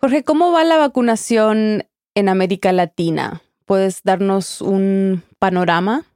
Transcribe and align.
Jorge, 0.00 0.24
¿cómo 0.24 0.50
va 0.50 0.64
la 0.64 0.78
vacunación 0.78 1.84
en 2.14 2.28
América 2.30 2.72
Latina? 2.72 3.42
¿Puedes 3.66 4.02
darnos 4.02 4.62
un 4.62 5.22
panorama? 5.38 6.06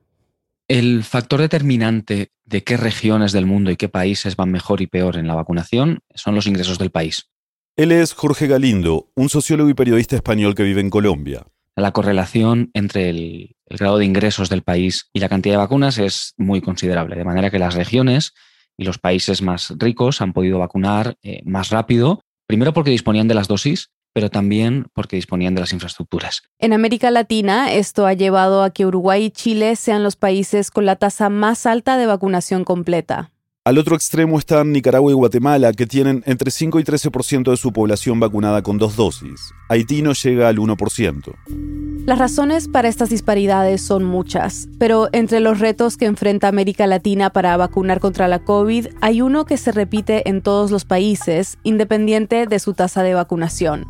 El 0.69 1.05
factor 1.05 1.43
determinante 1.43 2.31
de 2.47 2.65
qué 2.65 2.79
regiones 2.79 3.33
del 3.33 3.45
mundo 3.45 3.71
y 3.71 3.77
qué 3.77 3.91
países 3.91 4.37
van 4.37 4.51
mejor 4.51 4.81
y 4.81 4.87
peor 4.87 5.19
en 5.19 5.27
la 5.27 5.35
vacunación 5.35 5.99
son 6.15 6.35
los 6.35 6.47
ingresos 6.47 6.79
del 6.79 6.91
país. 6.91 7.29
Él 7.77 7.93
es 7.93 8.15
Jorge 8.15 8.47
Galindo, 8.47 9.11
un 9.17 9.29
sociólogo 9.29 9.69
y 9.69 9.75
periodista 9.75 10.17
español 10.17 10.55
que 10.55 10.63
vive 10.63 10.81
en 10.81 10.89
Colombia. 10.89 11.47
La 11.77 11.93
correlación 11.93 12.71
entre 12.73 13.11
el, 13.11 13.55
grado 13.69 13.99
de 13.99 14.07
ingresos 14.07 14.49
del 14.49 14.63
país 14.63 15.11
y 15.13 15.21
la 15.21 15.29
cantidad 15.29 15.55
de 15.55 15.59
vacunas 15.59 15.99
es 15.99 16.33
muy 16.39 16.63
considerable, 16.63 17.17
de 17.17 17.25
manera 17.25 17.51
que 17.51 17.59
las 17.59 17.75
regiones 17.75 18.33
y 18.79 18.85
los 18.85 18.99
países 18.99 19.43
más 19.43 19.75
ricos 19.77 20.23
han 20.23 20.33
podido 20.33 20.59
vacunar 20.59 21.19
eh, 21.23 21.43
más 21.45 21.69
rápido, 21.69 22.24
primero 22.47 22.73
porque 22.73 22.91
disponían 22.91 23.29
de 23.29 23.35
las 23.35 23.49
dosis 23.49 23.91
pero 24.15 24.31
también 24.31 24.87
porque 24.95 25.17
disponían 25.17 25.55
de 25.55 25.61
las 25.61 25.73
infraestructuras. 25.73 26.45
En 26.59 26.73
América 26.73 27.11
Latina, 27.11 27.73
esto 27.73 28.07
ha 28.07 28.15
llevado 28.15 28.63
a 28.63 28.71
que 28.71 28.87
Uruguay 28.87 29.25
y 29.25 29.31
Chile 29.31 29.77
sean 29.77 30.03
los 30.05 30.17
países 30.17 30.71
con 30.71 30.87
la 30.87 30.97
tasa 30.97 31.29
más 31.29 31.67
alta 31.67 31.99
de 31.99 32.07
vacunación 32.07 32.65
completa. 32.65 33.33
Al 33.65 33.79
otro 33.79 33.97
extremo 33.97 34.39
están 34.39 34.73
Nicaragua 34.73 35.11
y 35.11 35.15
Guatemala, 35.15 35.73
que 35.73 35.87
tienen 35.87 36.23
entre 36.27 36.51
5 36.51 36.81
y 36.81 36.85
13% 36.85 37.51
de 37.51 37.57
su 37.57 37.73
población 37.73 38.21
vacunada 38.21 38.63
con 38.63 38.79
dos 38.79 38.95
dosis. 38.95 39.53
Haití 39.69 40.03
no 40.03 40.13
llega 40.13 40.49
al 40.49 40.59
1%. 40.59 41.94
Las 42.07 42.19
razones 42.19 42.69
para 42.69 42.89
estas 42.89 43.09
disparidades 43.09 43.81
son 43.81 44.05
muchas, 44.05 44.69
pero 44.79 45.09
entre 45.13 45.41
los 45.41 45.59
retos 45.59 45.97
que 45.97 46.05
enfrenta 46.05 46.49
América 46.49 46.87
Latina 46.87 47.31
para 47.31 47.57
vacunar 47.57 47.99
contra 47.99 48.29
la 48.29 48.41
COVID, 48.41 48.89
hay 49.01 49.23
uno 49.23 49.47
que 49.47 49.57
se 49.57 49.73
repite 49.73 50.29
en 50.29 50.43
todos 50.43 50.71
los 50.71 50.85
países, 50.85 51.57
independiente 51.63 52.47
de 52.47 52.59
su 52.59 52.75
tasa 52.75 53.03
de 53.03 53.15
vacunación, 53.15 53.87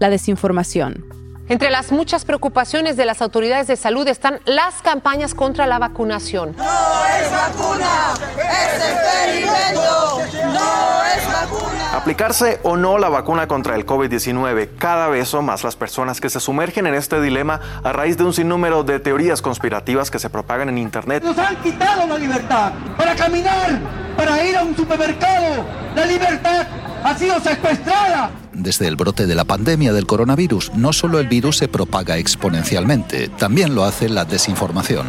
la 0.00 0.08
desinformación. 0.08 1.17
Entre 1.48 1.70
las 1.70 1.92
muchas 1.92 2.26
preocupaciones 2.26 2.98
de 2.98 3.06
las 3.06 3.22
autoridades 3.22 3.66
de 3.68 3.76
salud 3.76 4.06
están 4.06 4.38
las 4.44 4.82
campañas 4.82 5.34
contra 5.34 5.66
la 5.66 5.78
vacunación. 5.78 6.54
No 6.58 6.64
es 6.64 7.30
vacuna, 7.32 8.14
es 8.36 8.84
experimento, 8.92 10.20
no 10.44 11.04
es 11.04 11.26
vacuna. 11.26 11.96
Aplicarse 11.96 12.60
o 12.64 12.76
no 12.76 12.98
la 12.98 13.08
vacuna 13.08 13.48
contra 13.48 13.76
el 13.76 13.86
COVID-19, 13.86 14.76
cada 14.76 15.08
vez 15.08 15.28
son 15.28 15.46
más 15.46 15.64
las 15.64 15.74
personas 15.74 16.20
que 16.20 16.28
se 16.28 16.38
sumergen 16.38 16.86
en 16.86 16.94
este 16.94 17.18
dilema 17.18 17.60
a 17.82 17.92
raíz 17.94 18.18
de 18.18 18.24
un 18.24 18.34
sinnúmero 18.34 18.82
de 18.84 19.00
teorías 19.00 19.40
conspirativas 19.40 20.10
que 20.10 20.18
se 20.18 20.28
propagan 20.28 20.68
en 20.68 20.76
Internet. 20.76 21.24
Nos 21.24 21.38
han 21.38 21.56
quitado 21.62 22.06
la 22.06 22.18
libertad 22.18 22.72
para 22.98 23.16
caminar, 23.16 23.80
para 24.18 24.44
ir 24.44 24.54
a 24.54 24.64
un 24.64 24.76
supermercado. 24.76 25.64
La 25.94 26.04
libertad 26.04 26.66
ha 27.02 27.16
sido 27.16 27.40
secuestrada. 27.40 28.32
Desde 28.58 28.88
el 28.88 28.96
brote 28.96 29.26
de 29.26 29.36
la 29.36 29.44
pandemia 29.44 29.92
del 29.92 30.04
coronavirus, 30.04 30.72
no 30.74 30.92
solo 30.92 31.20
el 31.20 31.28
virus 31.28 31.58
se 31.58 31.68
propaga 31.68 32.18
exponencialmente, 32.18 33.28
también 33.28 33.76
lo 33.76 33.84
hace 33.84 34.08
la 34.08 34.24
desinformación. 34.24 35.06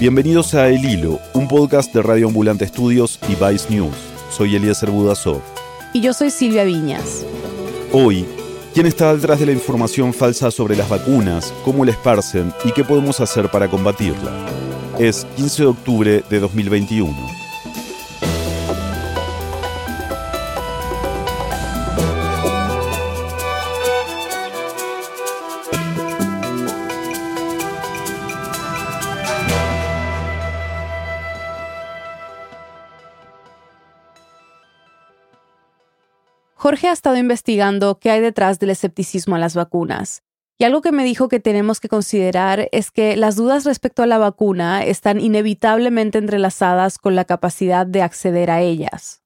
Bienvenidos 0.00 0.54
a 0.54 0.68
El 0.68 0.84
Hilo, 0.84 1.20
un 1.32 1.46
podcast 1.46 1.94
de 1.94 2.02
Radio 2.02 2.26
Ambulante 2.26 2.64
Estudios 2.64 3.20
y 3.28 3.36
Vice 3.36 3.70
News. 3.70 3.94
Soy 4.28 4.56
Eliezer 4.56 4.90
Budasov. 4.90 5.40
Y 5.92 6.00
yo 6.00 6.12
soy 6.12 6.30
Silvia 6.30 6.64
Viñas. 6.64 7.24
Hoy 7.92 8.26
¿Quién 8.74 8.86
está 8.86 9.14
detrás 9.14 9.38
de 9.38 9.46
la 9.46 9.52
información 9.52 10.12
falsa 10.12 10.50
sobre 10.50 10.74
las 10.74 10.88
vacunas? 10.88 11.54
¿Cómo 11.64 11.84
la 11.84 11.92
esparcen? 11.92 12.52
¿Y 12.64 12.72
qué 12.72 12.82
podemos 12.82 13.20
hacer 13.20 13.48
para 13.48 13.68
combatirla? 13.68 14.32
Es 14.98 15.24
15 15.36 15.62
de 15.62 15.68
octubre 15.68 16.24
de 16.28 16.40
2021. 16.40 17.43
Jorge 36.64 36.88
ha 36.88 36.92
estado 36.92 37.18
investigando 37.18 37.98
qué 37.98 38.10
hay 38.10 38.22
detrás 38.22 38.58
del 38.58 38.70
escepticismo 38.70 39.36
a 39.36 39.38
las 39.38 39.54
vacunas. 39.54 40.22
Y 40.56 40.64
algo 40.64 40.80
que 40.80 40.92
me 40.92 41.04
dijo 41.04 41.28
que 41.28 41.38
tenemos 41.38 41.78
que 41.78 41.90
considerar 41.90 42.70
es 42.72 42.90
que 42.90 43.18
las 43.18 43.36
dudas 43.36 43.66
respecto 43.66 44.02
a 44.02 44.06
la 44.06 44.16
vacuna 44.16 44.82
están 44.82 45.20
inevitablemente 45.20 46.16
entrelazadas 46.16 46.96
con 46.96 47.16
la 47.16 47.26
capacidad 47.26 47.84
de 47.84 48.00
acceder 48.00 48.50
a 48.50 48.62
ellas. 48.62 49.22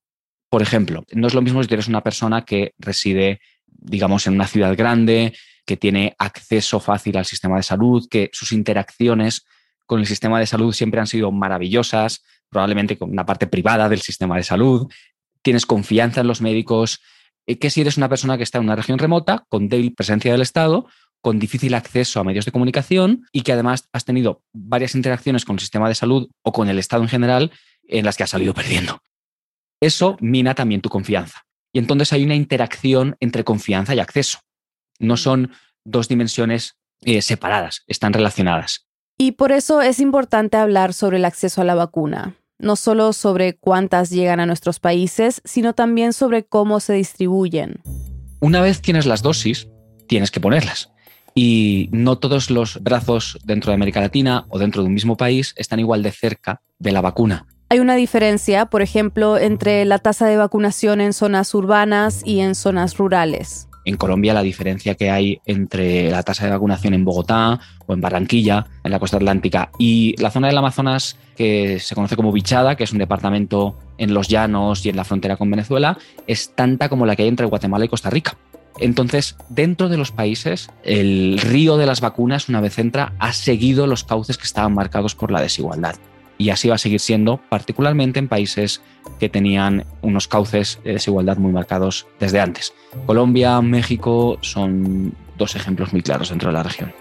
Por 0.50 0.62
ejemplo, 0.62 1.04
no 1.12 1.28
es 1.28 1.34
lo 1.34 1.40
mismo 1.40 1.62
si 1.62 1.72
eres 1.72 1.86
una 1.86 2.02
persona 2.02 2.44
que 2.44 2.74
reside, 2.76 3.40
digamos, 3.68 4.26
en 4.26 4.34
una 4.34 4.48
ciudad 4.48 4.76
grande, 4.76 5.32
que 5.64 5.76
tiene 5.76 6.16
acceso 6.18 6.80
fácil 6.80 7.16
al 7.18 7.24
sistema 7.24 7.56
de 7.58 7.62
salud, 7.62 8.08
que 8.10 8.30
sus 8.32 8.50
interacciones 8.50 9.46
con 9.86 10.00
el 10.00 10.06
sistema 10.06 10.40
de 10.40 10.46
salud 10.46 10.72
siempre 10.72 10.98
han 10.98 11.06
sido 11.06 11.30
maravillosas, 11.30 12.24
probablemente 12.48 12.98
con 12.98 13.10
una 13.10 13.24
parte 13.24 13.46
privada 13.46 13.88
del 13.88 14.00
sistema 14.00 14.36
de 14.36 14.42
salud, 14.42 14.90
tienes 15.40 15.66
confianza 15.66 16.22
en 16.22 16.26
los 16.26 16.40
médicos, 16.40 17.00
que 17.56 17.70
si 17.70 17.80
eres 17.80 17.96
una 17.96 18.08
persona 18.08 18.36
que 18.36 18.42
está 18.42 18.58
en 18.58 18.64
una 18.64 18.76
región 18.76 18.98
remota, 18.98 19.44
con 19.48 19.68
débil 19.68 19.94
presencia 19.94 20.32
del 20.32 20.42
Estado, 20.42 20.86
con 21.20 21.38
difícil 21.38 21.74
acceso 21.74 22.20
a 22.20 22.24
medios 22.24 22.44
de 22.44 22.52
comunicación 22.52 23.26
y 23.32 23.42
que 23.42 23.52
además 23.52 23.88
has 23.92 24.04
tenido 24.04 24.42
varias 24.52 24.94
interacciones 24.94 25.44
con 25.44 25.54
el 25.56 25.60
sistema 25.60 25.88
de 25.88 25.94
salud 25.94 26.28
o 26.42 26.52
con 26.52 26.68
el 26.68 26.78
Estado 26.78 27.02
en 27.02 27.08
general 27.08 27.50
en 27.84 28.04
las 28.04 28.16
que 28.16 28.22
has 28.22 28.30
salido 28.30 28.54
perdiendo. 28.54 29.00
Eso 29.80 30.16
mina 30.20 30.54
también 30.54 30.80
tu 30.80 30.88
confianza. 30.88 31.46
Y 31.72 31.78
entonces 31.78 32.12
hay 32.12 32.24
una 32.24 32.34
interacción 32.34 33.16
entre 33.20 33.44
confianza 33.44 33.94
y 33.94 34.00
acceso. 34.00 34.40
No 34.98 35.16
son 35.16 35.52
dos 35.84 36.08
dimensiones 36.08 36.76
eh, 37.02 37.22
separadas, 37.22 37.82
están 37.86 38.12
relacionadas. 38.12 38.86
Y 39.16 39.32
por 39.32 39.52
eso 39.52 39.80
es 39.80 40.00
importante 40.00 40.56
hablar 40.56 40.92
sobre 40.92 41.16
el 41.16 41.24
acceso 41.24 41.62
a 41.62 41.64
la 41.64 41.74
vacuna 41.74 42.36
no 42.58 42.76
solo 42.76 43.12
sobre 43.12 43.56
cuántas 43.56 44.10
llegan 44.10 44.40
a 44.40 44.46
nuestros 44.46 44.80
países, 44.80 45.40
sino 45.44 45.74
también 45.74 46.12
sobre 46.12 46.44
cómo 46.44 46.80
se 46.80 46.94
distribuyen. 46.94 47.80
Una 48.40 48.60
vez 48.60 48.80
tienes 48.80 49.06
las 49.06 49.22
dosis, 49.22 49.68
tienes 50.06 50.30
que 50.30 50.40
ponerlas. 50.40 50.90
Y 51.34 51.88
no 51.92 52.18
todos 52.18 52.50
los 52.50 52.82
brazos 52.82 53.38
dentro 53.44 53.70
de 53.70 53.74
América 53.76 54.00
Latina 54.00 54.46
o 54.48 54.58
dentro 54.58 54.82
de 54.82 54.88
un 54.88 54.94
mismo 54.94 55.16
país 55.16 55.54
están 55.56 55.78
igual 55.78 56.02
de 56.02 56.10
cerca 56.10 56.60
de 56.78 56.92
la 56.92 57.00
vacuna. 57.00 57.46
Hay 57.70 57.80
una 57.80 57.96
diferencia, 57.96 58.66
por 58.66 58.82
ejemplo, 58.82 59.36
entre 59.36 59.84
la 59.84 59.98
tasa 59.98 60.26
de 60.26 60.36
vacunación 60.36 61.00
en 61.00 61.12
zonas 61.12 61.54
urbanas 61.54 62.22
y 62.24 62.40
en 62.40 62.54
zonas 62.54 62.96
rurales 62.96 63.67
en 63.88 63.96
Colombia 63.96 64.34
la 64.34 64.42
diferencia 64.42 64.94
que 64.94 65.10
hay 65.10 65.40
entre 65.46 66.10
la 66.10 66.22
tasa 66.22 66.44
de 66.44 66.50
vacunación 66.50 66.94
en 66.94 67.04
Bogotá 67.04 67.58
o 67.86 67.94
en 67.94 68.00
Barranquilla, 68.00 68.66
en 68.84 68.90
la 68.90 68.98
costa 68.98 69.16
atlántica, 69.16 69.70
y 69.78 70.14
la 70.20 70.30
zona 70.30 70.48
del 70.48 70.58
Amazonas 70.58 71.16
que 71.36 71.80
se 71.80 71.94
conoce 71.94 72.16
como 72.16 72.32
Bichada, 72.32 72.76
que 72.76 72.84
es 72.84 72.92
un 72.92 72.98
departamento 72.98 73.76
en 73.96 74.12
los 74.12 74.28
llanos 74.28 74.84
y 74.84 74.90
en 74.90 74.96
la 74.96 75.04
frontera 75.04 75.36
con 75.36 75.50
Venezuela, 75.50 75.96
es 76.26 76.54
tanta 76.54 76.88
como 76.88 77.06
la 77.06 77.16
que 77.16 77.22
hay 77.22 77.28
entre 77.28 77.46
Guatemala 77.46 77.86
y 77.86 77.88
Costa 77.88 78.10
Rica. 78.10 78.36
Entonces, 78.78 79.36
dentro 79.48 79.88
de 79.88 79.96
los 79.96 80.12
países, 80.12 80.70
el 80.84 81.38
río 81.38 81.76
de 81.78 81.86
las 81.86 82.00
vacunas, 82.00 82.48
una 82.48 82.60
vez 82.60 82.78
entra, 82.78 83.14
ha 83.18 83.32
seguido 83.32 83.86
los 83.86 84.04
cauces 84.04 84.36
que 84.36 84.44
estaban 84.44 84.74
marcados 84.74 85.14
por 85.14 85.30
la 85.32 85.40
desigualdad 85.40 85.96
y 86.38 86.50
así 86.50 86.68
va 86.68 86.76
a 86.76 86.78
seguir 86.78 87.00
siendo, 87.00 87.40
particularmente 87.48 88.18
en 88.18 88.28
países 88.28 88.80
que 89.18 89.28
tenían 89.28 89.84
unos 90.00 90.28
cauces 90.28 90.80
de 90.84 90.94
desigualdad 90.94 91.36
muy 91.36 91.52
marcados 91.52 92.06
desde 92.20 92.40
antes. 92.40 92.72
Colombia, 93.06 93.60
México 93.60 94.38
son 94.40 95.14
dos 95.36 95.56
ejemplos 95.56 95.92
muy 95.92 96.02
claros 96.02 96.30
dentro 96.30 96.48
de 96.48 96.54
la 96.54 96.62
región. 96.62 96.92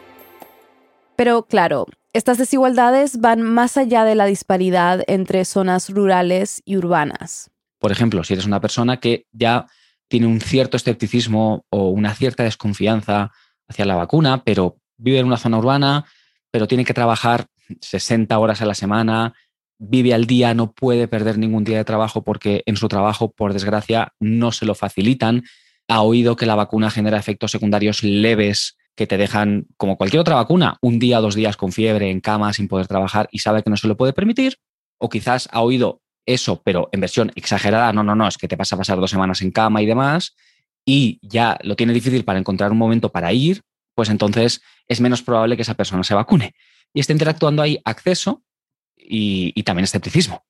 Pero 1.16 1.44
claro, 1.44 1.86
estas 2.14 2.38
desigualdades 2.38 3.22
van 3.22 3.42
más 3.42 3.78
allá 3.78 4.04
de 4.04 4.16
la 4.16 4.26
disparidad 4.26 5.04
entre 5.08 5.46
zonas 5.46 5.90
rurales 5.90 6.62
y 6.66 6.78
urbanas. 6.78 7.52
Por 7.80 7.92
ejemplo, 7.92 8.24
si 8.24 8.34
eres 8.34 8.46
una 8.46 8.60
persona 8.60 9.00
que 9.00 9.26
ya 9.32 9.68
tiene 10.08 10.28
un 10.28 10.42
cierto 10.42 10.78
escepticismo 10.78 11.66
o 11.70 11.90
una 11.90 12.14
cierta 12.14 12.44
desconfianza 12.44 13.32
hacia 13.68 13.86
la 13.86 13.96
vacuna, 13.96 14.44
pero 14.44 14.78
vive 14.98 15.20
en 15.20 15.28
una 15.28 15.38
zona 15.38 15.58
urbana, 15.58 16.06
pero 16.52 16.68
tiene 16.68 16.86
que 16.86 16.94
trabajar 16.94 17.48
60 17.82 18.38
horas 18.38 18.62
a 18.62 18.66
la 18.66 18.74
semana, 18.74 19.34
vive 19.80 20.14
al 20.14 20.26
día, 20.26 20.54
no 20.54 20.72
puede 20.72 21.08
perder 21.08 21.38
ningún 21.38 21.64
día 21.64 21.78
de 21.78 21.86
trabajo 21.86 22.24
porque 22.24 22.64
en 22.66 22.78
su 22.78 22.88
trabajo, 22.88 23.32
por 23.32 23.54
desgracia, 23.54 24.14
no 24.20 24.52
se 24.52 24.66
lo 24.66 24.76
facilitan. 24.76 25.44
Ha 25.88 26.02
oído 26.02 26.36
que 26.36 26.46
la 26.46 26.56
vacuna 26.56 26.90
genera 26.90 27.18
efectos 27.18 27.52
secundarios 27.52 28.04
leves 28.04 28.78
que 28.96 29.08
te 29.08 29.18
dejan, 29.18 29.68
como 29.78 29.96
cualquier 29.96 30.22
otra 30.22 30.36
vacuna, 30.36 30.78
un 30.82 30.98
día 30.98 31.20
o 31.20 31.22
dos 31.22 31.36
días 31.36 31.56
con 31.56 31.72
fiebre, 31.72 32.10
en 32.10 32.20
cama, 32.20 32.52
sin 32.54 32.68
poder 32.68 32.88
trabajar 32.88 33.30
y 33.32 33.40
sabe 33.40 33.62
que 33.62 33.70
no 33.70 33.78
se 33.78 33.88
lo 33.88 33.96
puede 33.96 34.14
permitir. 34.14 34.58
O 34.98 35.10
quizás 35.10 35.48
ha 35.52 35.62
oído 35.62 36.02
eso, 36.26 36.62
pero 36.64 36.90
en 36.92 37.00
versión 37.00 37.32
exagerada, 37.36 37.94
no, 37.94 38.04
no, 38.04 38.16
no, 38.16 38.28
es 38.28 38.38
que 38.38 38.48
te 38.48 38.56
vas 38.56 38.74
a 38.74 38.78
pasar 38.78 39.00
dos 39.00 39.12
semanas 39.12 39.42
en 39.42 39.52
cama 39.52 39.82
y 39.82 39.86
demás, 39.86 40.36
y 40.84 41.20
ya 41.22 41.58
lo 41.62 41.76
tiene 41.76 41.94
difícil 41.94 42.24
para 42.24 42.40
encontrar 42.40 42.72
un 42.72 42.78
momento 42.78 43.12
para 43.12 43.32
ir, 43.32 43.62
pues 43.94 44.10
entonces 44.10 44.62
es 44.88 45.00
menos 45.00 45.22
probable 45.22 45.56
que 45.56 45.62
esa 45.62 45.76
persona 45.76 46.04
se 46.04 46.16
vacune 46.16 46.56
y 46.94 47.00
está 47.00 47.14
interactuando 47.14 47.62
ahí 47.62 47.80
acceso 47.86 48.44
y, 48.98 49.54
y 49.56 49.64
también 49.64 49.84
escepticismo. 49.84 50.46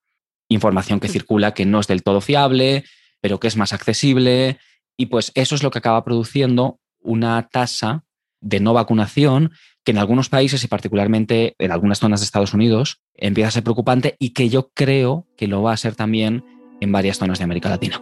Información 0.49 0.99
que 0.99 1.09
circula 1.09 1.53
que 1.53 1.65
no 1.65 1.79
es 1.79 1.87
del 1.87 2.03
todo 2.03 2.21
fiable, 2.21 2.85
pero 3.21 3.39
que 3.39 3.47
es 3.47 3.57
más 3.57 3.73
accesible. 3.73 4.59
Y 4.95 5.07
pues 5.07 5.31
eso 5.35 5.55
es 5.55 5.63
lo 5.63 5.71
que 5.71 5.79
acaba 5.79 6.03
produciendo 6.03 6.79
una 6.99 7.47
tasa 7.49 8.05
de 8.41 8.59
no 8.59 8.73
vacunación 8.73 9.51
que 9.83 9.91
en 9.91 9.97
algunos 9.97 10.29
países 10.29 10.63
y 10.63 10.67
particularmente 10.67 11.55
en 11.59 11.71
algunas 11.71 11.99
zonas 11.99 12.19
de 12.19 12.25
Estados 12.25 12.53
Unidos 12.53 13.01
empieza 13.15 13.47
a 13.47 13.51
ser 13.51 13.63
preocupante 13.63 14.15
y 14.19 14.31
que 14.31 14.49
yo 14.49 14.69
creo 14.73 15.25
que 15.37 15.47
lo 15.47 15.61
va 15.61 15.73
a 15.73 15.77
ser 15.77 15.95
también 15.95 16.43
en 16.81 16.91
varias 16.91 17.17
zonas 17.17 17.37
de 17.37 17.45
América 17.45 17.69
Latina. 17.69 18.01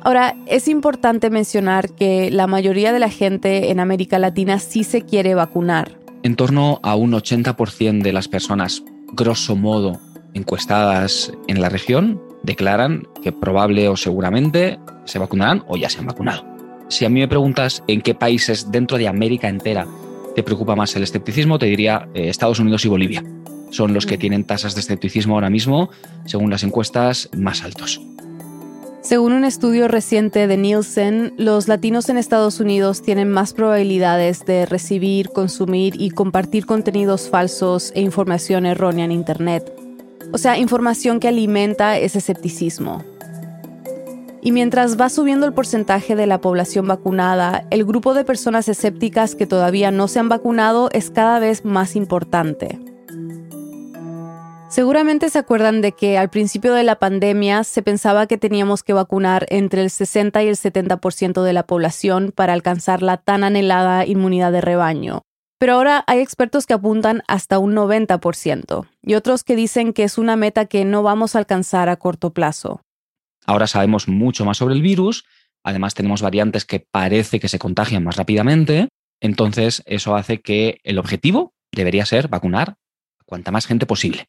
Ahora, 0.00 0.36
es 0.46 0.68
importante 0.68 1.30
mencionar 1.30 1.94
que 1.94 2.30
la 2.30 2.46
mayoría 2.46 2.92
de 2.92 2.98
la 2.98 3.08
gente 3.08 3.70
en 3.70 3.80
América 3.80 4.18
Latina 4.18 4.58
sí 4.58 4.84
se 4.84 5.02
quiere 5.02 5.34
vacunar. 5.34 5.98
En 6.24 6.36
torno 6.36 6.80
a 6.82 6.96
un 6.96 7.12
80% 7.12 8.00
de 8.00 8.14
las 8.14 8.28
personas, 8.28 8.82
grosso 9.12 9.56
modo, 9.56 10.00
encuestadas 10.32 11.30
en 11.48 11.60
la 11.60 11.68
región, 11.68 12.18
declaran 12.42 13.06
que 13.22 13.30
probable 13.30 13.90
o 13.90 13.96
seguramente 13.98 14.78
se 15.04 15.18
vacunarán 15.18 15.64
o 15.68 15.76
ya 15.76 15.90
se 15.90 15.98
han 15.98 16.06
vacunado. 16.06 16.46
Si 16.88 17.04
a 17.04 17.10
mí 17.10 17.20
me 17.20 17.28
preguntas 17.28 17.84
en 17.88 18.00
qué 18.00 18.14
países 18.14 18.72
dentro 18.72 18.96
de 18.96 19.06
América 19.06 19.50
entera 19.50 19.86
te 20.34 20.42
preocupa 20.42 20.74
más 20.74 20.96
el 20.96 21.02
escepticismo, 21.02 21.58
te 21.58 21.66
diría 21.66 22.08
eh, 22.14 22.30
Estados 22.30 22.58
Unidos 22.58 22.86
y 22.86 22.88
Bolivia. 22.88 23.22
Son 23.68 23.92
los 23.92 24.06
que 24.06 24.16
tienen 24.16 24.44
tasas 24.44 24.74
de 24.74 24.80
escepticismo 24.80 25.34
ahora 25.34 25.50
mismo, 25.50 25.90
según 26.24 26.48
las 26.48 26.62
encuestas, 26.62 27.28
más 27.36 27.62
altos. 27.62 28.00
Según 29.04 29.34
un 29.34 29.44
estudio 29.44 29.86
reciente 29.86 30.46
de 30.46 30.56
Nielsen, 30.56 31.34
los 31.36 31.68
latinos 31.68 32.08
en 32.08 32.16
Estados 32.16 32.58
Unidos 32.58 33.02
tienen 33.02 33.30
más 33.30 33.52
probabilidades 33.52 34.46
de 34.46 34.64
recibir, 34.64 35.28
consumir 35.28 36.00
y 36.00 36.08
compartir 36.08 36.64
contenidos 36.64 37.28
falsos 37.28 37.92
e 37.94 38.00
información 38.00 38.64
errónea 38.64 39.04
en 39.04 39.12
Internet. 39.12 39.70
O 40.32 40.38
sea, 40.38 40.56
información 40.56 41.20
que 41.20 41.28
alimenta 41.28 41.98
ese 41.98 42.16
escepticismo. 42.16 43.04
Y 44.40 44.52
mientras 44.52 44.98
va 44.98 45.10
subiendo 45.10 45.44
el 45.44 45.52
porcentaje 45.52 46.16
de 46.16 46.26
la 46.26 46.40
población 46.40 46.88
vacunada, 46.88 47.66
el 47.70 47.84
grupo 47.84 48.14
de 48.14 48.24
personas 48.24 48.68
escépticas 48.70 49.34
que 49.34 49.46
todavía 49.46 49.90
no 49.90 50.08
se 50.08 50.18
han 50.18 50.30
vacunado 50.30 50.88
es 50.92 51.10
cada 51.10 51.40
vez 51.40 51.66
más 51.66 51.94
importante. 51.94 52.78
Seguramente 54.74 55.30
se 55.30 55.38
acuerdan 55.38 55.82
de 55.82 55.92
que 55.92 56.18
al 56.18 56.30
principio 56.30 56.74
de 56.74 56.82
la 56.82 56.98
pandemia 56.98 57.62
se 57.62 57.80
pensaba 57.80 58.26
que 58.26 58.38
teníamos 58.38 58.82
que 58.82 58.92
vacunar 58.92 59.46
entre 59.50 59.82
el 59.82 59.88
60 59.88 60.42
y 60.42 60.48
el 60.48 60.56
70% 60.56 61.44
de 61.44 61.52
la 61.52 61.64
población 61.64 62.32
para 62.34 62.54
alcanzar 62.54 63.00
la 63.00 63.18
tan 63.18 63.44
anhelada 63.44 64.04
inmunidad 64.04 64.50
de 64.50 64.60
rebaño. 64.60 65.22
Pero 65.60 65.74
ahora 65.74 66.02
hay 66.08 66.18
expertos 66.18 66.66
que 66.66 66.74
apuntan 66.74 67.22
hasta 67.28 67.60
un 67.60 67.76
90% 67.76 68.88
y 69.00 69.14
otros 69.14 69.44
que 69.44 69.54
dicen 69.54 69.92
que 69.92 70.02
es 70.02 70.18
una 70.18 70.34
meta 70.34 70.64
que 70.64 70.84
no 70.84 71.04
vamos 71.04 71.36
a 71.36 71.38
alcanzar 71.38 71.88
a 71.88 71.94
corto 71.94 72.32
plazo. 72.32 72.80
Ahora 73.46 73.68
sabemos 73.68 74.08
mucho 74.08 74.44
más 74.44 74.56
sobre 74.56 74.74
el 74.74 74.82
virus, 74.82 75.24
además 75.62 75.94
tenemos 75.94 76.20
variantes 76.20 76.64
que 76.64 76.80
parece 76.80 77.38
que 77.38 77.46
se 77.46 77.60
contagian 77.60 78.02
más 78.02 78.16
rápidamente, 78.16 78.88
entonces 79.20 79.84
eso 79.86 80.16
hace 80.16 80.40
que 80.40 80.80
el 80.82 80.98
objetivo 80.98 81.54
debería 81.70 82.04
ser 82.06 82.26
vacunar 82.26 82.70
a 83.20 83.24
cuanta 83.24 83.52
más 83.52 83.66
gente 83.66 83.86
posible. 83.86 84.26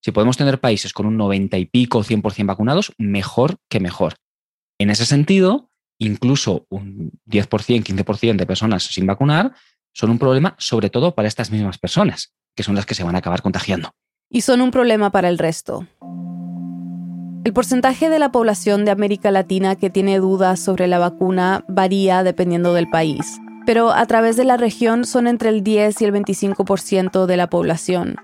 Si 0.00 0.12
podemos 0.12 0.36
tener 0.36 0.60
países 0.60 0.92
con 0.92 1.06
un 1.06 1.16
90 1.16 1.58
y 1.58 1.66
pico, 1.66 2.02
100% 2.02 2.46
vacunados, 2.46 2.92
mejor 2.98 3.56
que 3.68 3.80
mejor. 3.80 4.14
En 4.78 4.90
ese 4.90 5.06
sentido, 5.06 5.70
incluso 5.98 6.66
un 6.70 7.12
10%, 7.26 7.48
15% 7.82 8.36
de 8.36 8.46
personas 8.46 8.84
sin 8.84 9.06
vacunar 9.06 9.54
son 9.92 10.10
un 10.10 10.18
problema 10.18 10.54
sobre 10.58 10.90
todo 10.90 11.14
para 11.14 11.26
estas 11.26 11.50
mismas 11.50 11.78
personas, 11.78 12.32
que 12.54 12.62
son 12.62 12.76
las 12.76 12.86
que 12.86 12.94
se 12.94 13.02
van 13.02 13.16
a 13.16 13.18
acabar 13.18 13.42
contagiando. 13.42 13.90
Y 14.30 14.42
son 14.42 14.60
un 14.60 14.70
problema 14.70 15.10
para 15.10 15.28
el 15.28 15.38
resto. 15.38 15.86
El 17.44 17.52
porcentaje 17.52 18.08
de 18.08 18.18
la 18.18 18.30
población 18.30 18.84
de 18.84 18.90
América 18.90 19.30
Latina 19.30 19.74
que 19.74 19.90
tiene 19.90 20.18
dudas 20.18 20.60
sobre 20.60 20.86
la 20.86 20.98
vacuna 20.98 21.64
varía 21.66 22.22
dependiendo 22.22 22.74
del 22.74 22.88
país, 22.90 23.40
pero 23.64 23.90
a 23.90 24.06
través 24.06 24.36
de 24.36 24.44
la 24.44 24.56
región 24.56 25.04
son 25.04 25.26
entre 25.26 25.48
el 25.48 25.62
10 25.62 26.02
y 26.02 26.04
el 26.04 26.12
25% 26.12 27.26
de 27.26 27.36
la 27.36 27.48
población. 27.48 28.16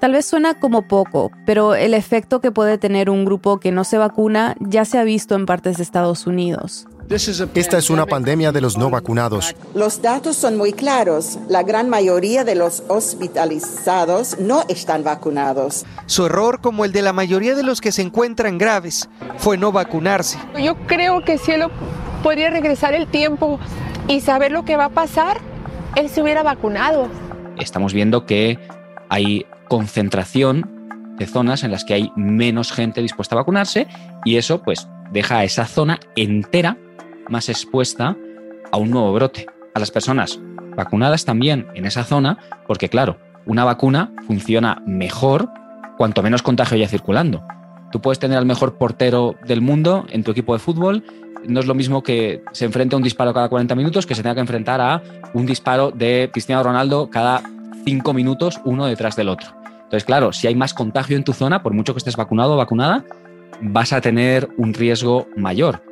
Tal 0.00 0.12
vez 0.12 0.24
suena 0.24 0.54
como 0.54 0.88
poco, 0.88 1.30
pero 1.44 1.74
el 1.74 1.92
efecto 1.92 2.40
que 2.40 2.50
puede 2.50 2.78
tener 2.78 3.10
un 3.10 3.26
grupo 3.26 3.60
que 3.60 3.70
no 3.70 3.84
se 3.84 3.98
vacuna 3.98 4.56
ya 4.58 4.86
se 4.86 4.98
ha 4.98 5.04
visto 5.04 5.34
en 5.34 5.44
partes 5.44 5.76
de 5.76 5.82
Estados 5.82 6.26
Unidos. 6.26 6.86
Esta 7.10 7.76
es 7.76 7.90
una 7.90 8.06
pandemia 8.06 8.50
de 8.50 8.62
los 8.62 8.78
no 8.78 8.88
vacunados. 8.88 9.54
Los 9.74 10.00
datos 10.00 10.36
son 10.36 10.56
muy 10.56 10.72
claros. 10.72 11.38
La 11.48 11.64
gran 11.64 11.90
mayoría 11.90 12.44
de 12.44 12.54
los 12.54 12.82
hospitalizados 12.88 14.38
no 14.38 14.64
están 14.68 15.04
vacunados. 15.04 15.84
Su 16.06 16.24
error, 16.24 16.62
como 16.62 16.86
el 16.86 16.92
de 16.92 17.02
la 17.02 17.12
mayoría 17.12 17.54
de 17.54 17.62
los 17.62 17.82
que 17.82 17.92
se 17.92 18.00
encuentran 18.00 18.56
graves, 18.56 19.10
fue 19.36 19.58
no 19.58 19.70
vacunarse. 19.70 20.38
Yo 20.58 20.76
creo 20.86 21.24
que 21.24 21.36
si 21.36 21.52
él 21.52 21.64
podría 22.22 22.48
regresar 22.48 22.94
el 22.94 23.06
tiempo 23.06 23.58
y 24.08 24.22
saber 24.22 24.50
lo 24.50 24.64
que 24.64 24.76
va 24.76 24.86
a 24.86 24.90
pasar, 24.90 25.42
él 25.94 26.08
se 26.08 26.22
hubiera 26.22 26.42
vacunado. 26.42 27.08
Estamos 27.58 27.92
viendo 27.92 28.24
que 28.24 28.58
hay 29.10 29.44
concentración 29.68 31.14
de 31.18 31.26
zonas 31.26 31.64
en 31.64 31.70
las 31.70 31.84
que 31.84 31.94
hay 31.94 32.12
menos 32.16 32.72
gente 32.72 33.02
dispuesta 33.02 33.34
a 33.34 33.40
vacunarse 33.40 33.86
y 34.24 34.36
eso 34.36 34.62
pues 34.62 34.88
deja 35.12 35.38
a 35.38 35.44
esa 35.44 35.66
zona 35.66 36.00
entera 36.16 36.78
más 37.28 37.48
expuesta 37.50 38.16
a 38.72 38.76
un 38.78 38.90
nuevo 38.90 39.12
brote. 39.12 39.46
A 39.74 39.78
las 39.80 39.90
personas 39.90 40.40
vacunadas 40.76 41.24
también 41.24 41.66
en 41.74 41.84
esa 41.84 42.04
zona, 42.04 42.38
porque 42.66 42.88
claro, 42.88 43.18
una 43.46 43.64
vacuna 43.64 44.12
funciona 44.26 44.82
mejor 44.86 45.48
cuanto 45.98 46.22
menos 46.22 46.42
contagio 46.42 46.76
haya 46.76 46.88
circulando. 46.88 47.44
Tú 47.92 48.00
puedes 48.00 48.18
tener 48.18 48.38
al 48.38 48.46
mejor 48.46 48.78
portero 48.78 49.34
del 49.46 49.60
mundo 49.60 50.06
en 50.10 50.24
tu 50.24 50.30
equipo 50.30 50.54
de 50.54 50.60
fútbol, 50.60 51.04
no 51.46 51.60
es 51.60 51.66
lo 51.66 51.74
mismo 51.74 52.02
que 52.02 52.42
se 52.52 52.64
enfrente 52.64 52.94
a 52.94 52.98
un 52.98 53.02
disparo 53.02 53.34
cada 53.34 53.48
40 53.48 53.74
minutos 53.74 54.06
que 54.06 54.14
se 54.14 54.22
tenga 54.22 54.34
que 54.34 54.40
enfrentar 54.40 54.80
a 54.80 55.02
un 55.34 55.46
disparo 55.46 55.90
de 55.90 56.30
Cristiano 56.32 56.62
Ronaldo 56.62 57.10
cada 57.10 57.42
5 57.84 58.12
minutos 58.12 58.60
uno 58.64 58.86
detrás 58.86 59.16
del 59.16 59.28
otro. 59.28 59.54
Entonces, 59.90 60.04
claro, 60.04 60.32
si 60.32 60.46
hay 60.46 60.54
más 60.54 60.72
contagio 60.72 61.16
en 61.16 61.24
tu 61.24 61.32
zona, 61.32 61.62
por 61.62 61.74
mucho 61.74 61.94
que 61.94 61.98
estés 61.98 62.16
vacunado 62.16 62.54
o 62.54 62.56
vacunada, 62.56 63.04
vas 63.60 63.92
a 63.92 64.00
tener 64.00 64.48
un 64.56 64.72
riesgo 64.72 65.26
mayor. 65.36 65.82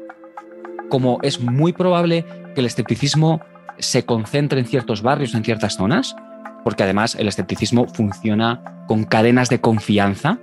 Como 0.88 1.18
es 1.22 1.40
muy 1.40 1.72
probable 1.72 2.24
que 2.54 2.60
el 2.60 2.66
escepticismo 2.66 3.40
se 3.78 4.04
concentre 4.04 4.60
en 4.60 4.66
ciertos 4.66 5.02
barrios, 5.02 5.34
en 5.34 5.44
ciertas 5.44 5.76
zonas, 5.76 6.16
porque 6.64 6.82
además 6.82 7.14
el 7.14 7.28
escepticismo 7.28 7.86
funciona 7.88 8.84
con 8.86 9.04
cadenas 9.04 9.48
de 9.48 9.60
confianza. 9.60 10.38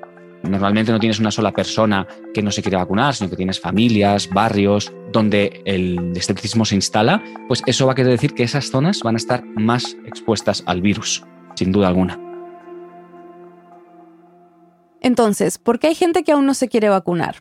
Normalmente 0.45 0.91
no 0.91 0.99
tienes 0.99 1.19
una 1.19 1.31
sola 1.31 1.51
persona 1.51 2.07
que 2.33 2.41
no 2.41 2.51
se 2.51 2.61
quiere 2.61 2.77
vacunar, 2.77 3.15
sino 3.15 3.29
que 3.29 3.35
tienes 3.35 3.59
familias, 3.59 4.29
barrios 4.29 4.91
donde 5.11 5.61
el 5.65 6.13
escepticismo 6.15 6.65
se 6.65 6.75
instala, 6.75 7.23
pues 7.47 7.63
eso 7.65 7.85
va 7.85 7.93
a 7.93 7.95
querer 7.95 8.11
decir 8.11 8.33
que 8.33 8.43
esas 8.43 8.69
zonas 8.69 9.01
van 9.01 9.15
a 9.15 9.17
estar 9.17 9.43
más 9.45 9.97
expuestas 10.05 10.63
al 10.65 10.81
virus, 10.81 11.23
sin 11.55 11.71
duda 11.71 11.87
alguna. 11.87 12.19
Entonces, 15.01 15.57
¿por 15.57 15.79
qué 15.79 15.87
hay 15.87 15.95
gente 15.95 16.23
que 16.23 16.31
aún 16.31 16.45
no 16.45 16.53
se 16.53 16.67
quiere 16.67 16.89
vacunar? 16.89 17.37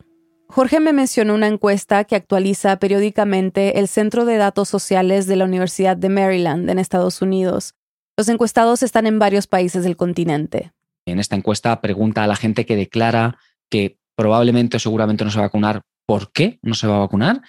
Jorge 0.49 0.81
me 0.81 0.93
mencionó 0.93 1.35
una 1.35 1.49
encuesta 1.49 2.05
que 2.05 2.15
actualiza 2.15 2.79
periódicamente 2.79 3.79
el 3.79 3.89
Centro 3.89 4.25
de 4.25 4.37
Datos 4.37 4.69
Sociales 4.69 5.27
de 5.27 5.37
la 5.37 5.47
Universidad 5.47 5.97
de 5.97 6.11
Maryland 6.11 6.69
en 6.69 6.79
Estados 6.79 7.23
Unidos. 7.23 7.75
Los 8.17 8.29
encuestados 8.29 8.83
están 8.83 9.07
en 9.07 9.19
varios 9.19 9.47
países 9.47 9.83
del 9.83 9.97
continente. 9.97 10.73
En 11.07 11.19
esta 11.19 11.37
encuesta 11.37 11.81
pregunta 11.81 12.25
a 12.25 12.27
la 12.27 12.37
gente 12.37 12.67
que 12.67 12.77
declara 12.77 13.39
que 13.71 13.99
probablemente 14.17 14.77
o 14.77 14.81
seguramente 14.81 15.25
no 15.25 15.31
se 15.31 15.39
va 15.39 15.45
a 15.45 15.49
vacunar, 15.49 15.83
¿por 16.07 16.33
qué 16.33 16.59
no 16.63 16.75
se 16.75 16.87
va 16.87 16.97
a 16.97 17.01
vacunar? 17.01 17.43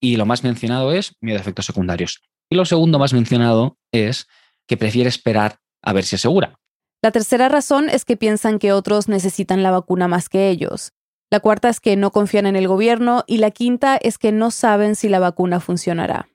Y 0.00 0.16
lo 0.16 0.26
más 0.26 0.44
mencionado 0.44 0.92
es 0.92 1.14
miedo 1.20 1.38
a 1.38 1.40
efectos 1.40 1.66
secundarios. 1.66 2.22
Y 2.50 2.56
lo 2.56 2.64
segundo 2.64 2.98
más 2.98 3.12
mencionado 3.12 3.78
es 3.92 4.26
que 4.66 4.76
prefiere 4.76 5.08
esperar 5.08 5.58
a 5.82 5.92
ver 5.92 6.04
si 6.04 6.16
es 6.16 6.22
segura. 6.22 6.58
La 7.02 7.12
tercera 7.12 7.48
razón 7.48 7.88
es 7.90 8.04
que 8.04 8.16
piensan 8.16 8.58
que 8.58 8.72
otros 8.72 9.08
necesitan 9.08 9.62
la 9.62 9.70
vacuna 9.70 10.08
más 10.08 10.28
que 10.28 10.48
ellos. 10.48 10.92
La 11.30 11.40
cuarta 11.40 11.68
es 11.68 11.78
que 11.78 11.96
no 11.96 12.10
confían 12.10 12.46
en 12.46 12.56
el 12.56 12.66
gobierno 12.66 13.24
y 13.26 13.36
la 13.36 13.50
quinta 13.50 13.96
es 13.96 14.18
que 14.18 14.32
no 14.32 14.50
saben 14.50 14.96
si 14.96 15.08
la 15.08 15.18
vacuna 15.18 15.60
funcionará. 15.60 16.28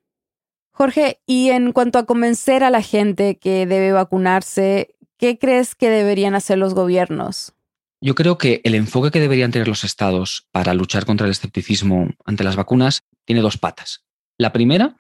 Jorge, 0.72 1.20
y 1.26 1.50
en 1.50 1.72
cuanto 1.72 2.00
a 2.00 2.06
convencer 2.06 2.64
a 2.64 2.70
la 2.70 2.82
gente 2.82 3.38
que 3.38 3.66
debe 3.66 3.92
vacunarse, 3.92 4.96
¿qué 5.24 5.40
crees 5.40 5.74
que 5.74 5.90
deberían 5.90 6.36
hacer 6.36 6.58
los 6.58 6.74
gobiernos? 6.74 7.54
Yo 8.02 8.14
creo 8.14 8.38
que 8.38 8.60
el 8.66 8.76
enfoque 8.76 9.10
que 9.10 9.22
deberían 9.22 9.52
tener 9.52 9.70
los 9.70 9.86
estados 9.86 10.50
para 10.52 10.74
luchar 10.74 11.06
contra 11.06 11.28
el 11.28 11.32
escepticismo 11.32 12.10
ante 12.26 12.44
las 12.44 12.58
vacunas 12.58 13.04
tiene 13.24 13.42
dos 13.42 13.58
patas. 13.58 14.04
La 14.38 14.52
primera 14.52 14.98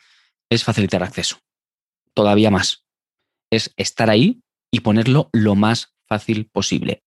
es 0.49 0.63
facilitar 0.63 1.03
acceso. 1.03 1.39
Todavía 2.13 2.49
más. 2.49 2.85
Es 3.51 3.73
estar 3.75 4.09
ahí 4.09 4.41
y 4.71 4.79
ponerlo 4.79 5.29
lo 5.33 5.55
más 5.55 5.93
fácil 6.07 6.45
posible. 6.45 7.03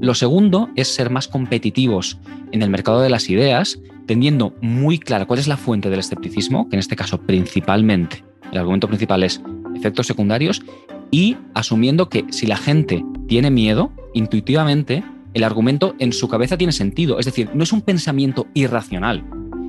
Lo 0.00 0.14
segundo 0.14 0.70
es 0.76 0.94
ser 0.94 1.10
más 1.10 1.26
competitivos 1.26 2.20
en 2.52 2.62
el 2.62 2.70
mercado 2.70 3.00
de 3.00 3.10
las 3.10 3.28
ideas, 3.30 3.80
teniendo 4.06 4.54
muy 4.60 5.00
claro 5.00 5.26
cuál 5.26 5.40
es 5.40 5.48
la 5.48 5.56
fuente 5.56 5.90
del 5.90 5.98
escepticismo, 5.98 6.68
que 6.68 6.76
en 6.76 6.80
este 6.80 6.94
caso 6.94 7.20
principalmente, 7.20 8.24
el 8.52 8.58
argumento 8.58 8.86
principal 8.86 9.24
es 9.24 9.40
efectos 9.74 10.06
secundarios, 10.06 10.62
y 11.10 11.36
asumiendo 11.54 12.08
que 12.08 12.24
si 12.30 12.46
la 12.46 12.56
gente 12.56 13.04
tiene 13.26 13.50
miedo, 13.50 13.92
intuitivamente 14.14 15.02
el 15.34 15.44
argumento 15.44 15.94
en 15.98 16.12
su 16.12 16.28
cabeza 16.28 16.56
tiene 16.56 16.72
sentido. 16.72 17.18
Es 17.18 17.26
decir, 17.26 17.50
no 17.54 17.62
es 17.62 17.72
un 17.72 17.82
pensamiento 17.82 18.46
irracional 18.54 19.24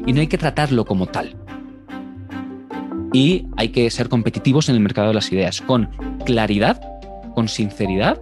y 0.05 0.13
no 0.13 0.21
hay 0.21 0.27
que 0.27 0.38
tratarlo 0.38 0.86
como 0.86 1.07
tal. 1.07 1.36
Y 3.13 3.45
hay 3.57 3.69
que 3.69 3.89
ser 3.89 4.10
competitivos 4.10 4.69
en 4.69 4.75
el 4.75 4.81
mercado 4.81 5.10
de 5.10 5.13
las 5.13 5.31
ideas, 5.31 5.62
con 5.62 5.89
claridad, 6.25 6.81
con 7.36 7.48
sinceridad 7.48 8.21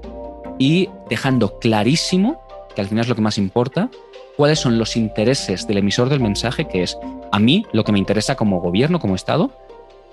y 0.57 0.89
dejando 1.09 1.59
clarísimo, 1.59 2.41
que 2.75 2.81
al 2.81 2.87
final 2.87 3.03
es 3.03 3.09
lo 3.09 3.15
que 3.15 3.21
más 3.21 3.37
importa, 3.37 3.89
cuáles 4.35 4.59
son 4.59 4.77
los 4.77 4.97
intereses 4.97 5.67
del 5.67 5.77
emisor 5.77 6.09
del 6.09 6.19
mensaje, 6.19 6.67
que 6.67 6.83
es 6.83 6.97
a 7.31 7.39
mí 7.39 7.65
lo 7.71 7.83
que 7.83 7.91
me 7.91 7.99
interesa 7.99 8.35
como 8.35 8.61
gobierno, 8.61 8.99
como 8.99 9.15
Estado, 9.15 9.51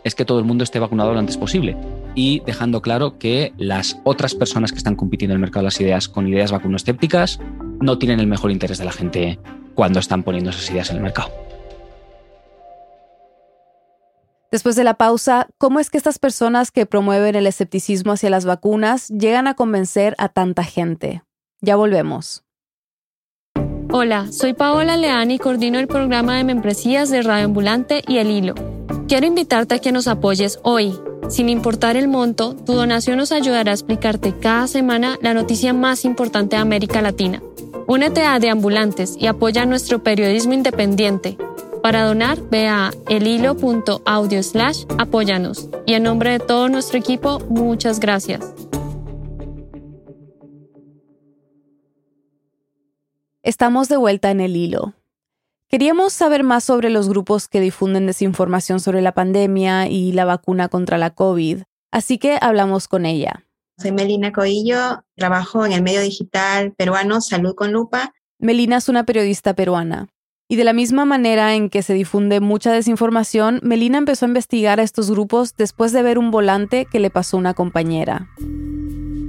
es 0.06 0.14
que 0.14 0.24
todo 0.24 0.38
el 0.38 0.44
mundo 0.44 0.62
esté 0.62 0.78
vacunado 0.78 1.12
lo 1.12 1.18
antes 1.18 1.36
posible. 1.36 1.76
Y 2.14 2.38
dejando 2.46 2.80
claro 2.80 3.18
que 3.18 3.52
las 3.58 3.98
otras 4.04 4.36
personas 4.36 4.70
que 4.70 4.78
están 4.78 4.94
compitiendo 4.94 5.32
en 5.32 5.38
el 5.38 5.40
mercado 5.40 5.62
de 5.62 5.66
las 5.66 5.80
ideas 5.80 6.08
con 6.08 6.28
ideas 6.28 6.52
vacunoescépticas 6.52 7.40
no 7.80 7.98
tienen 7.98 8.20
el 8.20 8.28
mejor 8.28 8.52
interés 8.52 8.78
de 8.78 8.84
la 8.84 8.92
gente 8.92 9.40
cuando 9.74 9.98
están 9.98 10.22
poniendo 10.22 10.50
esas 10.50 10.70
ideas 10.70 10.90
en 10.90 10.98
el 10.98 11.02
mercado. 11.02 11.32
Después 14.52 14.76
de 14.76 14.84
la 14.84 14.94
pausa, 14.94 15.48
¿cómo 15.58 15.80
es 15.80 15.90
que 15.90 15.98
estas 15.98 16.20
personas 16.20 16.70
que 16.70 16.86
promueven 16.86 17.34
el 17.34 17.48
escepticismo 17.48 18.12
hacia 18.12 18.30
las 18.30 18.44
vacunas 18.44 19.08
llegan 19.08 19.48
a 19.48 19.54
convencer 19.54 20.14
a 20.18 20.28
tanta 20.28 20.62
gente? 20.62 21.24
Ya 21.60 21.74
volvemos. 21.74 22.44
Hola, 23.90 24.30
soy 24.30 24.52
Paola 24.52 24.96
Leán 24.96 25.32
y 25.32 25.40
coordino 25.40 25.80
el 25.80 25.88
programa 25.88 26.36
de 26.36 26.44
membresías 26.44 27.10
de 27.10 27.22
Radio 27.22 27.46
Ambulante 27.46 28.04
y 28.06 28.18
El 28.18 28.30
Hilo. 28.30 28.54
Quiero 29.08 29.24
invitarte 29.24 29.76
a 29.76 29.78
que 29.78 29.92
nos 29.92 30.08
apoyes 30.08 30.58
hoy. 30.64 30.92
Sin 31.28 31.48
importar 31.48 31.96
el 31.96 32.08
monto, 32.08 32.56
tu 32.56 32.72
donación 32.72 33.18
nos 33.18 33.30
ayudará 33.30 33.70
a 33.70 33.74
explicarte 33.74 34.36
cada 34.36 34.66
semana 34.66 35.16
la 35.22 35.32
noticia 35.32 35.72
más 35.72 36.04
importante 36.04 36.56
de 36.56 36.62
América 36.62 37.00
Latina. 37.00 37.40
Únete 37.86 38.22
a 38.22 38.40
De 38.40 38.50
Ambulantes 38.50 39.16
y 39.16 39.28
apoya 39.28 39.64
nuestro 39.64 40.02
periodismo 40.02 40.54
independiente. 40.54 41.38
Para 41.84 42.04
donar, 42.04 42.40
ve 42.50 42.66
a 42.66 42.90
elhilo.audio 43.08 44.42
slash 44.42 44.86
apóyanos. 44.98 45.68
Y 45.86 45.94
en 45.94 46.02
nombre 46.02 46.32
de 46.32 46.40
todo 46.40 46.68
nuestro 46.68 46.98
equipo, 46.98 47.38
muchas 47.48 48.00
gracias. 48.00 48.52
Estamos 53.44 53.88
de 53.88 53.98
vuelta 53.98 54.32
en 54.32 54.40
el 54.40 54.56
hilo. 54.56 54.94
Queríamos 55.68 56.12
saber 56.12 56.44
más 56.44 56.62
sobre 56.62 56.90
los 56.90 57.08
grupos 57.08 57.48
que 57.48 57.60
difunden 57.60 58.06
desinformación 58.06 58.78
sobre 58.78 59.02
la 59.02 59.12
pandemia 59.12 59.88
y 59.88 60.12
la 60.12 60.24
vacuna 60.24 60.68
contra 60.68 60.96
la 60.96 61.10
COVID, 61.10 61.62
así 61.90 62.18
que 62.18 62.38
hablamos 62.40 62.86
con 62.86 63.04
ella. 63.04 63.44
Soy 63.76 63.90
Melina 63.90 64.32
Coillo, 64.32 65.02
trabajo 65.16 65.66
en 65.66 65.72
el 65.72 65.82
medio 65.82 66.00
digital 66.02 66.72
peruano 66.72 67.20
Salud 67.20 67.56
con 67.56 67.72
Lupa. 67.72 68.14
Melina 68.38 68.76
es 68.76 68.88
una 68.88 69.04
periodista 69.04 69.54
peruana. 69.54 70.06
Y 70.48 70.54
de 70.54 70.62
la 70.62 70.72
misma 70.72 71.04
manera 71.04 71.56
en 71.56 71.68
que 71.68 71.82
se 71.82 71.94
difunde 71.94 72.38
mucha 72.38 72.72
desinformación, 72.72 73.58
Melina 73.64 73.98
empezó 73.98 74.24
a 74.24 74.28
investigar 74.28 74.78
a 74.78 74.84
estos 74.84 75.10
grupos 75.10 75.56
después 75.56 75.90
de 75.90 76.04
ver 76.04 76.18
un 76.18 76.30
volante 76.30 76.86
que 76.86 77.00
le 77.00 77.10
pasó 77.10 77.36
una 77.36 77.54
compañera. 77.54 78.28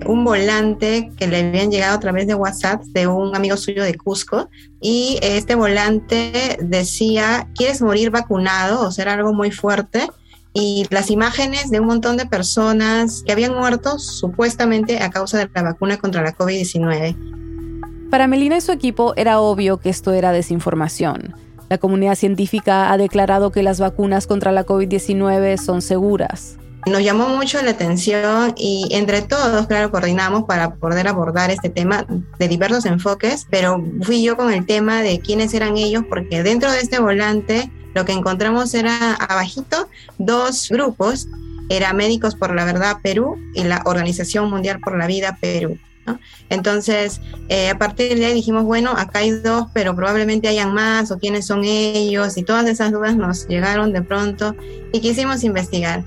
Un 0.05 0.23
volante 0.23 1.11
que 1.17 1.27
le 1.27 1.47
habían 1.47 1.71
llegado 1.71 1.95
a 1.95 1.99
través 1.99 2.27
de 2.27 2.35
WhatsApp 2.35 2.83
de 2.93 3.07
un 3.07 3.35
amigo 3.35 3.57
suyo 3.57 3.83
de 3.83 3.95
Cusco 3.95 4.49
y 4.79 5.17
este 5.21 5.55
volante 5.55 6.57
decía, 6.61 7.47
¿quieres 7.55 7.81
morir 7.81 8.11
vacunado? 8.11 8.87
O 8.87 8.91
sea, 8.91 9.11
algo 9.13 9.33
muy 9.33 9.51
fuerte 9.51 10.07
y 10.53 10.85
las 10.89 11.11
imágenes 11.11 11.69
de 11.69 11.79
un 11.79 11.87
montón 11.87 12.17
de 12.17 12.25
personas 12.25 13.21
que 13.23 13.31
habían 13.31 13.53
muerto 13.53 13.99
supuestamente 13.99 15.03
a 15.03 15.09
causa 15.09 15.37
de 15.37 15.49
la 15.53 15.61
vacuna 15.61 15.97
contra 15.97 16.23
la 16.23 16.35
COVID-19. 16.35 18.09
Para 18.09 18.27
Melina 18.27 18.57
y 18.57 18.61
su 18.61 18.71
equipo 18.71 19.13
era 19.17 19.39
obvio 19.39 19.77
que 19.77 19.89
esto 19.89 20.13
era 20.13 20.31
desinformación. 20.31 21.35
La 21.69 21.77
comunidad 21.77 22.15
científica 22.15 22.91
ha 22.91 22.97
declarado 22.97 23.51
que 23.51 23.61
las 23.61 23.79
vacunas 23.79 24.25
contra 24.25 24.51
la 24.51 24.65
COVID-19 24.65 25.57
son 25.57 25.81
seguras. 25.81 26.57
Nos 26.89 27.03
llamó 27.03 27.27
mucho 27.29 27.61
la 27.61 27.71
atención 27.71 28.53
y 28.55 28.87
entre 28.91 29.21
todos, 29.21 29.67
claro, 29.67 29.91
coordinamos 29.91 30.45
para 30.45 30.75
poder 30.75 31.07
abordar 31.07 31.51
este 31.51 31.69
tema 31.69 32.05
de 32.39 32.47
diversos 32.47 32.85
enfoques, 32.85 33.45
pero 33.49 33.83
fui 34.03 34.23
yo 34.23 34.37
con 34.37 34.53
el 34.53 34.65
tema 34.65 35.01
de 35.01 35.19
quiénes 35.19 35.53
eran 35.53 35.75
ellos, 35.77 36.03
porque 36.07 36.43
dentro 36.43 36.71
de 36.71 36.79
este 36.79 36.99
volante 36.99 37.69
lo 37.93 38.05
que 38.05 38.13
encontramos 38.13 38.73
era 38.73 39.15
abajito 39.15 39.89
dos 40.17 40.69
grupos, 40.69 41.27
era 41.69 41.93
Médicos 41.93 42.35
por 42.35 42.55
la 42.55 42.63
Verdad 42.63 42.97
Perú 43.03 43.37
y 43.53 43.63
la 43.63 43.81
Organización 43.85 44.49
Mundial 44.49 44.79
por 44.79 44.97
la 44.97 45.07
Vida 45.07 45.37
Perú. 45.41 45.77
Entonces, 46.49 47.19
eh, 47.49 47.69
a 47.69 47.77
partir 47.77 48.17
de 48.17 48.27
ahí 48.27 48.33
dijimos, 48.33 48.63
bueno, 48.63 48.91
acá 48.91 49.19
hay 49.19 49.31
dos, 49.31 49.67
pero 49.73 49.93
probablemente 49.93 50.47
hayan 50.47 50.73
más, 50.73 51.11
o 51.11 51.19
quiénes 51.19 51.45
son 51.45 51.65
ellos, 51.65 52.37
y 52.37 52.43
todas 52.43 52.65
esas 52.67 52.93
dudas 52.93 53.17
nos 53.17 53.45
llegaron 53.47 53.91
de 53.91 54.01
pronto 54.01 54.55
y 54.93 55.01
quisimos 55.01 55.43
investigar. 55.43 56.05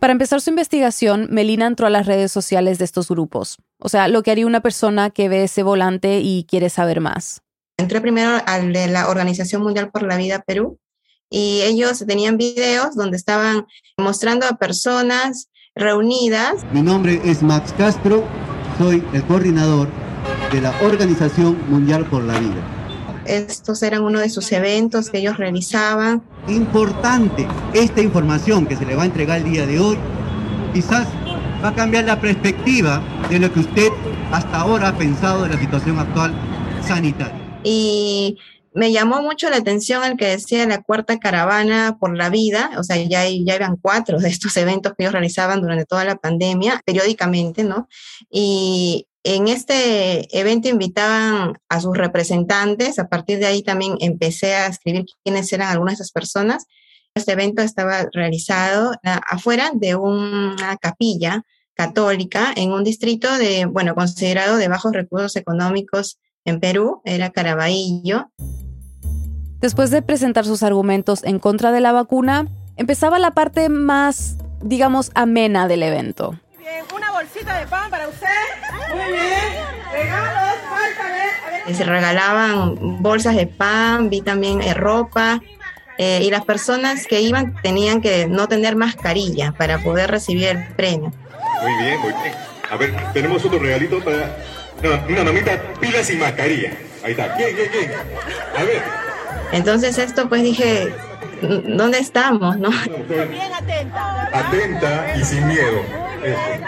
Para 0.00 0.14
empezar 0.14 0.40
su 0.40 0.48
investigación, 0.48 1.28
Melina 1.30 1.66
entró 1.66 1.86
a 1.86 1.90
las 1.90 2.06
redes 2.06 2.32
sociales 2.32 2.78
de 2.78 2.86
estos 2.86 3.08
grupos, 3.08 3.58
o 3.78 3.90
sea, 3.90 4.08
lo 4.08 4.22
que 4.22 4.30
haría 4.30 4.46
una 4.46 4.62
persona 4.62 5.10
que 5.10 5.28
ve 5.28 5.44
ese 5.44 5.62
volante 5.62 6.20
y 6.20 6.44
quiere 6.44 6.70
saber 6.70 7.02
más. 7.02 7.42
Entré 7.76 8.00
primero 8.00 8.30
al 8.46 8.72
de 8.72 8.86
la 8.86 9.10
Organización 9.10 9.62
Mundial 9.62 9.90
por 9.90 10.02
la 10.04 10.16
Vida 10.16 10.42
Perú 10.46 10.78
y 11.28 11.60
ellos 11.64 12.02
tenían 12.06 12.38
videos 12.38 12.94
donde 12.94 13.18
estaban 13.18 13.66
mostrando 13.98 14.46
a 14.46 14.56
personas 14.56 15.50
reunidas. 15.74 16.64
Mi 16.72 16.80
nombre 16.80 17.20
es 17.22 17.42
Max 17.42 17.74
Castro, 17.76 18.24
soy 18.78 19.04
el 19.12 19.22
coordinador 19.24 19.88
de 20.50 20.62
la 20.62 20.72
Organización 20.80 21.58
Mundial 21.68 22.06
por 22.06 22.24
la 22.24 22.40
Vida. 22.40 22.79
Estos 23.30 23.82
eran 23.84 24.02
uno 24.02 24.18
de 24.18 24.28
sus 24.28 24.50
eventos 24.50 25.08
que 25.08 25.18
ellos 25.18 25.36
realizaban. 25.36 26.20
Importante 26.48 27.46
esta 27.72 28.02
información 28.02 28.66
que 28.66 28.74
se 28.74 28.84
le 28.84 28.96
va 28.96 29.04
a 29.04 29.06
entregar 29.06 29.38
el 29.38 29.44
día 29.44 29.66
de 29.66 29.78
hoy, 29.78 29.96
quizás 30.74 31.06
va 31.62 31.68
a 31.68 31.74
cambiar 31.74 32.04
la 32.04 32.20
perspectiva 32.20 33.00
de 33.28 33.38
lo 33.38 33.52
que 33.52 33.60
usted 33.60 33.90
hasta 34.32 34.60
ahora 34.60 34.88
ha 34.88 34.98
pensado 34.98 35.44
de 35.44 35.50
la 35.50 35.60
situación 35.60 36.00
actual 36.00 36.34
sanitaria. 36.84 37.40
Y 37.62 38.36
me 38.74 38.90
llamó 38.90 39.22
mucho 39.22 39.48
la 39.48 39.58
atención 39.58 40.02
el 40.02 40.16
que 40.16 40.26
decía 40.26 40.66
la 40.66 40.82
cuarta 40.82 41.20
caravana 41.20 41.98
por 42.00 42.16
la 42.16 42.30
vida, 42.30 42.72
o 42.78 42.82
sea, 42.82 42.96
ya, 42.96 43.28
ya 43.28 43.54
eran 43.54 43.76
cuatro 43.76 44.18
de 44.18 44.28
estos 44.28 44.56
eventos 44.56 44.94
que 44.96 45.04
ellos 45.04 45.12
realizaban 45.12 45.60
durante 45.60 45.84
toda 45.84 46.04
la 46.04 46.16
pandemia, 46.16 46.80
periódicamente, 46.84 47.62
¿no? 47.62 47.88
Y 48.28 49.06
en 49.22 49.48
este 49.48 50.38
evento 50.38 50.68
invitaban 50.68 51.58
a 51.68 51.80
sus 51.80 51.96
representantes, 51.96 52.98
a 52.98 53.08
partir 53.08 53.38
de 53.38 53.46
ahí 53.46 53.62
también 53.62 53.96
empecé 54.00 54.54
a 54.54 54.66
escribir 54.66 55.04
quiénes 55.22 55.52
eran 55.52 55.68
algunas 55.68 55.98
de 55.98 56.02
esas 56.02 56.12
personas. 56.12 56.66
Este 57.14 57.32
evento 57.32 57.62
estaba 57.62 58.06
realizado 58.12 58.92
afuera 59.02 59.72
de 59.74 59.94
una 59.96 60.76
capilla 60.80 61.42
católica 61.74 62.52
en 62.56 62.72
un 62.72 62.84
distrito 62.84 63.36
de, 63.36 63.66
bueno, 63.66 63.94
considerado 63.94 64.56
de 64.56 64.68
bajos 64.68 64.92
recursos 64.92 65.36
económicos 65.36 66.18
en 66.44 66.60
Perú, 66.60 67.02
era 67.04 67.30
Caraballo. 67.30 68.30
Después 69.60 69.90
de 69.90 70.00
presentar 70.00 70.46
sus 70.46 70.62
argumentos 70.62 71.22
en 71.24 71.38
contra 71.38 71.72
de 71.72 71.80
la 71.80 71.92
vacuna, 71.92 72.48
empezaba 72.76 73.18
la 73.18 73.32
parte 73.32 73.68
más, 73.68 74.36
digamos, 74.62 75.10
amena 75.14 75.68
del 75.68 75.82
evento. 75.82 76.38
Bien, 76.58 76.84
una 76.94 77.10
bolsita 77.10 77.58
de 77.58 77.66
pan 77.66 77.90
para 77.90 77.99
Se 81.74 81.84
regalaban 81.84 83.00
bolsas 83.00 83.36
de 83.36 83.46
pan, 83.46 84.10
vi 84.10 84.20
también 84.20 84.60
eh, 84.60 84.74
ropa. 84.74 85.40
Eh, 85.98 86.20
y 86.22 86.30
las 86.30 86.44
personas 86.44 87.06
que 87.06 87.20
iban 87.20 87.54
tenían 87.62 88.02
que 88.02 88.26
no 88.26 88.48
tener 88.48 88.76
mascarilla 88.76 89.52
para 89.52 89.78
poder 89.78 90.10
recibir 90.10 90.48
el 90.48 90.66
premio. 90.74 91.12
Muy 91.62 91.84
bien, 91.84 92.00
muy 92.00 92.12
bien. 92.22 92.34
A 92.70 92.76
ver, 92.76 92.94
tenemos 93.12 93.44
otro 93.44 93.58
regalito 93.58 94.02
para 94.02 94.36
una 95.08 95.24
mamita, 95.24 95.58
pilas 95.80 96.10
y 96.10 96.16
mascarilla. 96.16 96.72
Ahí 97.04 97.12
está. 97.12 97.34
¿Quién, 97.36 97.54
quién, 97.54 97.70
quién? 97.70 97.92
A 98.58 98.64
ver. 98.64 98.82
Entonces 99.52 99.98
esto 99.98 100.28
pues 100.28 100.42
dije, 100.42 100.92
¿dónde 101.40 101.98
estamos? 101.98 102.58
No? 102.58 102.70
Bien 102.70 103.52
atenta. 103.52 104.30
Atenta 104.32 105.16
y 105.16 105.24
sin 105.24 105.46
miedo. 105.46 106.09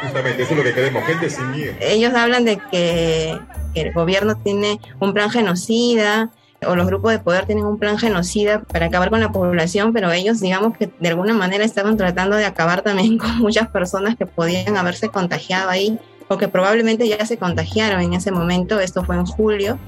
Justamente, 0.03 0.43
eso 0.43 0.53
es 0.53 0.59
lo 0.59 0.65
que 0.65 0.75
queremos, 0.75 1.05
gente 1.05 1.31
sin 1.31 1.51
miedo. 1.51 1.75
Ellos 1.81 2.15
hablan 2.15 2.45
de 2.45 2.59
que, 2.71 3.39
el 3.75 3.93
gobierno 3.93 4.37
tiene 4.37 4.79
un 5.01 5.15
plan 5.15 5.31
genocida, 5.31 6.31
o 6.67 6.77
los 6.77 6.87
grupos 6.87 7.11
de 7.13 7.19
poder 7.19 7.47
tienen 7.47 7.65
un 7.65 7.79
plan 7.79 7.99
genocida 7.99 8.61
para 8.61 8.87
acabar 8.87 9.11
con 9.11 9.21
la 9.21 9.33
población, 9.33 9.93
pero 9.93 10.13
ellos 10.13 10.41
digamos 10.41 10.77
que 10.77 10.91
de 11.01 11.09
alguna 11.09 11.35
manera 11.35 11.65
estaban 11.65 11.97
tratando 11.97 12.37
de 12.37 12.45
acabar 12.45 12.83
también 12.83 13.19
con 13.19 13.39
muchas 13.39 13.69
personas 13.69 14.17
que 14.17 14.27
podían 14.27 14.77
haberse 14.77 15.09
contagiado 15.09 15.71
ahí 15.71 15.99
o 16.29 16.39
que 16.39 16.49
probablemente 16.49 17.09
ya 17.09 17.25
se 17.27 17.37
contagiaron 17.37 18.01
en 18.01 18.13
ese 18.13 18.31
momento. 18.31 18.79
Esto 18.79 19.05
fue 19.05 19.17
en 19.17 19.27
julio 19.27 19.79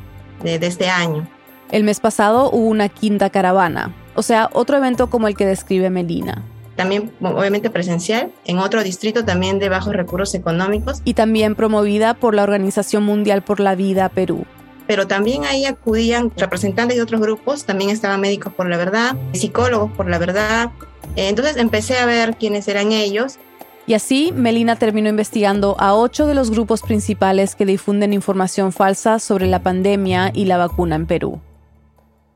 de, 0.42 0.58
de 0.58 0.66
este 0.66 0.88
año. 0.88 1.28
El 1.70 1.84
mes 1.84 2.00
pasado 2.00 2.50
hubo 2.50 2.66
una 2.66 2.88
quinta 2.88 3.30
caravana, 3.30 3.94
o 4.14 4.22
sea, 4.22 4.48
otro 4.52 4.76
evento 4.76 5.10
como 5.10 5.28
el 5.28 5.36
que 5.36 5.46
describe 5.46 5.90
Melina. 5.90 6.42
También 6.76 7.12
obviamente 7.20 7.70
presencial, 7.70 8.32
en 8.44 8.58
otro 8.58 8.82
distrito 8.82 9.24
también 9.24 9.58
de 9.58 9.68
bajos 9.68 9.94
recursos 9.94 10.34
económicos. 10.34 11.00
Y 11.04 11.14
también 11.14 11.54
promovida 11.54 12.14
por 12.14 12.34
la 12.34 12.42
Organización 12.42 13.04
Mundial 13.04 13.42
por 13.42 13.60
la 13.60 13.74
Vida 13.74 14.08
Perú. 14.08 14.44
Pero 14.86 15.06
también 15.06 15.44
ahí 15.44 15.64
acudían 15.64 16.30
representantes 16.36 16.96
de 16.96 17.02
otros 17.02 17.20
grupos, 17.20 17.64
también 17.64 17.90
estaban 17.90 18.20
médicos 18.20 18.52
por 18.52 18.68
la 18.68 18.76
verdad, 18.76 19.16
psicólogos 19.32 19.90
por 19.92 20.10
la 20.10 20.18
verdad. 20.18 20.70
Entonces 21.16 21.56
empecé 21.56 21.98
a 21.98 22.06
ver 22.06 22.36
quiénes 22.36 22.68
eran 22.68 22.92
ellos. 22.92 23.38
Y 23.86 23.94
así, 23.94 24.32
Melina 24.34 24.76
terminó 24.76 25.10
investigando 25.10 25.76
a 25.78 25.94
ocho 25.94 26.26
de 26.26 26.34
los 26.34 26.50
grupos 26.50 26.82
principales 26.82 27.54
que 27.54 27.66
difunden 27.66 28.12
información 28.14 28.72
falsa 28.72 29.18
sobre 29.18 29.46
la 29.46 29.62
pandemia 29.62 30.30
y 30.34 30.46
la 30.46 30.56
vacuna 30.56 30.96
en 30.96 31.06
Perú. 31.06 31.40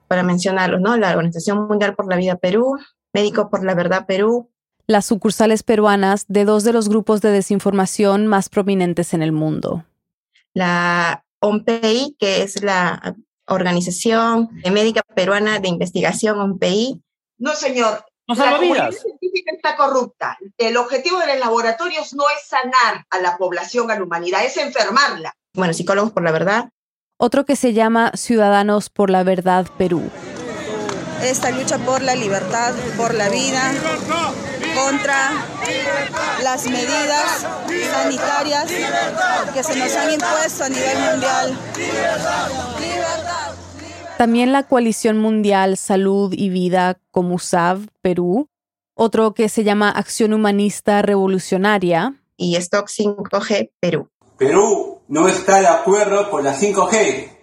Para 0.09 0.23
mencionarlos, 0.23 0.80
¿no? 0.80 0.97
La 0.97 1.11
Organización 1.11 1.66
Mundial 1.66 1.95
por 1.95 2.09
la 2.09 2.16
Vida 2.16 2.37
Perú, 2.37 2.78
Médicos 3.19 3.49
por 3.51 3.65
la 3.65 3.75
Verdad 3.75 4.07
Perú. 4.07 4.49
Las 4.87 5.07
sucursales 5.07 5.65
peruanas 5.65 6.25
de 6.29 6.45
dos 6.45 6.63
de 6.63 6.73
los 6.73 6.89
grupos 6.89 7.21
de 7.21 7.33
desinformación 7.33 8.29
más 8.29 8.49
prominentes 8.49 9.13
en 9.13 9.23
el 9.23 9.33
mundo. 9.33 9.85
La 10.55 11.25
OMPI, 11.41 12.17
que 12.19 12.43
es 12.43 12.63
la 12.63 13.17
Organización 13.47 14.51
Médica 14.71 15.03
Peruana 15.17 15.59
de 15.59 15.69
Investigación 15.69 16.39
OMPI. 16.39 17.03
No, 17.39 17.55
señor. 17.57 18.05
la 18.29 18.57
comunidad 18.57 18.93
científica 18.93 19.53
está 19.53 19.77
corrupta. 19.77 20.39
El 20.57 20.77
objetivo 20.77 21.19
de 21.19 21.27
los 21.27 21.39
laboratorios 21.41 22.15
no 22.15 22.23
es 22.31 22.47
sanar 22.47 23.05
a 23.11 23.19
la 23.19 23.37
población, 23.37 23.91
a 23.91 23.97
la 23.97 24.05
humanidad, 24.05 24.45
es 24.45 24.57
enfermarla. 24.59 25.35
Bueno, 25.55 25.75
Psicólogos 25.75 26.13
por 26.13 26.23
la 26.23 26.31
Verdad. 26.31 26.71
Otro 27.17 27.45
que 27.45 27.57
se 27.57 27.73
llama 27.73 28.13
Ciudadanos 28.15 28.91
por 28.91 29.11
la 29.11 29.25
Verdad 29.25 29.67
Perú 29.77 30.09
esta 31.23 31.51
lucha 31.51 31.79
por 31.79 32.03
la 32.03 32.15
libertad, 32.15 32.75
por 32.97 33.15
la 33.15 33.29
vida, 33.29 33.73
contra 34.75 35.31
las 36.43 36.67
medidas 36.67 37.47
sanitarias 37.93 38.71
que 39.53 39.63
se 39.63 39.77
nos 39.77 39.95
han 39.95 40.13
impuesto 40.13 40.65
a 40.65 40.69
nivel 40.69 40.99
mundial. 40.99 41.59
También 44.17 44.53
la 44.53 44.65
Coalición 44.65 45.19
Mundial 45.19 45.77
Salud 45.77 46.33
y 46.37 46.49
Vida, 46.49 46.99
COMUSAV, 47.13 47.87
Perú. 48.03 48.49
Otro 48.95 49.33
que 49.33 49.49
se 49.49 49.63
llama 49.63 49.91
Acción 49.91 50.33
Humanista 50.33 51.03
Revolucionaria. 51.03 52.15
Y 52.37 52.57
Stock 52.57 52.89
5G, 52.89 53.71
Perú. 53.79 54.09
Perú 54.37 55.03
no 55.07 55.29
está 55.29 55.61
de 55.61 55.69
acuerdo 55.69 56.31
con 56.31 56.43
la 56.43 56.57
5G 56.57 57.38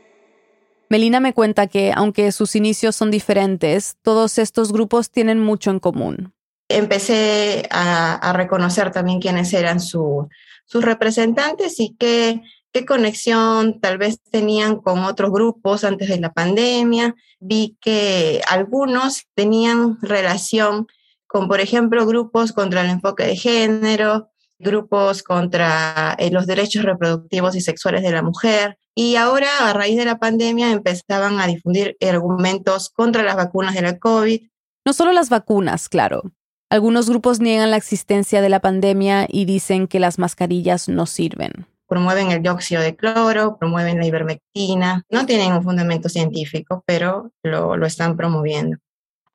Melina 0.95 1.19
me 1.19 1.33
cuenta 1.33 1.67
que, 1.67 1.91
aunque 1.93 2.31
sus 2.31 2.55
inicios 2.55 2.95
son 2.95 3.11
diferentes, 3.11 3.97
todos 4.01 4.37
estos 4.37 4.71
grupos 4.71 5.11
tienen 5.11 5.41
mucho 5.41 5.69
en 5.69 5.79
común. 5.79 6.33
Empecé 6.69 7.67
a, 7.69 8.31
reconocer 8.31 8.93
también 8.93 9.19
quiénes 9.19 9.51
eran 9.51 9.81
sus 9.81 10.29
representantes 10.71 11.81
y 11.81 11.97
qué, 11.99 12.41
qué 12.71 12.85
conexión 12.85 13.81
tal 13.81 13.97
vez 13.97 14.21
tenían 14.31 14.77
con 14.77 15.03
otros 15.03 15.31
grupos 15.31 15.83
antes 15.83 16.07
de 16.07 16.17
la 16.17 16.31
pandemia. 16.31 17.13
Vi 17.41 17.75
que 17.81 18.39
algunos 18.47 19.25
tenían 19.33 19.97
relación 20.01 20.87
con, 21.27 21.49
por 21.49 21.59
ejemplo, 21.59 22.05
grupos 22.05 22.53
contra 22.53 22.83
el 22.83 22.89
enfoque 22.89 23.25
de 23.25 23.35
género, 23.35 24.29
grupos 24.59 25.23
contra 25.23 26.15
eh, 26.17 26.31
los 26.31 26.47
derechos 26.47 26.83
reproductivos 26.83 27.55
y 27.55 27.61
sexuales 27.61 28.03
de 28.03 28.11
la 28.11 28.21
mujer. 28.21 28.77
Y 28.93 29.15
ahora, 29.17 29.47
a 29.59 29.73
raíz 29.73 29.97
de 29.97 30.05
la 30.05 30.17
pandemia, 30.17 30.71
empezaban 30.71 31.39
a 31.39 31.47
difundir 31.47 31.97
argumentos 32.01 32.89
contra 32.89 33.23
las 33.23 33.35
vacunas 33.35 33.75
de 33.75 33.81
la 33.81 33.99
COVID. 33.99 34.47
No 34.85 34.93
solo 34.93 35.11
las 35.11 35.29
vacunas, 35.29 35.89
claro. 35.89 36.23
Algunos 36.69 37.09
grupos 37.09 37.39
niegan 37.39 37.71
la 37.71 37.77
existencia 37.77 38.41
de 38.41 38.49
la 38.49 38.59
pandemia 38.59 39.27
y 39.29 39.45
dicen 39.45 39.87
que 39.87 39.99
las 39.99 40.17
mascarillas 40.17 40.89
no 40.89 41.05
sirven. 41.05 41.67
Promueven 41.87 42.31
el 42.31 42.41
dióxido 42.41 42.81
de 42.81 42.95
cloro, 42.95 43.57
promueven 43.57 43.99
la 43.99 44.07
ivermectina. 44.07 45.03
No 45.09 45.25
tienen 45.25 45.53
un 45.53 45.63
fundamento 45.63 46.09
científico, 46.09 46.83
pero 46.87 47.31
lo, 47.43 47.77
lo 47.77 47.85
están 47.85 48.17
promoviendo. 48.17 48.77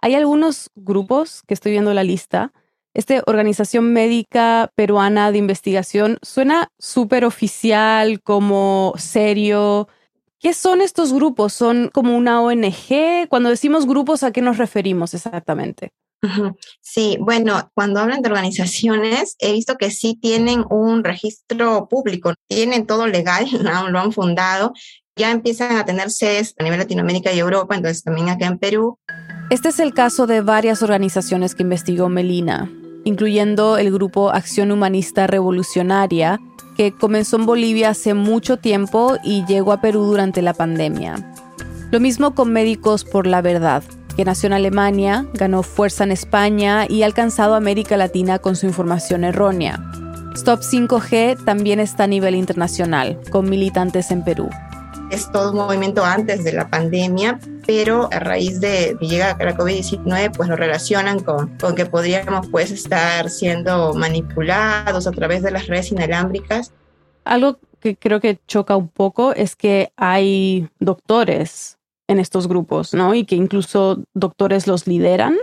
Hay 0.00 0.14
algunos 0.14 0.70
grupos, 0.74 1.42
que 1.46 1.54
estoy 1.54 1.72
viendo 1.72 1.94
la 1.94 2.02
lista, 2.02 2.52
esta 2.92 3.22
organización 3.26 3.92
médica 3.92 4.72
peruana 4.74 5.30
de 5.30 5.38
investigación 5.38 6.18
suena 6.22 6.72
súper 6.78 7.24
oficial, 7.24 8.20
como 8.20 8.94
serio. 8.96 9.88
¿Qué 10.40 10.54
son 10.54 10.80
estos 10.80 11.12
grupos? 11.12 11.52
¿Son 11.52 11.90
como 11.92 12.16
una 12.16 12.42
ONG? 12.42 13.28
Cuando 13.28 13.50
decimos 13.50 13.86
grupos, 13.86 14.22
¿a 14.22 14.32
qué 14.32 14.40
nos 14.40 14.58
referimos 14.58 15.14
exactamente? 15.14 15.90
Sí, 16.80 17.16
bueno, 17.20 17.70
cuando 17.74 18.00
hablan 18.00 18.22
de 18.22 18.28
organizaciones, 18.28 19.36
he 19.38 19.52
visto 19.52 19.76
que 19.76 19.90
sí 19.90 20.18
tienen 20.20 20.64
un 20.68 21.04
registro 21.04 21.88
público, 21.88 22.34
tienen 22.46 22.86
todo 22.86 23.06
legal, 23.06 23.46
lo 23.90 23.98
han 23.98 24.12
fundado, 24.12 24.72
ya 25.16 25.30
empiezan 25.30 25.76
a 25.76 25.84
tener 25.84 26.10
sedes 26.10 26.54
a 26.58 26.64
nivel 26.64 26.78
Latinoamérica 26.78 27.32
y 27.32 27.38
Europa, 27.38 27.74
entonces 27.74 28.02
también 28.02 28.28
acá 28.28 28.46
en 28.46 28.58
Perú. 28.58 28.98
Este 29.50 29.70
es 29.70 29.80
el 29.80 29.94
caso 29.94 30.26
de 30.26 30.42
varias 30.42 30.82
organizaciones 30.82 31.54
que 31.54 31.62
investigó 31.62 32.08
Melina 32.08 32.70
incluyendo 33.04 33.78
el 33.78 33.90
grupo 33.92 34.30
Acción 34.30 34.72
Humanista 34.72 35.26
Revolucionaria, 35.26 36.40
que 36.76 36.92
comenzó 36.92 37.36
en 37.36 37.46
Bolivia 37.46 37.90
hace 37.90 38.14
mucho 38.14 38.56
tiempo 38.56 39.16
y 39.22 39.44
llegó 39.46 39.72
a 39.72 39.80
Perú 39.80 40.04
durante 40.04 40.42
la 40.42 40.54
pandemia. 40.54 41.34
Lo 41.90 42.00
mismo 42.00 42.34
con 42.34 42.52
Médicos 42.52 43.04
por 43.04 43.26
la 43.26 43.42
Verdad, 43.42 43.82
que 44.16 44.24
nació 44.24 44.46
en 44.48 44.52
Alemania, 44.54 45.26
ganó 45.34 45.62
fuerza 45.62 46.04
en 46.04 46.12
España 46.12 46.86
y 46.88 47.02
ha 47.02 47.06
alcanzado 47.06 47.54
América 47.54 47.96
Latina 47.96 48.38
con 48.38 48.56
su 48.56 48.66
información 48.66 49.24
errónea. 49.24 49.78
Stop 50.34 50.60
5G 50.60 51.44
también 51.44 51.80
está 51.80 52.04
a 52.04 52.06
nivel 52.06 52.34
internacional, 52.34 53.18
con 53.30 53.50
militantes 53.50 54.10
en 54.10 54.22
Perú 54.22 54.48
es 55.10 55.30
todo 55.32 55.50
un 55.50 55.56
movimiento 55.56 56.04
antes 56.04 56.44
de 56.44 56.52
la 56.52 56.68
pandemia, 56.68 57.38
pero 57.72 58.08
a 58.10 58.18
raíz 58.18 58.60
de 58.60 58.96
que 58.98 59.06
llega 59.06 59.36
la 59.38 59.56
COVID-19, 59.56 60.36
pues 60.36 60.48
lo 60.48 60.56
relacionan 60.56 61.20
con, 61.20 61.56
con 61.56 61.76
que 61.76 61.86
podríamos 61.86 62.48
pues 62.48 62.72
estar 62.72 63.30
siendo 63.30 63.94
manipulados 63.94 65.06
a 65.06 65.12
través 65.12 65.44
de 65.44 65.52
las 65.52 65.68
redes 65.68 65.92
inalámbricas. 65.92 66.72
Algo 67.24 67.60
que 67.78 67.96
creo 67.96 68.20
que 68.20 68.40
choca 68.48 68.76
un 68.76 68.88
poco 68.88 69.32
es 69.34 69.54
que 69.54 69.92
hay 69.96 70.68
doctores 70.80 71.78
en 72.08 72.18
estos 72.18 72.48
grupos, 72.48 72.92
¿no? 72.92 73.14
Y 73.14 73.24
que 73.24 73.36
incluso 73.36 74.02
doctores 74.14 74.66
los 74.66 74.88
lideran. 74.88 75.36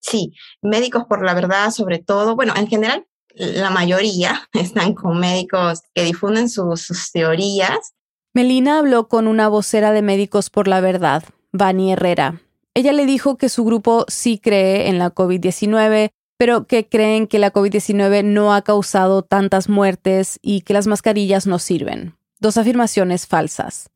Sí, 0.00 0.32
médicos 0.62 1.04
por 1.04 1.22
la 1.22 1.34
verdad, 1.34 1.70
sobre 1.70 1.98
todo, 1.98 2.34
bueno, 2.34 2.54
en 2.56 2.66
general 2.66 3.06
la 3.34 3.68
mayoría 3.68 4.48
están 4.54 4.94
con 4.94 5.20
médicos 5.20 5.82
que 5.92 6.04
difunden 6.04 6.48
sus, 6.48 6.80
sus 6.80 7.12
teorías 7.12 7.92
Melina 8.36 8.80
habló 8.80 9.06
con 9.06 9.28
una 9.28 9.46
vocera 9.46 9.92
de 9.92 10.02
Médicos 10.02 10.50
por 10.50 10.66
la 10.66 10.80
Verdad, 10.80 11.22
Vani 11.54 11.92
Herrera. 11.92 12.42
Ella 12.74 12.92
le 12.92 13.06
dijo 13.06 13.36
que 13.36 13.48
su 13.48 13.64
grupo 13.64 14.04
sí 14.08 14.38
cree 14.38 14.88
en 14.88 14.98
la 14.98 15.14
COVID-19, 15.14 16.10
pero 16.36 16.66
que 16.66 16.88
creen 16.88 17.28
que 17.28 17.38
la 17.38 17.52
COVID-19 17.52 18.24
no 18.24 18.52
ha 18.52 18.62
causado 18.62 19.22
tantas 19.22 19.68
muertes 19.68 20.40
y 20.42 20.62
que 20.62 20.74
las 20.74 20.88
mascarillas 20.88 21.46
no 21.46 21.60
sirven. 21.60 22.16
Dos 22.40 22.56
afirmaciones 22.56 23.28
falsas. 23.28 23.88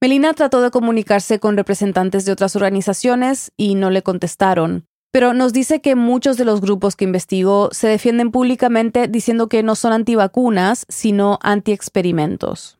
Melina 0.00 0.34
trató 0.34 0.60
de 0.60 0.72
comunicarse 0.72 1.38
con 1.38 1.56
representantes 1.56 2.24
de 2.24 2.32
otras 2.32 2.56
organizaciones 2.56 3.52
y 3.56 3.76
no 3.76 3.90
le 3.90 4.02
contestaron, 4.02 4.84
pero 5.12 5.32
nos 5.32 5.52
dice 5.52 5.80
que 5.80 5.94
muchos 5.94 6.36
de 6.36 6.44
los 6.44 6.60
grupos 6.60 6.96
que 6.96 7.04
investigó 7.04 7.68
se 7.70 7.86
defienden 7.86 8.32
públicamente 8.32 9.06
diciendo 9.06 9.48
que 9.48 9.62
no 9.62 9.76
son 9.76 9.92
antivacunas, 9.92 10.84
sino 10.88 11.38
antiexperimentos 11.42 12.75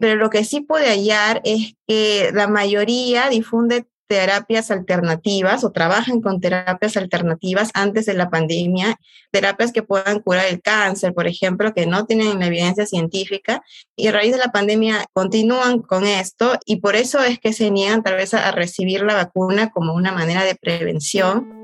pero 0.00 0.16
lo 0.16 0.30
que 0.30 0.44
sí 0.44 0.62
pude 0.62 0.88
hallar 0.88 1.42
es 1.44 1.74
que 1.86 2.30
la 2.32 2.48
mayoría 2.48 3.28
difunde 3.28 3.86
terapias 4.10 4.72
alternativas 4.72 5.62
o 5.62 5.70
trabajan 5.70 6.20
con 6.20 6.40
terapias 6.40 6.96
alternativas 6.96 7.70
antes 7.74 8.06
de 8.06 8.14
la 8.14 8.28
pandemia, 8.28 8.96
terapias 9.30 9.70
que 9.70 9.84
puedan 9.84 10.18
curar 10.18 10.46
el 10.46 10.60
cáncer, 10.60 11.14
por 11.14 11.28
ejemplo, 11.28 11.72
que 11.72 11.86
no 11.86 12.06
tienen 12.06 12.42
evidencia 12.42 12.86
científica 12.86 13.62
y 13.94 14.08
a 14.08 14.12
raíz 14.12 14.32
de 14.32 14.38
la 14.38 14.50
pandemia 14.50 15.04
continúan 15.12 15.80
con 15.80 16.04
esto 16.04 16.58
y 16.66 16.76
por 16.76 16.96
eso 16.96 17.20
es 17.20 17.38
que 17.38 17.52
se 17.52 17.70
niegan 17.70 18.02
tal 18.02 18.16
vez 18.16 18.34
a, 18.34 18.50
recibir 18.50 19.02
la 19.02 19.14
vacuna 19.14 19.70
como 19.70 19.94
una 19.94 20.10
manera 20.10 20.44
de 20.44 20.56
prevención 20.56 21.60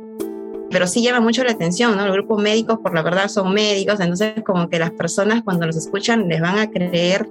pero 0.70 0.86
sí 0.86 1.02
llama 1.02 1.20
mucho 1.20 1.42
la 1.44 1.52
atención, 1.52 1.96
¿no? 1.96 2.04
Los 2.06 2.14
grupos 2.14 2.42
médicos, 2.42 2.78
por 2.82 2.92
la 2.92 3.02
verdad, 3.02 3.28
son 3.28 3.54
médicos, 3.54 4.00
entonces 4.00 4.34
como 4.44 4.68
que 4.68 4.80
las 4.80 4.90
personas 4.90 5.42
cuando 5.42 5.64
los 5.64 5.76
escuchan 5.76 6.28
les 6.28 6.40
van 6.40 6.58
a 6.58 6.70
creer 6.70 7.28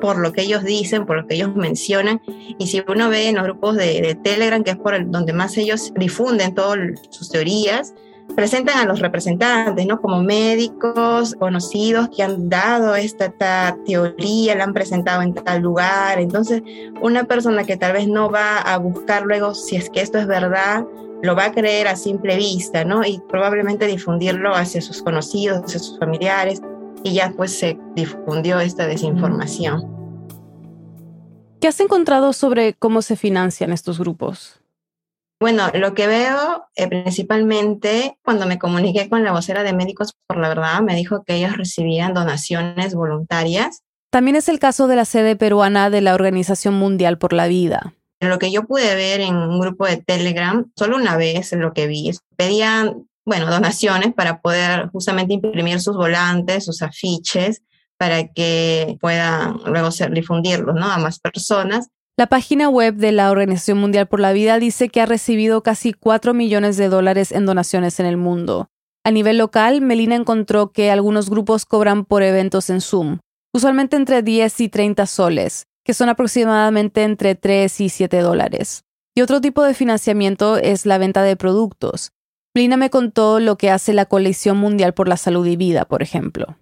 por 0.00 0.18
lo 0.18 0.32
que 0.32 0.42
ellos 0.42 0.64
dicen, 0.64 1.06
por 1.06 1.16
lo 1.16 1.26
que 1.26 1.34
ellos 1.34 1.54
mencionan. 1.54 2.20
Y 2.58 2.66
si 2.66 2.82
uno 2.86 3.08
ve 3.08 3.28
en 3.28 3.36
los 3.36 3.44
grupos 3.44 3.76
de, 3.76 4.18
Telegram, 4.22 4.62
que 4.62 4.70
es 4.70 4.76
por 4.76 4.94
el, 4.94 5.10
donde 5.10 5.32
más 5.32 5.56
ellos 5.56 5.92
difunden 5.96 6.54
todas 6.54 6.78
sus 7.10 7.30
teorías, 7.30 7.94
presentan 8.34 8.78
a 8.78 8.84
los 8.84 9.00
representantes, 9.00 9.86
¿no? 9.86 10.00
Como 10.00 10.22
médicos 10.22 11.34
conocidos 11.38 12.08
que 12.14 12.22
han 12.22 12.48
dado 12.48 12.96
esta, 12.96 13.26
esta, 13.26 13.76
teoría, 13.86 14.54
la 14.56 14.64
han 14.64 14.72
presentado 14.72 15.22
en 15.22 15.34
tal 15.34 15.62
lugar. 15.62 16.18
Entonces, 16.18 16.62
una 17.00 17.24
persona 17.24 17.64
que 17.64 17.76
tal 17.76 17.92
vez 17.92 18.08
no 18.08 18.30
va 18.30 18.58
a 18.58 18.78
buscar 18.78 19.22
luego 19.22 19.54
si 19.54 19.76
es 19.76 19.90
que 19.90 20.00
esto 20.00 20.18
es 20.18 20.26
verdad, 20.26 20.84
lo 21.22 21.34
va 21.34 21.46
a 21.46 21.52
creer 21.52 21.88
a 21.88 21.96
simple 21.96 22.36
vista, 22.36 22.84
¿no? 22.84 23.04
Y 23.04 23.22
probablemente 23.28 23.86
difundirlo 23.86 24.54
hacia 24.54 24.82
sus 24.82 25.02
conocidos, 25.02 25.62
hacia 25.64 25.78
sus 25.78 25.98
familiares, 25.98 26.60
y 27.02 27.14
ya 27.14 27.32
pues 27.36 27.58
se 27.58 27.78
difundió 27.94 28.60
esta 28.60 28.86
desinformación. 28.86 29.96
¿Qué 31.60 31.68
has 31.68 31.80
encontrado 31.80 32.32
sobre 32.32 32.74
cómo 32.74 33.02
se 33.02 33.16
financian 33.16 33.72
estos 33.72 33.98
grupos? 33.98 34.60
Bueno, 35.38 35.70
lo 35.74 35.94
que 35.94 36.06
veo 36.06 36.66
eh, 36.76 36.88
principalmente 36.88 38.18
cuando 38.24 38.46
me 38.46 38.58
comuniqué 38.58 39.08
con 39.08 39.22
la 39.22 39.32
vocera 39.32 39.62
de 39.62 39.74
Médicos 39.74 40.14
por 40.26 40.38
la 40.38 40.48
Verdad, 40.48 40.80
me 40.80 40.94
dijo 40.96 41.24
que 41.24 41.34
ellos 41.34 41.56
recibían 41.56 42.14
donaciones 42.14 42.94
voluntarias. 42.94 43.82
También 44.10 44.36
es 44.36 44.48
el 44.48 44.58
caso 44.58 44.86
de 44.86 44.96
la 44.96 45.04
sede 45.04 45.36
peruana 45.36 45.90
de 45.90 46.00
la 46.00 46.14
Organización 46.14 46.74
Mundial 46.74 47.18
por 47.18 47.34
la 47.34 47.48
Vida. 47.48 47.92
Lo 48.20 48.38
que 48.38 48.50
yo 48.50 48.64
pude 48.66 48.94
ver 48.94 49.20
en 49.20 49.36
un 49.36 49.60
grupo 49.60 49.84
de 49.86 49.98
Telegram, 49.98 50.70
solo 50.74 50.96
una 50.96 51.18
vez 51.18 51.52
lo 51.52 51.74
que 51.74 51.86
vi, 51.86 52.12
pedían, 52.36 53.06
bueno, 53.26 53.50
donaciones 53.50 54.14
para 54.14 54.40
poder 54.40 54.88
justamente 54.90 55.34
imprimir 55.34 55.80
sus 55.80 55.96
volantes, 55.96 56.64
sus 56.64 56.80
afiches, 56.80 57.62
para 57.98 58.28
que 58.28 58.96
puedan 59.00 59.58
luego 59.66 59.90
ser, 59.90 60.12
difundirlos 60.12 60.76
¿no? 60.76 60.86
a 60.86 60.98
más 60.98 61.18
personas. 61.18 61.88
La 62.16 62.28
página 62.28 62.70
web 62.70 62.94
de 62.94 63.12
la 63.12 63.30
Organización 63.30 63.78
Mundial 63.78 64.06
por 64.06 64.20
la 64.20 64.32
Vida 64.32 64.58
dice 64.58 64.88
que 64.88 65.00
ha 65.00 65.06
recibido 65.06 65.62
casi 65.62 65.92
4 65.92 66.32
millones 66.32 66.76
de 66.76 66.88
dólares 66.88 67.32
en 67.32 67.44
donaciones 67.44 68.00
en 68.00 68.06
el 68.06 68.16
mundo. 68.16 68.70
A 69.04 69.10
nivel 69.10 69.38
local, 69.38 69.82
Melina 69.82 70.14
encontró 70.14 70.72
que 70.72 70.90
algunos 70.90 71.28
grupos 71.28 71.66
cobran 71.66 72.04
por 72.04 72.22
eventos 72.22 72.70
en 72.70 72.80
Zoom, 72.80 73.18
usualmente 73.52 73.96
entre 73.96 74.22
10 74.22 74.60
y 74.60 74.68
30 74.68 75.04
soles, 75.06 75.66
que 75.84 75.94
son 75.94 76.08
aproximadamente 76.08 77.02
entre 77.02 77.34
3 77.34 77.80
y 77.80 77.88
7 77.88 78.20
dólares. 78.20 78.84
Y 79.14 79.22
otro 79.22 79.40
tipo 79.40 79.62
de 79.62 79.74
financiamiento 79.74 80.56
es 80.56 80.86
la 80.86 80.98
venta 80.98 81.22
de 81.22 81.36
productos. 81.36 82.12
Melina 82.56 82.78
me 82.78 82.88
contó 82.88 83.38
lo 83.38 83.58
que 83.58 83.70
hace 83.70 83.92
la 83.92 84.06
Coalición 84.06 84.56
Mundial 84.56 84.94
por 84.94 85.08
la 85.08 85.18
Salud 85.18 85.46
y 85.46 85.56
Vida, 85.56 85.84
por 85.84 86.02
ejemplo. 86.02 86.56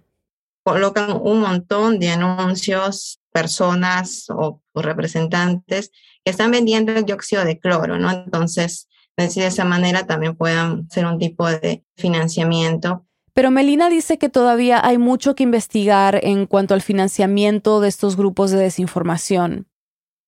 Colocan 0.65 1.21
un 1.23 1.39
montón 1.39 1.99
de 1.99 2.09
anuncios 2.09 3.21
personas 3.31 4.25
o, 4.29 4.61
representantes 4.73 5.91
que 6.25 6.31
están 6.31 6.51
vendiendo 6.51 6.91
el 6.91 7.05
dióxido 7.05 7.45
de 7.45 7.59
cloro, 7.59 7.97
¿no? 7.97 8.11
Entonces, 8.11 8.89
de 9.15 9.47
esa 9.47 9.63
manera 9.63 10.05
también 10.05 10.35
puedan 10.35 10.89
ser 10.89 11.05
un 11.05 11.17
tipo 11.17 11.47
de 11.47 11.85
financiamiento. 11.95 13.05
Pero 13.33 13.49
Melina 13.49 13.87
dice 13.89 14.17
que 14.17 14.27
todavía 14.27 14.85
hay 14.85 14.97
mucho 14.97 15.33
que 15.33 15.43
investigar 15.43 16.19
en 16.23 16.45
cuanto 16.45 16.73
al 16.73 16.81
financiamiento 16.81 17.79
de 17.79 17.87
estos 17.87 18.17
grupos 18.17 18.51
de 18.51 18.57
desinformación. 18.57 19.69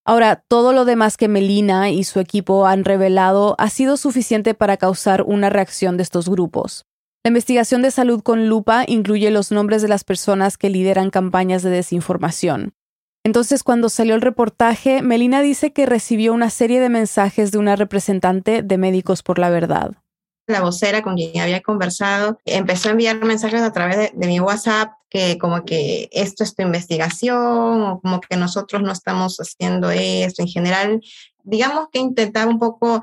Ahora, 0.09 0.41
todo 0.47 0.71
lo 0.71 0.85
demás 0.85 1.17
que 1.17 1.27
Melina 1.27 1.89
y 1.89 2.05
su 2.05 2.21
equipo 2.21 2.65
han 2.65 2.85
revelado 2.85 3.55
ha 3.57 3.69
sido 3.69 3.97
suficiente 3.97 4.53
para 4.53 4.77
causar 4.77 5.21
una 5.23 5.49
reacción 5.49 5.97
de 5.97 6.03
estos 6.03 6.29
grupos. 6.29 6.85
La 7.25 7.29
investigación 7.29 7.81
de 7.81 7.91
salud 7.91 8.23
con 8.23 8.47
lupa 8.47 8.85
incluye 8.87 9.29
los 9.31 9.51
nombres 9.51 9.81
de 9.81 9.89
las 9.89 10.05
personas 10.05 10.57
que 10.57 10.69
lideran 10.69 11.09
campañas 11.09 11.61
de 11.61 11.71
desinformación. 11.71 12.73
Entonces, 13.25 13.63
cuando 13.63 13.89
salió 13.89 14.15
el 14.15 14.21
reportaje, 14.21 15.01
Melina 15.01 15.41
dice 15.41 15.73
que 15.73 15.85
recibió 15.85 16.33
una 16.33 16.49
serie 16.51 16.79
de 16.79 16.87
mensajes 16.87 17.51
de 17.51 17.57
una 17.57 17.75
representante 17.75 18.63
de 18.63 18.77
Médicos 18.77 19.23
por 19.23 19.39
la 19.39 19.49
Verdad. 19.49 19.91
La 20.47 20.61
vocera 20.61 21.01
con 21.01 21.15
quien 21.15 21.37
había 21.41 21.59
conversado 21.59 22.39
empezó 22.45 22.87
a 22.87 22.91
enviar 22.93 23.21
mensajes 23.25 23.61
a 23.61 23.73
través 23.73 24.13
de, 24.13 24.27
mi 24.27 24.39
WhatsApp 24.39 24.93
que 25.09 25.37
como 25.37 25.63
que 25.63 26.09
esto 26.11 26.43
es 26.43 26.55
tu 26.55 26.63
investigación 26.63 27.81
o 27.81 27.99
como 28.01 28.21
que 28.21 28.35
nosotros 28.37 28.81
no 28.81 28.91
estamos 28.91 29.37
haciendo 29.37 29.89
esto. 29.91 30.41
En 30.41 30.47
general, 30.47 31.01
digamos 31.43 31.87
que 31.91 31.99
intentaba 31.99 32.49
un 32.49 32.59
poco 32.59 33.01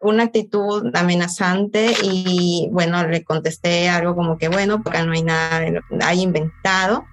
una 0.00 0.24
actitud 0.24 0.90
amenazante 0.94 1.94
y 2.02 2.68
bueno, 2.72 3.06
le 3.06 3.22
contesté 3.22 3.88
algo 3.88 4.16
como 4.16 4.38
que 4.38 4.48
bueno, 4.48 4.82
porque 4.82 5.02
no 5.02 5.12
hay 5.12 5.22
nada, 5.22 5.64
hay 6.00 6.20
inventado 6.22 7.04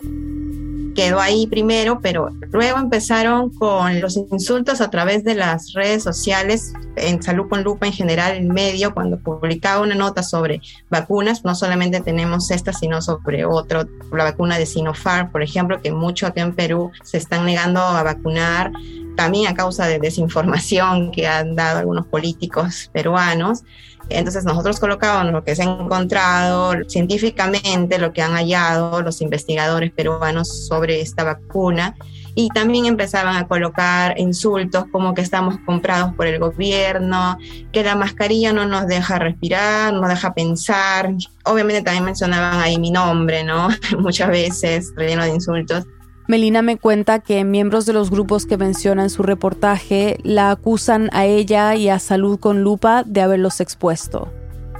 quedó 0.95 1.19
ahí 1.19 1.47
primero, 1.47 1.99
pero 2.02 2.30
luego 2.52 2.78
empezaron 2.78 3.49
con 3.49 4.02
los 4.02 4.17
insultos 4.17 4.82
a 4.82 4.89
través 4.89 5.23
de 5.23 5.36
las 5.36 5.73
redes 5.73 6.04
sociales, 6.04 6.73
en 6.95 7.21
Salud 7.21 7.47
con 7.47 7.63
Lupa 7.63 7.88
en 7.88 7.93
general, 7.93 8.36
el 8.36 8.47
medio, 8.47 8.93
cuando 8.93 9.17
publicaba 9.17 9.82
una 9.82 9.95
nota 9.95 10.23
sobre 10.23 10.62
vacunas, 10.89 11.45
no 11.45 11.56
solamente 11.56 12.02
tenemos 12.02 12.52
esta, 12.52 12.73
sino 12.73 13.02
sobre 13.02 13.45
otro, 13.45 13.86
la 14.12 14.23
vacuna 14.23 14.58
de 14.58 14.65
Sinopharm, 14.65 15.32
por 15.32 15.43
ejemplo, 15.43 15.82
que 15.82 15.91
mucho 15.91 16.28
aquí 16.28 16.39
en 16.39 16.54
Perú 16.54 16.91
se 17.04 17.17
están 17.17 17.45
negando 17.45 17.80
a 17.80 18.04
vacunar, 18.04 18.71
también 19.15 19.47
a 19.47 19.54
causa 19.54 19.86
de 19.86 19.99
desinformación 19.99 21.12
que 21.12 21.28
han 21.28 21.56
dado 21.56 21.80
algunos 21.80 22.08
políticos 22.08 22.89
peruanos. 22.93 23.63
Entonces 24.09 24.43
nosotros 24.43 24.79
colocábamos 24.79 25.31
lo 25.31 25.43
que 25.43 25.55
se 25.55 25.63
ha 25.63 25.65
encontrado 25.65 26.73
científicamente, 26.87 27.99
lo 27.99 28.11
que 28.11 28.21
han 28.21 28.33
hallado 28.33 29.01
los 29.01 29.21
investigadores 29.21 29.91
peruanos 29.91 30.67
sobre 30.67 31.01
esta 31.01 31.23
vacuna 31.23 31.95
y 32.35 32.49
también 32.49 32.85
empezaban 32.85 33.35
a 33.35 33.47
colocar 33.47 34.17
insultos 34.19 34.85
como 34.91 35.13
que 35.13 35.21
estamos 35.21 35.57
comprados 35.65 36.13
por 36.15 36.25
el 36.25 36.39
gobierno, 36.39 37.37
que 37.71 37.83
la 37.83 37.95
mascarilla 37.95 38.53
no 38.53 38.65
nos 38.65 38.87
deja 38.87 39.19
respirar, 39.19 39.93
no 39.93 40.07
deja 40.07 40.33
pensar. 40.33 41.13
Obviamente 41.43 41.81
también 41.81 42.05
mencionaban 42.05 42.61
ahí 42.61 42.79
mi 42.79 42.91
nombre, 42.91 43.43
¿no? 43.43 43.67
Muchas 43.99 44.29
veces, 44.29 44.93
lleno 44.97 45.23
de 45.23 45.29
insultos. 45.35 45.85
Melina 46.29 46.61
me 46.61 46.77
cuenta 46.77 47.17
que 47.17 47.43
miembros 47.43 47.87
de 47.87 47.93
los 47.93 48.11
grupos 48.11 48.45
que 48.45 48.55
menciona 48.55 49.01
en 49.01 49.09
su 49.09 49.23
reportaje 49.23 50.19
la 50.21 50.51
acusan 50.51 51.09
a 51.11 51.25
ella 51.25 51.73
y 51.73 51.89
a 51.89 51.97
Salud 51.97 52.39
con 52.39 52.61
Lupa 52.61 53.03
de 53.03 53.21
haberlos 53.21 53.59
expuesto. 53.61 54.31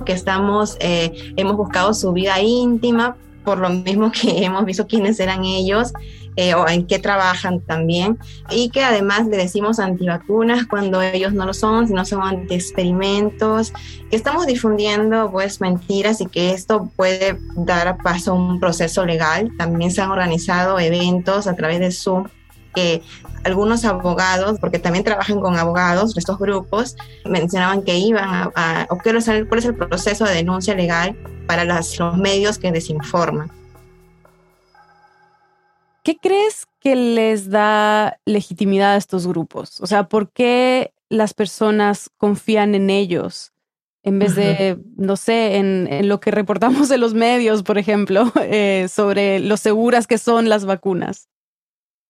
Que 0.06 0.14
estamos, 0.14 0.78
eh, 0.80 1.34
hemos 1.38 1.58
buscado 1.58 1.96
su 1.96 2.14
vida 2.14 2.40
íntima, 2.40 3.18
por 3.44 3.58
lo 3.58 3.72
mismo 3.72 4.12
que 4.12 4.30
hemos 4.46 4.64
visto 4.64 4.86
quiénes 4.86 5.20
eran 5.20 5.44
ellos 5.44 5.92
eh, 6.42 6.54
o 6.54 6.70
en 6.70 6.88
qué 6.88 7.00
trabajan 7.00 7.60
también, 7.60 8.18
y 8.50 8.70
que 8.70 8.82
además 8.82 9.28
le 9.28 9.36
decimos 9.36 9.78
antivacunas 9.78 10.66
cuando 10.68 11.02
ellos 11.02 11.34
no 11.34 11.46
lo 11.46 11.54
son, 11.54 11.90
sino 11.90 12.06
son 12.06 12.22
anti-experimentos, 12.24 13.74
que 14.10 14.16
estamos 14.16 14.48
difundiendo 14.48 15.30
pues 15.32 15.60
mentiras 15.60 16.22
y 16.22 16.28
que 16.28 16.52
esto 16.52 16.90
puede 16.96 17.38
dar 17.58 17.98
paso 17.98 18.32
a 18.32 18.36
un 18.36 18.58
proceso 18.62 19.06
legal. 19.06 19.52
También 19.58 19.92
se 19.92 20.02
han 20.02 20.12
organizado 20.12 20.80
eventos 20.80 21.46
a 21.46 21.58
través 21.58 21.82
de 21.82 21.92
Zoom 21.92 22.30
que 22.74 23.02
algunos 23.44 23.84
abogados, 23.84 24.60
porque 24.62 24.80
también 24.80 25.04
trabajan 25.04 25.42
con 25.42 25.58
abogados, 25.58 26.18
estos 26.18 26.40
grupos, 26.40 26.96
mencionaban 27.26 27.84
que 27.84 27.98
iban 27.98 28.50
a, 28.56 28.88
o 28.90 28.98
cuál 28.98 29.18
es 29.18 29.28
el 29.66 29.76
proceso 29.76 30.24
de 30.24 30.36
denuncia 30.36 30.74
legal 30.74 31.18
para 31.48 31.66
los 31.66 32.00
medios 32.18 32.58
que 32.58 32.72
desinforman. 32.72 33.59
¿Qué 36.10 36.18
crees 36.18 36.66
que 36.80 36.96
les 36.96 37.52
da 37.52 38.20
legitimidad 38.26 38.94
a 38.94 38.98
estos 38.98 39.28
grupos? 39.28 39.80
O 39.80 39.86
sea, 39.86 40.10
¿por 40.10 40.32
qué 40.32 40.92
las 41.08 41.36
personas 41.36 42.10
confían 42.18 42.74
en 42.74 42.90
ellos 42.90 43.54
en 44.02 44.18
vez 44.18 44.34
de, 44.34 44.80
no 44.98 45.18
sé, 45.18 45.58
en, 45.58 46.08
lo 46.08 46.20
que 46.20 46.32
reportamos 46.32 46.90
en 46.90 47.00
los 47.02 47.14
medios, 47.14 47.62
por 47.62 47.78
ejemplo, 47.78 48.32
eh, 48.42 48.88
sobre 48.90 49.40
lo 49.40 49.56
seguras 49.56 50.08
que 50.08 50.18
son 50.18 50.50
las 50.50 50.66
vacunas? 50.66 51.30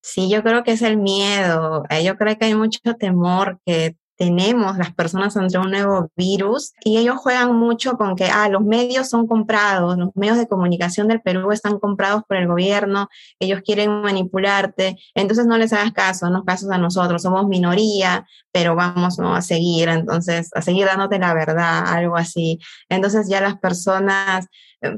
Sí, 0.00 0.30
yo 0.30 0.42
creo 0.42 0.64
que 0.64 0.72
es 0.72 0.80
el 0.80 0.96
miedo. 0.96 1.84
Eh, 1.90 2.02
yo 2.02 2.16
creo 2.16 2.38
que 2.38 2.46
hay 2.46 2.54
mucho 2.54 2.80
temor 2.98 3.60
que 3.66 3.96
tenemos 4.20 4.76
las 4.76 4.92
personas 4.92 5.34
ante 5.38 5.56
un 5.56 5.70
nuevo 5.70 6.10
virus 6.14 6.74
y 6.84 6.98
ellos 6.98 7.16
juegan 7.16 7.56
mucho 7.56 7.96
con 7.96 8.16
que 8.16 8.26
ah, 8.26 8.50
los 8.50 8.60
medios 8.60 9.08
son 9.08 9.26
comprados, 9.26 9.96
los 9.96 10.10
medios 10.14 10.36
de 10.36 10.46
comunicación 10.46 11.08
del 11.08 11.22
Perú 11.22 11.52
están 11.52 11.78
comprados 11.78 12.24
por 12.28 12.36
el 12.36 12.46
gobierno, 12.46 13.08
ellos 13.38 13.62
quieren 13.64 14.02
manipularte, 14.02 14.98
entonces 15.14 15.46
no 15.46 15.56
les 15.56 15.72
hagas 15.72 15.92
caso, 15.92 16.28
no 16.28 16.44
casos 16.44 16.70
a 16.70 16.76
nosotros, 16.76 17.22
somos 17.22 17.48
minoría, 17.48 18.26
pero 18.52 18.76
vamos 18.76 19.18
a 19.18 19.40
seguir, 19.40 19.88
entonces 19.88 20.50
a 20.54 20.60
seguir 20.60 20.84
dándote 20.84 21.18
la 21.18 21.32
verdad, 21.32 21.84
algo 21.86 22.18
así. 22.18 22.58
Entonces 22.90 23.26
ya 23.26 23.40
las 23.40 23.58
personas 23.58 24.48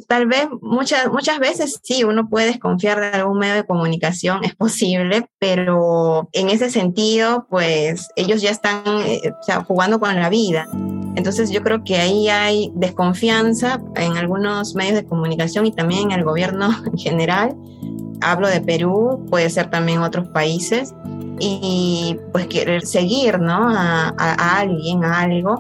tal 0.07 0.27
vez 0.27 0.49
muchas, 0.61 1.11
muchas 1.11 1.39
veces 1.39 1.81
sí, 1.83 2.05
uno 2.05 2.29
puede 2.29 2.47
desconfiar 2.47 3.01
de 3.01 3.07
algún 3.09 3.39
medio 3.39 3.55
de 3.55 3.65
comunicación, 3.65 4.45
es 4.45 4.55
posible, 4.55 5.27
pero 5.39 6.29
en 6.33 6.51
ese 6.51 6.71
sentido, 6.71 7.47
pues 7.51 8.09
ellos 8.17 8.43
ya 8.43 8.51
están 8.51 8.83
eh, 9.05 9.33
jugando 9.67 9.99
con 9.99 10.15
la 10.15 10.29
vida. 10.29 10.69
Entonces 11.15 11.51
yo 11.51 11.63
creo 11.63 11.85
que 11.85 11.97
ahí 11.97 12.29
hay 12.29 12.73
desconfianza 12.75 13.81
en 13.97 14.17
algunos 14.17 14.75
medios 14.75 14.95
de 14.95 15.05
comunicación 15.05 15.67
y 15.67 15.73
también 15.73 16.11
en 16.11 16.19
el 16.19 16.25
gobierno 16.25 16.71
en 16.87 16.99
general. 16.99 17.57
Hablo 18.21 18.49
de 18.49 18.61
Perú, 18.61 19.27
puede 19.31 19.51
ser 19.51 19.69
también 19.69 20.01
otros 20.01 20.29
países. 20.29 20.95
Y 21.41 22.17
pues 22.31 22.47
querer 22.47 22.87
seguir, 22.87 23.41
¿no? 23.41 23.69
A, 23.69 24.15
a 24.17 24.59
alguien, 24.61 25.03
a 25.03 25.23
algo. 25.23 25.57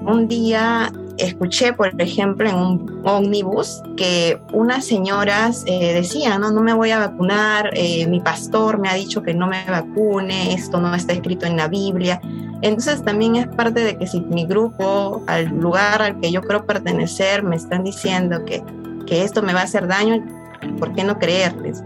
Un 0.00 0.28
día 0.28 0.92
escuché, 1.18 1.72
por 1.72 2.00
ejemplo, 2.00 2.48
en 2.48 2.54
un 2.54 3.02
ómnibus 3.04 3.82
que 3.96 4.40
unas 4.52 4.84
señoras 4.84 5.64
eh, 5.66 5.92
decían, 5.92 6.40
no, 6.40 6.50
no 6.50 6.62
me 6.62 6.72
voy 6.72 6.90
a 6.90 6.98
vacunar, 6.98 7.70
eh, 7.74 8.06
mi 8.06 8.20
pastor 8.20 8.78
me 8.78 8.88
ha 8.88 8.94
dicho 8.94 9.22
que 9.22 9.34
no 9.34 9.46
me 9.46 9.64
vacune, 9.64 10.54
esto 10.54 10.80
no 10.80 10.94
está 10.94 11.12
escrito 11.12 11.46
en 11.46 11.56
la 11.56 11.68
Biblia. 11.68 12.20
Entonces 12.62 13.04
también 13.04 13.36
es 13.36 13.46
parte 13.48 13.80
de 13.80 13.96
que 13.96 14.06
si 14.06 14.20
mi 14.20 14.46
grupo, 14.46 15.22
al 15.26 15.46
lugar 15.46 16.02
al 16.02 16.20
que 16.20 16.32
yo 16.32 16.42
creo 16.42 16.64
pertenecer, 16.64 17.42
me 17.42 17.56
están 17.56 17.84
diciendo 17.84 18.44
que, 18.44 18.62
que 19.06 19.22
esto 19.22 19.42
me 19.42 19.52
va 19.52 19.60
a 19.60 19.64
hacer 19.64 19.86
daño, 19.86 20.24
¿por 20.78 20.94
qué 20.94 21.04
no 21.04 21.18
creerles? 21.18 21.82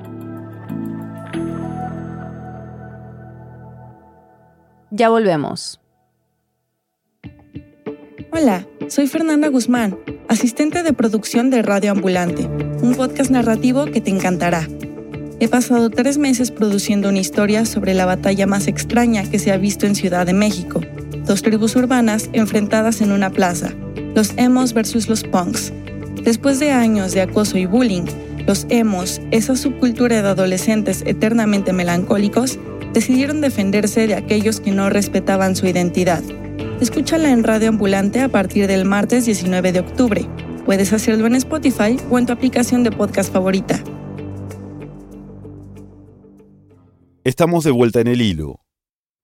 Ya 4.91 5.09
volvemos. 5.09 5.82
Hola, 8.35 8.67
soy 8.89 9.09
Fernanda 9.09 9.49
Guzmán, 9.49 9.99
asistente 10.27 10.83
de 10.83 10.95
producción 10.95 11.51
de 11.51 11.61
Radio 11.61 11.91
Ambulante, 11.91 12.47
un 12.81 12.95
podcast 12.95 13.31
narrativo 13.31 13.85
que 13.85 14.01
te 14.01 14.09
encantará. 14.09 14.67
He 15.39 15.49
pasado 15.49 15.91
tres 15.91 16.17
meses 16.17 16.51
produciendo 16.51 17.11
una 17.11 17.19
historia 17.19 17.67
sobre 17.67 17.93
la 17.93 18.07
batalla 18.07 18.47
más 18.47 18.69
extraña 18.69 19.29
que 19.29 19.39
se 19.39 19.53
ha 19.53 19.59
visto 19.59 19.85
en 19.85 19.95
Ciudad 19.95 20.25
de 20.25 20.33
México. 20.33 20.81
Dos 21.27 21.43
tribus 21.43 21.77
urbanas 21.77 22.31
enfrentadas 22.33 23.03
en 23.03 23.13
una 23.13 23.29
plaza, 23.29 23.75
los 24.15 24.33
emos 24.39 24.73
versus 24.73 25.11
los 25.11 25.25
punks. 25.25 25.71
Después 26.25 26.59
de 26.59 26.71
años 26.71 27.13
de 27.13 27.21
acoso 27.21 27.59
y 27.59 27.67
bullying, 27.67 28.07
los 28.47 28.65
emos, 28.71 29.21
esa 29.31 29.57
subcultura 29.57 30.23
de 30.23 30.29
adolescentes 30.29 31.03
eternamente 31.05 31.75
melancólicos, 31.75 32.59
decidieron 32.95 33.43
defenderse 33.43 34.07
de 34.07 34.15
aquellos 34.15 34.59
que 34.61 34.71
no 34.71 34.89
respetaban 34.89 35.55
su 35.55 35.67
identidad. 35.67 36.23
Escúchala 36.83 37.31
en 37.31 37.45
Radio 37.45 37.69
Ambulante 37.69 38.23
a 38.23 38.29
partir 38.29 38.67
del 38.67 38.85
martes 38.85 39.25
19 39.25 39.71
de 39.71 39.79
octubre. 39.79 40.29
Puedes 40.67 40.93
hacerlo 40.93 41.29
en 41.29 41.37
Spotify 41.37 41.97
o 42.11 42.19
en 42.19 42.27
tu 42.27 42.33
aplicación 42.33 42.83
de 42.83 42.91
podcast 42.91 43.33
favorita. 43.33 43.81
Estamos 47.23 47.63
de 47.63 47.71
vuelta 47.71 48.01
en 48.01 48.09
el 48.09 48.21
hilo. 48.21 48.59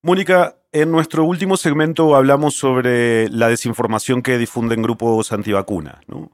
Mónica, 0.03 0.55
en 0.71 0.93
nuestro 0.93 1.25
último 1.25 1.57
segmento 1.57 2.15
hablamos 2.15 2.55
sobre 2.55 3.29
la 3.29 3.49
desinformación 3.49 4.23
que 4.23 4.39
difunden 4.39 4.81
grupos 4.81 5.33
antivacunas. 5.33 5.99
¿no? 6.07 6.31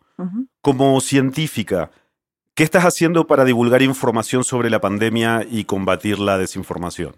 Como 0.60 1.00
científica, 1.00 1.90
¿qué 2.54 2.64
estás 2.64 2.84
haciendo 2.84 3.26
para 3.26 3.46
divulgar 3.46 3.80
información 3.80 4.44
sobre 4.44 4.68
la 4.68 4.82
pandemia 4.82 5.46
y 5.50 5.64
combatir 5.64 6.18
la 6.18 6.36
desinformación? 6.36 7.14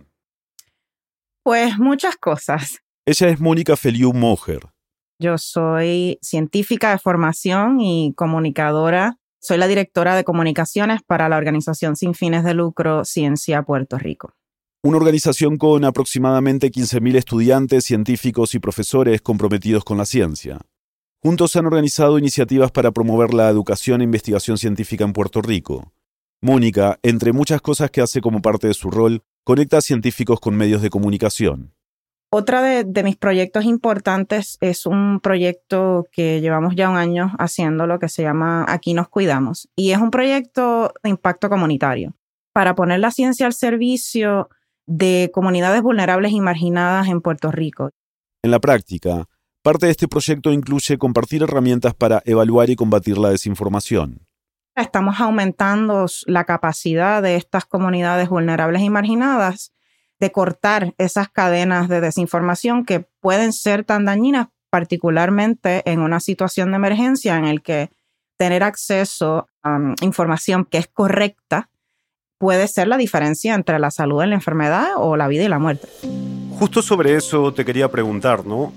Pues 1.42 1.76
muchas 1.80 2.14
cosas. 2.14 2.85
Ella 3.08 3.28
es 3.28 3.38
Mónica 3.38 3.76
Feliu. 3.76 4.12
Yo 5.20 5.38
soy 5.38 6.18
científica 6.22 6.90
de 6.90 6.98
formación 6.98 7.80
y 7.80 8.12
comunicadora. 8.16 9.20
Soy 9.40 9.58
la 9.58 9.68
directora 9.68 10.16
de 10.16 10.24
comunicaciones 10.24 11.02
para 11.06 11.28
la 11.28 11.36
organización 11.36 11.94
sin 11.94 12.14
fines 12.14 12.42
de 12.42 12.54
lucro 12.54 13.04
Ciencia 13.04 13.62
Puerto 13.62 13.96
Rico. 13.96 14.34
Una 14.82 14.96
organización 14.96 15.56
con 15.56 15.84
aproximadamente 15.84 16.72
15.000 16.72 17.16
estudiantes, 17.16 17.84
científicos 17.84 18.56
y 18.56 18.58
profesores 18.58 19.22
comprometidos 19.22 19.84
con 19.84 19.98
la 19.98 20.04
ciencia. 20.04 20.58
Juntos 21.22 21.54
han 21.54 21.66
organizado 21.66 22.18
iniciativas 22.18 22.72
para 22.72 22.90
promover 22.90 23.34
la 23.34 23.48
educación 23.48 24.00
e 24.00 24.04
investigación 24.04 24.58
científica 24.58 25.04
en 25.04 25.12
Puerto 25.12 25.42
Rico. 25.42 25.92
Mónica, 26.42 26.98
entre 27.04 27.32
muchas 27.32 27.60
cosas 27.60 27.88
que 27.92 28.00
hace 28.00 28.20
como 28.20 28.42
parte 28.42 28.66
de 28.66 28.74
su 28.74 28.90
rol, 28.90 29.22
conecta 29.44 29.78
a 29.78 29.80
científicos 29.80 30.40
con 30.40 30.56
medios 30.56 30.82
de 30.82 30.90
comunicación. 30.90 31.75
Otra 32.38 32.60
de, 32.60 33.02
mis 33.02 33.16
proyectos 33.16 33.64
importantes 33.64 34.58
es 34.60 34.84
un 34.84 35.20
proyecto 35.20 36.06
que 36.12 36.42
llevamos 36.42 36.76
ya 36.76 36.90
un 36.90 36.98
año 36.98 37.32
haciendo, 37.38 37.86
lo 37.86 37.98
que 37.98 38.10
se 38.10 38.24
llama 38.24 38.66
Aquí 38.68 38.92
nos 38.92 39.08
cuidamos. 39.08 39.70
Y 39.74 39.92
es 39.92 39.98
un 39.98 40.10
proyecto 40.10 40.92
de 41.02 41.08
impacto 41.08 41.48
comunitario 41.48 42.12
para 42.52 42.74
poner 42.74 43.00
la 43.00 43.10
ciencia 43.10 43.46
al 43.46 43.54
servicio 43.54 44.50
de 44.84 45.30
comunidades 45.32 45.80
vulnerables 45.80 46.32
y 46.32 46.42
marginadas 46.42 47.08
en 47.08 47.22
Puerto 47.22 47.50
Rico. 47.50 47.88
En 48.42 48.50
la 48.50 48.60
práctica, 48.60 49.24
parte 49.62 49.86
de 49.86 49.92
este 49.92 50.06
proyecto 50.06 50.52
incluye 50.52 50.98
compartir 50.98 51.42
herramientas 51.42 51.94
para 51.94 52.20
evaluar 52.26 52.68
y 52.68 52.76
combatir 52.76 53.16
la 53.16 53.30
desinformación. 53.30 54.26
Estamos 54.74 55.22
aumentando 55.22 56.04
la 56.26 56.44
capacidad 56.44 57.22
de 57.22 57.36
estas 57.36 57.64
comunidades 57.64 58.28
vulnerables 58.28 58.82
y 58.82 58.90
marginadas 58.90 59.72
de 60.18 60.32
cortar 60.32 60.94
esas 60.98 61.28
cadenas 61.28 61.88
de 61.88 62.00
desinformación 62.00 62.84
que 62.84 63.00
pueden 63.20 63.52
ser 63.52 63.84
tan 63.84 64.04
dañinas, 64.04 64.48
particularmente 64.70 65.82
en 65.90 66.00
una 66.00 66.20
situación 66.20 66.70
de 66.70 66.76
emergencia 66.76 67.36
en 67.36 67.44
el 67.44 67.62
que 67.62 67.90
tener 68.36 68.62
acceso 68.62 69.48
a 69.62 69.76
um, 69.76 69.94
información 70.02 70.64
que 70.64 70.78
es 70.78 70.88
correcta 70.88 71.68
puede 72.38 72.68
ser 72.68 72.88
la 72.88 72.96
diferencia 72.96 73.54
entre 73.54 73.78
la 73.78 73.90
salud 73.90 74.22
y 74.22 74.26
la 74.26 74.34
enfermedad 74.34 74.88
o 74.96 75.16
la 75.16 75.28
vida 75.28 75.44
y 75.44 75.48
la 75.48 75.58
muerte. 75.58 75.88
Justo 76.58 76.82
sobre 76.82 77.16
eso 77.16 77.52
te 77.52 77.64
quería 77.64 77.90
preguntar, 77.90 78.46
¿no? 78.46 78.72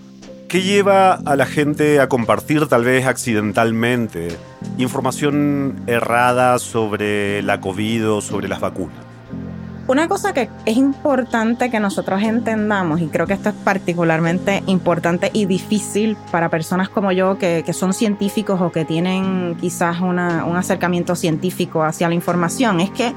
¿Qué 0.48 0.64
lleva 0.64 1.14
a 1.14 1.36
la 1.36 1.46
gente 1.46 2.00
a 2.00 2.10
compartir 2.10 2.68
tal 2.68 2.84
vez 2.84 3.06
accidentalmente 3.06 4.30
información 4.78 5.84
errada 5.86 6.58
sobre 6.58 7.44
la 7.44 7.62
COVID 7.62 8.10
o 8.10 8.22
sobre 8.22 8.48
las 8.48 8.60
vacunas? 8.60 9.09
Una 9.90 10.08
cosa 10.08 10.34
que 10.34 10.52
es 10.68 10.78
importante 10.78 11.72
que 11.72 11.80
nosotros 11.80 12.22
entendamos, 12.22 13.02
y 13.02 13.08
creo 13.08 13.26
que 13.26 13.34
esto 13.34 13.50
es 13.50 13.56
particularmente 13.56 14.62
importante 14.68 15.32
y 15.34 15.48
difícil 15.48 16.16
para 16.32 16.48
personas 16.50 16.90
como 16.90 17.12
yo 17.12 17.40
que, 17.40 17.66
son 17.74 17.94
científicos 17.94 18.62
o 18.62 18.72
que 18.72 18.86
tienen 18.86 19.58
quizás 19.60 20.00
un 20.00 20.20
acercamiento 20.20 21.16
científico 21.16 21.82
hacia 21.84 22.08
la 22.08 22.14
información, 22.14 22.82
es 22.82 22.92
que 22.92 23.16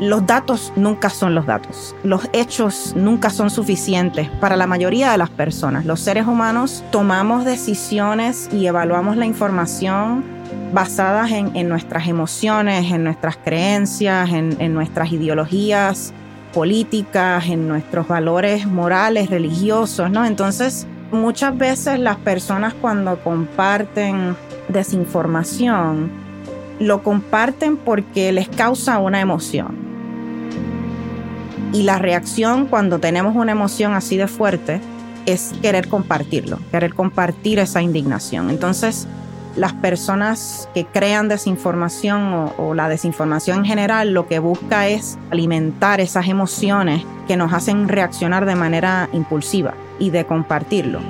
los 0.00 0.26
datos 0.26 0.74
nunca 0.76 1.08
son 1.08 1.34
los 1.34 1.46
datos. 1.46 1.96
Los 2.04 2.28
hechos 2.34 2.92
nunca 2.94 3.30
son 3.30 3.48
suficientes 3.48 4.28
para 4.38 4.58
la 4.58 4.66
mayoría 4.66 5.12
de 5.12 5.16
las 5.16 5.30
personas. 5.30 5.86
Los 5.86 6.00
seres 6.00 6.26
humanos 6.26 6.84
tomamos 6.90 7.46
decisiones 7.46 8.50
y 8.52 8.66
evaluamos 8.66 9.16
la 9.16 9.24
información 9.24 10.41
basadas 10.72 11.30
en, 11.30 11.68
nuestras 11.68 12.08
emociones, 12.08 12.90
en 12.90 13.04
nuestras 13.04 13.36
creencias, 13.36 14.30
en, 14.30 14.74
nuestras 14.74 15.12
ideologías 15.12 16.12
políticas, 16.52 17.46
en 17.48 17.68
nuestros 17.68 18.08
valores 18.08 18.66
morales, 18.66 19.30
religiosos, 19.30 20.10
¿no? 20.10 20.24
Entonces, 20.24 20.86
muchas 21.10 21.56
veces 21.56 21.98
las 21.98 22.16
personas 22.16 22.74
cuando 22.74 23.22
comparten 23.22 24.36
desinformación, 24.68 26.10
lo 26.78 27.02
comparten 27.02 27.76
porque 27.76 28.32
les 28.32 28.48
causa 28.48 28.98
una 28.98 29.20
emoción. 29.20 29.76
Y 31.72 31.84
la 31.84 31.98
reacción 31.98 32.66
cuando 32.66 32.98
tenemos 32.98 33.34
una 33.34 33.52
emoción 33.52 33.94
así 33.94 34.16
de 34.16 34.26
fuerte 34.26 34.80
es 35.24 35.54
querer 35.62 35.88
compartirlo, 35.88 36.58
querer 36.70 36.94
compartir 36.94 37.58
esa 37.58 37.80
indignación. 37.80 38.50
Entonces, 38.50 39.06
las 39.56 39.72
personas 39.74 40.68
que 40.74 40.86
crean 40.86 41.28
desinformación 41.28 42.52
o, 42.56 42.74
la 42.74 42.88
desinformación 42.88 43.58
en 43.58 43.64
general 43.64 44.14
lo 44.14 44.26
que 44.26 44.38
busca 44.38 44.88
es 44.88 45.18
alimentar 45.30 46.00
esas 46.00 46.28
emociones 46.28 47.04
que 47.26 47.36
nos 47.36 47.52
hacen 47.52 47.88
reaccionar 47.88 48.46
de 48.46 48.54
manera 48.54 49.08
impulsiva 49.12 49.74
y 49.98 50.10
de 50.10 50.24
compartirlo. 50.24 51.00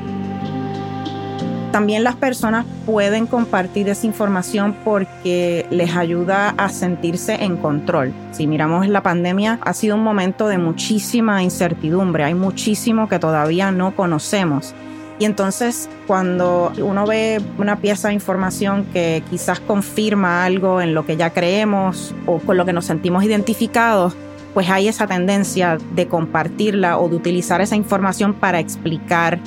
También 1.71 2.05
las 2.05 2.17
personas 2.17 2.67
pueden 2.85 3.27
compartir 3.27 3.87
desinformación 3.87 4.77
porque 4.85 5.67
les 5.71 5.97
ayuda 5.97 6.51
a 6.59 6.69
sentirse 6.69 7.43
en 7.43 7.57
control. 7.57 8.13
Si 8.33 8.47
miramos 8.47 8.87
la 8.89 9.03
pandemia, 9.03 9.59
ha 9.63 9.73
sido 9.73 9.97
un 9.97 10.03
momento 10.03 10.49
de 10.49 10.59
muchísima 10.59 11.43
incertidumbre, 11.43 12.25
hay 12.25 12.35
muchísimo 12.35 13.09
que 13.09 13.19
todavía 13.19 13.73
no 13.73 13.97
conocemos 13.97 14.75
y 15.23 15.25
entonces 15.25 15.89
cuando 16.09 16.73
uno 16.79 17.07
ve 17.07 17.41
una 17.57 17.79
pieza 17.79 18.09
de 18.09 18.15
información 18.15 18.85
que 18.93 19.23
quizás 19.31 19.61
confirma 19.61 20.45
algo 20.45 20.81
en 20.81 20.95
lo 20.95 21.07
que 21.07 21.17
ya 21.17 21.31
creemos 21.31 22.13
o 22.27 22.41
con 22.41 22.57
lo 22.57 22.65
que 22.65 22.73
nos 22.73 22.87
sentimos 22.87 23.23
identificados, 23.23 24.17
pues 24.53 24.69
hay 24.69 24.89
esa 24.89 25.07
tendencia 25.07 25.79
de 25.95 26.09
compartirla 26.09 26.99
o 26.99 27.09
de 27.09 27.15
utilizar 27.15 27.61
esa 27.61 27.77
información 27.77 28.35
para 28.35 28.59
explicar 28.59 29.39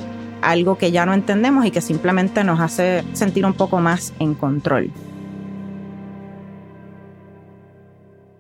algo 0.42 0.78
que 0.78 0.94
ya 0.94 1.06
no 1.06 1.14
entendemos 1.14 1.66
y 1.66 1.72
que 1.72 1.82
simplemente 1.82 2.46
nos 2.46 2.62
hace 2.62 3.04
sentir 3.12 3.46
un 3.46 3.54
poco 3.54 3.82
más 3.82 4.14
en 4.20 4.34
control. 4.34 4.92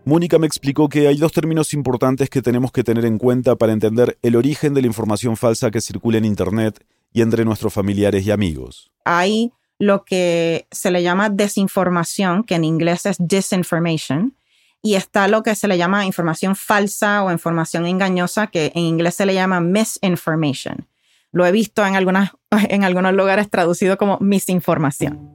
Mónica 0.06 0.40
me 0.40 0.48
explicó 0.48 0.88
que 0.88 1.10
hay 1.10 1.18
dos 1.18 1.34
términos 1.34 1.74
importantes 1.74 2.30
que 2.30 2.42
tenemos 2.42 2.72
que 2.72 2.86
tener 2.86 3.04
en 3.04 3.18
cuenta 3.18 3.58
para 3.58 3.74
entender 3.74 4.18
el 4.22 4.38
origen 4.38 4.74
de 4.74 4.80
la 4.80 4.88
información 4.88 5.36
falsa 5.36 5.70
que 5.70 5.82
circula 5.82 6.18
en 6.18 6.24
Internet 6.24 6.80
y 7.16 7.22
entre 7.22 7.46
nuestros 7.46 7.74
familiares 7.74 8.28
y 8.28 8.32
amigos. 8.32 8.92
Hay 9.06 9.54
lo 9.80 10.04
que 10.04 10.68
se 10.70 10.92
le 10.92 11.02
llama 11.02 11.30
desinformación, 11.30 12.44
que 12.44 12.56
en 12.56 12.66
inglés 12.66 13.06
es 13.06 13.16
disinformation, 13.18 14.36
y 14.82 14.96
está 14.96 15.30
lo 15.30 15.42
que 15.42 15.56
se 15.56 15.70
le 15.70 15.78
llama 15.78 16.06
información 16.06 16.58
falsa 16.58 17.24
o 17.24 17.32
información 17.32 17.86
engañosa, 17.86 18.48
que 18.48 18.74
en 18.76 18.84
inglés 18.84 19.16
se 19.16 19.26
le 19.26 19.34
llama 19.34 19.62
misinformation. 19.62 20.88
Lo 21.32 21.46
he 21.46 21.54
visto 21.54 21.86
en, 21.86 21.96
algunas, 21.96 22.32
en 22.70 22.84
algunos 22.84 23.14
lugares 23.14 23.50
traducido 23.50 23.98
como 23.98 24.20
misinformación. 24.20 25.32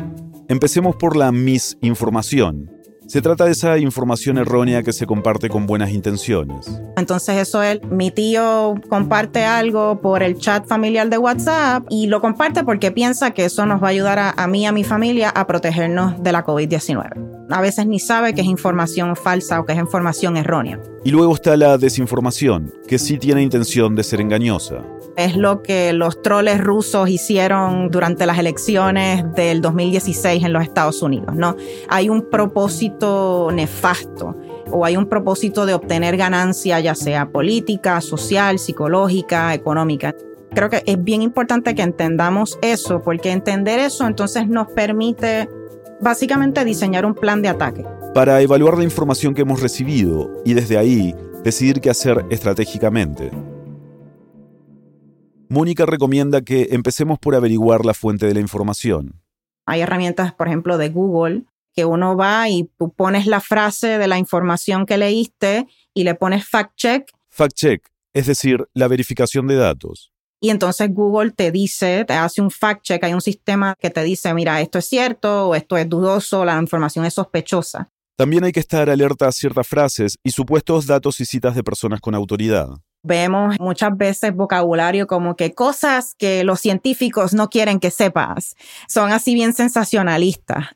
Empecemos 0.48 0.96
por 0.96 1.16
la 1.16 1.32
misinformación. 1.32 2.70
Se 3.10 3.20
trata 3.20 3.46
de 3.46 3.50
esa 3.50 3.76
información 3.76 4.38
errónea 4.38 4.84
que 4.84 4.92
se 4.92 5.04
comparte 5.04 5.48
con 5.48 5.66
buenas 5.66 5.90
intenciones. 5.90 6.70
Entonces 6.96 7.38
eso 7.38 7.60
es, 7.60 7.82
mi 7.90 8.12
tío 8.12 8.76
comparte 8.88 9.44
algo 9.44 10.00
por 10.00 10.22
el 10.22 10.38
chat 10.38 10.64
familiar 10.68 11.10
de 11.10 11.18
WhatsApp 11.18 11.84
y 11.90 12.06
lo 12.06 12.20
comparte 12.20 12.62
porque 12.62 12.92
piensa 12.92 13.32
que 13.32 13.46
eso 13.46 13.66
nos 13.66 13.82
va 13.82 13.88
a 13.88 13.90
ayudar 13.90 14.20
a, 14.20 14.30
a 14.30 14.46
mí 14.46 14.62
y 14.62 14.66
a 14.66 14.70
mi 14.70 14.84
familia 14.84 15.28
a 15.28 15.48
protegernos 15.48 16.22
de 16.22 16.30
la 16.30 16.44
COVID-19. 16.44 17.39
A 17.50 17.60
veces 17.60 17.86
ni 17.86 17.98
sabe 17.98 18.32
que 18.32 18.42
es 18.42 18.46
información 18.46 19.16
falsa 19.16 19.60
o 19.60 19.66
que 19.66 19.72
es 19.72 19.78
información 19.78 20.36
errónea. 20.36 20.78
Y 21.04 21.10
luego 21.10 21.34
está 21.34 21.56
la 21.56 21.78
desinformación, 21.78 22.72
que 22.86 22.98
sí 22.98 23.18
tiene 23.18 23.42
intención 23.42 23.96
de 23.96 24.04
ser 24.04 24.20
engañosa. 24.20 24.84
Es 25.16 25.36
lo 25.36 25.62
que 25.62 25.92
los 25.92 26.22
troles 26.22 26.60
rusos 26.60 27.08
hicieron 27.08 27.90
durante 27.90 28.24
las 28.24 28.38
elecciones 28.38 29.24
del 29.34 29.60
2016 29.60 30.44
en 30.44 30.52
los 30.52 30.62
Estados 30.62 31.02
Unidos, 31.02 31.34
¿no? 31.34 31.56
Hay 31.88 32.08
un 32.08 32.30
propósito 32.30 33.50
nefasto 33.52 34.36
o 34.70 34.84
hay 34.84 34.96
un 34.96 35.06
propósito 35.06 35.66
de 35.66 35.74
obtener 35.74 36.16
ganancia, 36.16 36.78
ya 36.78 36.94
sea 36.94 37.30
política, 37.30 38.00
social, 38.00 38.58
psicológica, 38.58 39.52
económica. 39.54 40.14
Creo 40.54 40.70
que 40.70 40.82
es 40.86 41.02
bien 41.02 41.22
importante 41.22 41.74
que 41.74 41.82
entendamos 41.82 42.58
eso, 42.62 43.02
porque 43.02 43.30
entender 43.30 43.78
eso 43.80 44.06
entonces 44.06 44.48
nos 44.48 44.68
permite 44.68 45.48
básicamente 46.00 46.64
diseñar 46.64 47.04
un 47.06 47.14
plan 47.14 47.42
de 47.42 47.48
ataque. 47.48 47.84
Para 48.14 48.40
evaluar 48.40 48.78
la 48.78 48.84
información 48.84 49.34
que 49.34 49.42
hemos 49.42 49.60
recibido 49.60 50.30
y 50.44 50.54
desde 50.54 50.78
ahí 50.78 51.14
decidir 51.44 51.80
qué 51.80 51.90
hacer 51.90 52.24
estratégicamente. 52.30 53.30
Mónica 55.48 55.84
recomienda 55.84 56.42
que 56.42 56.68
empecemos 56.70 57.18
por 57.18 57.34
averiguar 57.34 57.84
la 57.84 57.94
fuente 57.94 58.26
de 58.26 58.34
la 58.34 58.40
información. 58.40 59.20
Hay 59.66 59.80
herramientas, 59.80 60.32
por 60.32 60.46
ejemplo, 60.46 60.78
de 60.78 60.90
Google, 60.90 61.42
que 61.74 61.84
uno 61.84 62.16
va 62.16 62.48
y 62.48 62.70
tú 62.78 62.92
pones 62.92 63.26
la 63.26 63.40
frase 63.40 63.98
de 63.98 64.08
la 64.08 64.18
información 64.18 64.86
que 64.86 64.98
leíste 64.98 65.66
y 65.94 66.04
le 66.04 66.14
pones 66.14 66.46
fact 66.46 66.76
check. 66.76 67.10
Fact 67.28 67.54
check, 67.54 67.88
es 68.12 68.26
decir, 68.26 68.68
la 68.74 68.88
verificación 68.88 69.46
de 69.46 69.56
datos. 69.56 70.12
Y 70.40 70.50
entonces 70.50 70.92
Google 70.92 71.32
te 71.32 71.52
dice, 71.52 72.04
te 72.06 72.14
hace 72.14 72.40
un 72.40 72.50
fact 72.50 72.82
check, 72.82 73.04
hay 73.04 73.12
un 73.12 73.20
sistema 73.20 73.74
que 73.78 73.90
te 73.90 74.02
dice, 74.02 74.32
mira, 74.32 74.60
esto 74.60 74.78
es 74.78 74.86
cierto 74.86 75.48
o 75.48 75.54
esto 75.54 75.76
es 75.76 75.88
dudoso, 75.88 76.44
la 76.44 76.58
información 76.58 77.04
es 77.04 77.14
sospechosa. 77.14 77.90
También 78.16 78.44
hay 78.44 78.52
que 78.52 78.60
estar 78.60 78.88
alerta 78.88 79.28
a 79.28 79.32
ciertas 79.32 79.66
frases 79.66 80.16
y 80.24 80.30
supuestos 80.30 80.86
datos 80.86 81.20
y 81.20 81.26
citas 81.26 81.54
de 81.54 81.62
personas 81.62 82.00
con 82.00 82.14
autoridad. 82.14 82.68
Vemos 83.02 83.56
muchas 83.58 83.96
veces 83.96 84.34
vocabulario 84.34 85.06
como 85.06 85.36
que 85.36 85.54
cosas 85.54 86.14
que 86.18 86.44
los 86.44 86.60
científicos 86.60 87.32
no 87.32 87.48
quieren 87.48 87.80
que 87.80 87.90
sepas. 87.90 88.56
Son 88.88 89.10
así 89.10 89.34
bien 89.34 89.54
sensacionalistas. 89.54 90.66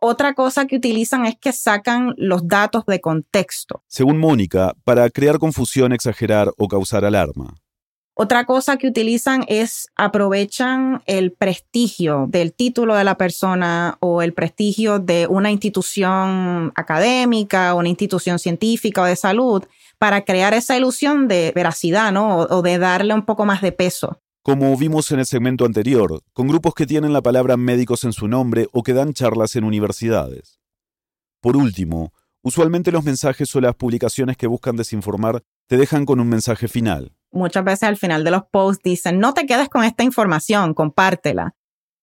Otra 0.00 0.34
cosa 0.34 0.66
que 0.66 0.76
utilizan 0.76 1.26
es 1.26 1.36
que 1.40 1.52
sacan 1.52 2.14
los 2.16 2.48
datos 2.48 2.84
de 2.86 3.00
contexto. 3.00 3.82
Según 3.86 4.18
Mónica, 4.18 4.74
para 4.84 5.08
crear 5.10 5.38
confusión, 5.38 5.92
exagerar 5.92 6.52
o 6.56 6.66
causar 6.66 7.04
alarma. 7.04 7.54
Otra 8.14 8.44
cosa 8.44 8.76
que 8.76 8.88
utilizan 8.88 9.44
es 9.48 9.88
aprovechan 9.96 11.02
el 11.06 11.32
prestigio 11.32 12.26
del 12.28 12.52
título 12.52 12.94
de 12.94 13.04
la 13.04 13.16
persona 13.16 13.96
o 14.00 14.20
el 14.20 14.34
prestigio 14.34 14.98
de 14.98 15.26
una 15.26 15.50
institución 15.50 16.72
académica, 16.74 17.74
una 17.74 17.88
institución 17.88 18.38
científica 18.38 19.02
o 19.02 19.06
de 19.06 19.16
salud 19.16 19.64
para 19.96 20.26
crear 20.26 20.52
esa 20.52 20.76
ilusión 20.76 21.26
de 21.26 21.52
veracidad, 21.54 22.12
¿no? 22.12 22.36
O, 22.36 22.58
o 22.58 22.62
de 22.62 22.76
darle 22.76 23.14
un 23.14 23.24
poco 23.24 23.46
más 23.46 23.62
de 23.62 23.72
peso. 23.72 24.20
Como 24.42 24.76
vimos 24.76 25.10
en 25.10 25.20
el 25.20 25.26
segmento 25.26 25.64
anterior, 25.64 26.20
con 26.34 26.48
grupos 26.48 26.74
que 26.74 26.86
tienen 26.86 27.14
la 27.14 27.22
palabra 27.22 27.56
médicos 27.56 28.04
en 28.04 28.12
su 28.12 28.28
nombre 28.28 28.68
o 28.72 28.82
que 28.82 28.92
dan 28.92 29.14
charlas 29.14 29.56
en 29.56 29.64
universidades. 29.64 30.58
Por 31.40 31.56
último, 31.56 32.12
usualmente 32.42 32.92
los 32.92 33.04
mensajes 33.04 33.54
o 33.56 33.60
las 33.60 33.74
publicaciones 33.74 34.36
que 34.36 34.48
buscan 34.48 34.76
desinformar 34.76 35.42
te 35.66 35.78
dejan 35.78 36.04
con 36.04 36.20
un 36.20 36.28
mensaje 36.28 36.68
final. 36.68 37.12
Muchas 37.32 37.64
veces 37.64 37.84
al 37.84 37.96
final 37.96 38.24
de 38.24 38.30
los 38.30 38.42
posts 38.50 38.82
dicen, 38.84 39.18
no 39.18 39.32
te 39.32 39.46
quedes 39.46 39.68
con 39.68 39.84
esta 39.84 40.04
información, 40.04 40.74
compártela. 40.74 41.54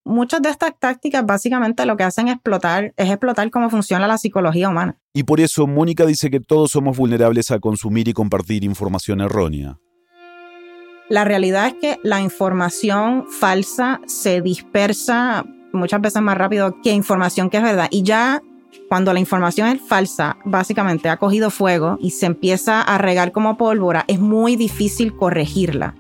Muchas 0.03 0.41
de 0.41 0.49
estas 0.49 0.71
tácticas 0.79 1.23
básicamente 1.23 1.85
lo 1.85 1.95
que 1.95 2.03
hacen 2.03 2.29
explotar, 2.29 2.93
es 2.97 3.09
explotar 3.09 3.51
cómo 3.51 3.69
funciona 3.69 4.07
la 4.07 4.17
psicología 4.17 4.69
humana. 4.69 4.97
Y 5.13 5.23
por 5.23 5.39
eso 5.39 5.67
Mónica 5.67 6.05
dice 6.05 6.31
que 6.31 6.39
todos 6.39 6.71
somos 6.71 6.97
vulnerables 6.97 7.51
a 7.51 7.59
consumir 7.59 8.07
y 8.07 8.13
compartir 8.13 8.63
información 8.63 9.21
errónea. 9.21 9.77
La 11.09 11.25
realidad 11.25 11.67
es 11.67 11.73
que 11.75 11.99
la 12.03 12.21
información 12.21 13.25
falsa 13.27 13.99
se 14.07 14.41
dispersa 14.41 15.45
muchas 15.73 16.01
veces 16.01 16.21
más 16.21 16.37
rápido 16.37 16.81
que 16.81 16.91
información 16.91 17.49
que 17.49 17.57
es 17.57 17.63
verdad. 17.63 17.87
Y 17.91 18.03
ya 18.03 18.41
cuando 18.89 19.13
la 19.13 19.19
información 19.19 19.67
es 19.67 19.81
falsa, 19.81 20.37
básicamente 20.45 21.09
ha 21.09 21.17
cogido 21.17 21.51
fuego 21.51 21.97
y 22.01 22.09
se 22.09 22.25
empieza 22.25 22.81
a 22.81 22.97
regar 22.97 23.31
como 23.31 23.55
pólvora, 23.55 24.03
es 24.07 24.19
muy 24.19 24.55
difícil 24.55 25.15
corregirla. 25.15 25.93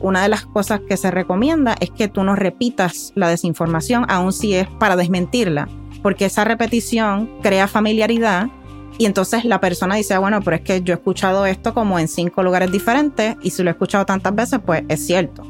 Una 0.00 0.22
de 0.22 0.30
las 0.30 0.46
cosas 0.46 0.80
que 0.88 0.96
se 0.96 1.10
recomienda 1.10 1.76
es 1.80 1.90
que 1.90 2.08
tú 2.08 2.24
no 2.24 2.36
repitas 2.36 3.12
la 3.14 3.28
desinformación, 3.28 4.06
aun 4.08 4.32
si 4.32 4.54
es 4.54 4.66
para 4.66 4.96
desmentirla, 4.96 5.68
porque 6.02 6.24
esa 6.24 6.44
repetición 6.44 7.30
crea 7.42 7.68
familiaridad 7.68 8.48
y 8.96 9.04
entonces 9.04 9.44
la 9.44 9.60
persona 9.60 9.96
dice, 9.96 10.16
bueno, 10.16 10.40
pero 10.42 10.56
es 10.56 10.62
que 10.62 10.82
yo 10.82 10.94
he 10.94 10.96
escuchado 10.96 11.44
esto 11.44 11.74
como 11.74 11.98
en 11.98 12.08
cinco 12.08 12.42
lugares 12.42 12.72
diferentes 12.72 13.36
y 13.42 13.50
si 13.50 13.62
lo 13.62 13.68
he 13.68 13.72
escuchado 13.72 14.06
tantas 14.06 14.34
veces, 14.34 14.60
pues 14.64 14.84
es 14.88 15.06
cierto. 15.06 15.42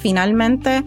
Finalmente, 0.00 0.84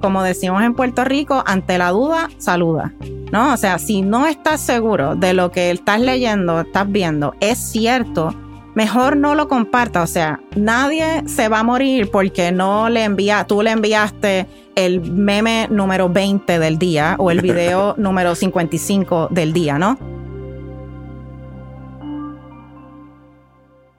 como 0.00 0.22
decimos 0.22 0.62
en 0.62 0.74
Puerto 0.74 1.04
Rico, 1.04 1.42
ante 1.46 1.78
la 1.78 1.90
duda, 1.90 2.30
saluda. 2.38 2.92
¿No? 3.32 3.52
O 3.52 3.56
sea, 3.56 3.78
si 3.78 4.02
no 4.02 4.26
estás 4.26 4.60
seguro 4.60 5.14
de 5.14 5.34
lo 5.34 5.52
que 5.52 5.70
estás 5.70 6.00
leyendo, 6.00 6.60
estás 6.60 6.90
viendo, 6.90 7.34
es 7.38 7.58
cierto, 7.58 8.34
mejor 8.74 9.16
no 9.16 9.34
lo 9.34 9.46
comparta. 9.48 10.02
O 10.02 10.06
sea, 10.06 10.40
nadie 10.56 11.22
se 11.26 11.48
va 11.48 11.60
a 11.60 11.62
morir 11.62 12.10
porque 12.10 12.50
no 12.50 12.88
le 12.88 13.04
envía, 13.04 13.46
tú 13.46 13.62
le 13.62 13.70
enviaste 13.70 14.46
el 14.74 15.00
meme 15.00 15.68
número 15.70 16.08
20 16.08 16.58
del 16.58 16.78
día 16.78 17.16
o 17.18 17.30
el 17.30 17.40
video 17.40 17.94
número 17.98 18.34
55 18.34 19.28
del 19.30 19.52
día, 19.52 19.78
¿no? 19.78 19.98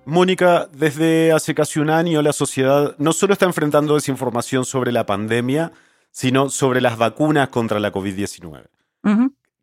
Mónica, 0.05 0.67
desde 0.73 1.31
hace 1.31 1.53
casi 1.55 1.79
un 1.79 1.89
año 1.89 2.21
la 2.21 2.33
sociedad 2.33 2.95
no 2.97 3.13
solo 3.13 3.33
está 3.33 3.45
enfrentando 3.45 3.95
desinformación 3.95 4.65
sobre 4.65 4.91
la 4.91 5.05
pandemia, 5.05 5.71
sino 6.11 6.49
sobre 6.49 6.81
las 6.81 6.97
vacunas 6.97 7.49
contra 7.49 7.79
la 7.79 7.91
COVID-19. 7.91 8.67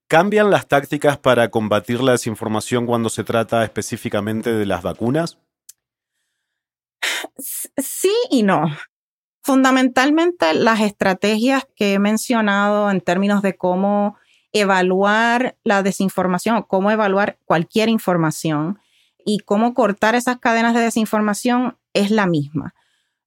¿Cambian 0.08 0.50
las 0.50 0.66
tácticas 0.66 1.18
para 1.18 1.50
combatir 1.50 2.00
la 2.00 2.12
desinformación 2.12 2.86
cuando 2.86 3.10
se 3.10 3.24
trata 3.24 3.62
específicamente 3.62 4.52
de 4.52 4.66
las 4.66 4.82
vacunas? 4.82 5.38
Sí 7.38 8.14
y 8.30 8.42
no. 8.42 8.64
Fundamentalmente 9.42 10.54
las 10.54 10.80
estrategias 10.80 11.66
que 11.76 11.94
he 11.94 11.98
mencionado 11.98 12.90
en 12.90 13.00
términos 13.00 13.42
de 13.42 13.56
cómo 13.56 14.16
evaluar 14.52 15.56
la 15.62 15.82
desinformación 15.82 16.56
o 16.56 16.66
cómo 16.66 16.90
evaluar 16.90 17.38
cualquier 17.44 17.88
información 17.88 18.78
y 19.24 19.40
cómo 19.40 19.74
cortar 19.74 20.14
esas 20.14 20.38
cadenas 20.38 20.74
de 20.74 20.80
desinformación 20.80 21.76
es 21.92 22.10
la 22.10 22.26
misma. 22.26 22.74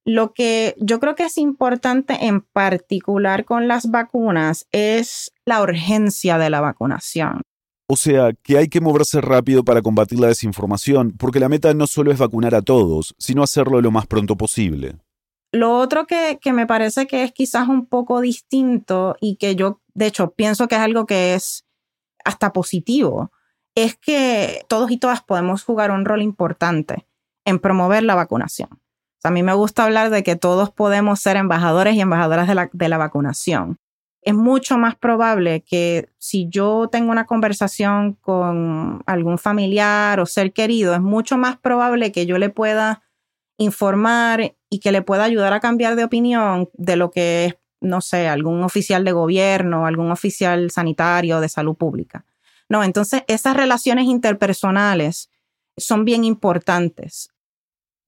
Lo 0.06 0.34
que 0.34 0.76
yo 0.80 1.00
creo 1.00 1.16
que 1.16 1.26
es 1.26 1.38
importante 1.38 2.26
en 2.26 2.42
particular 2.42 3.46
con 3.46 3.68
las 3.68 3.92
vacunas 3.92 4.68
es 4.72 5.32
la 5.46 5.62
urgencia 5.62 6.38
de 6.38 6.50
la 6.50 6.62
vacunación. 6.62 7.42
O 7.88 7.98
sea, 7.98 8.32
que 8.42 8.58
hay 8.58 8.68
que 8.68 8.82
moverse 8.82 9.22
rápido 9.22 9.64
para 9.64 9.82
combatir 9.82 10.20
la 10.20 10.28
desinformación, 10.28 11.12
porque 11.12 11.40
la 11.40 11.50
meta 11.50 11.74
no 11.74 11.88
solo 11.88 12.12
es 12.12 12.18
vacunar 12.18 12.56
a 12.56 12.62
todos, 12.62 13.14
sino 13.18 13.44
hacerlo 13.44 13.82
lo 13.82 13.92
más 13.92 14.08
pronto 14.08 14.38
posible. 14.38 14.96
Lo 15.52 15.78
otro 15.78 16.08
que, 16.08 16.40
que 16.42 16.54
me 16.54 16.66
parece 16.66 17.06
que 17.06 17.24
es 17.24 17.34
quizás 17.34 17.68
un 17.68 17.86
poco 17.86 18.22
distinto 18.22 19.18
y 19.20 19.36
que 19.36 19.56
yo, 19.56 19.82
de 19.94 20.08
hecho, 20.08 20.32
pienso 20.32 20.70
que 20.70 20.76
es 20.76 20.82
algo 20.82 21.06
que 21.06 21.34
es 21.36 21.66
hasta 22.24 22.54
positivo, 22.54 23.32
es 23.76 23.98
que 23.98 24.66
todos 24.70 24.90
y 24.92 24.98
todas 24.98 25.22
podemos 25.22 25.64
jugar 25.64 25.92
un 25.92 26.06
rol 26.06 26.22
importante 26.22 27.08
en 27.46 27.60
promover 27.60 28.04
la 28.04 28.16
vacunación. 28.16 28.81
A 29.24 29.32
mí 29.32 29.44
me 29.44 29.54
gusta 29.54 29.84
hablar 29.84 30.10
de 30.10 30.24
que 30.24 30.36
todos 30.36 30.72
podemos 30.72 31.20
ser 31.20 31.38
embajadores 31.38 31.96
y 31.96 32.02
embajadoras 32.02 32.48
de 32.48 32.56
la, 32.56 32.70
de 32.72 32.90
la 32.90 32.98
vacunación. 32.98 33.78
Es 34.24 34.36
mucho 34.36 34.78
más 34.78 34.96
probable 34.96 35.62
que 35.62 36.10
si 36.18 36.48
yo 36.50 36.90
tengo 36.92 37.12
una 37.12 37.26
conversación 37.26 38.14
con 38.14 39.02
algún 39.06 39.38
familiar 39.38 40.20
o 40.20 40.26
ser 40.26 40.54
querido, 40.54 40.94
es 40.94 41.02
mucho 41.02 41.38
más 41.38 41.58
probable 41.58 42.12
que 42.12 42.26
yo 42.26 42.38
le 42.38 42.50
pueda 42.50 43.04
informar 43.58 44.56
y 44.70 44.80
que 44.80 44.92
le 44.92 45.02
pueda 45.02 45.24
ayudar 45.24 45.54
a 45.54 45.60
cambiar 45.60 45.96
de 45.96 46.04
opinión 46.04 46.70
de 46.74 46.96
lo 46.96 47.12
que 47.12 47.46
es, 47.46 47.56
no 47.80 48.02
sé, 48.02 48.28
algún 48.28 48.64
oficial 48.64 49.04
de 49.04 49.12
gobierno, 49.12 49.86
algún 49.86 50.12
oficial 50.12 50.70
sanitario 50.72 51.40
de 51.40 51.50
salud 51.50 51.76
pública. 51.76 52.26
No, 52.70 52.84
entonces 52.84 53.24
esas 53.28 53.56
relaciones 53.56 54.06
interpersonales 54.06 55.30
son 55.78 56.06
bien 56.06 56.24
importantes. 56.24 57.30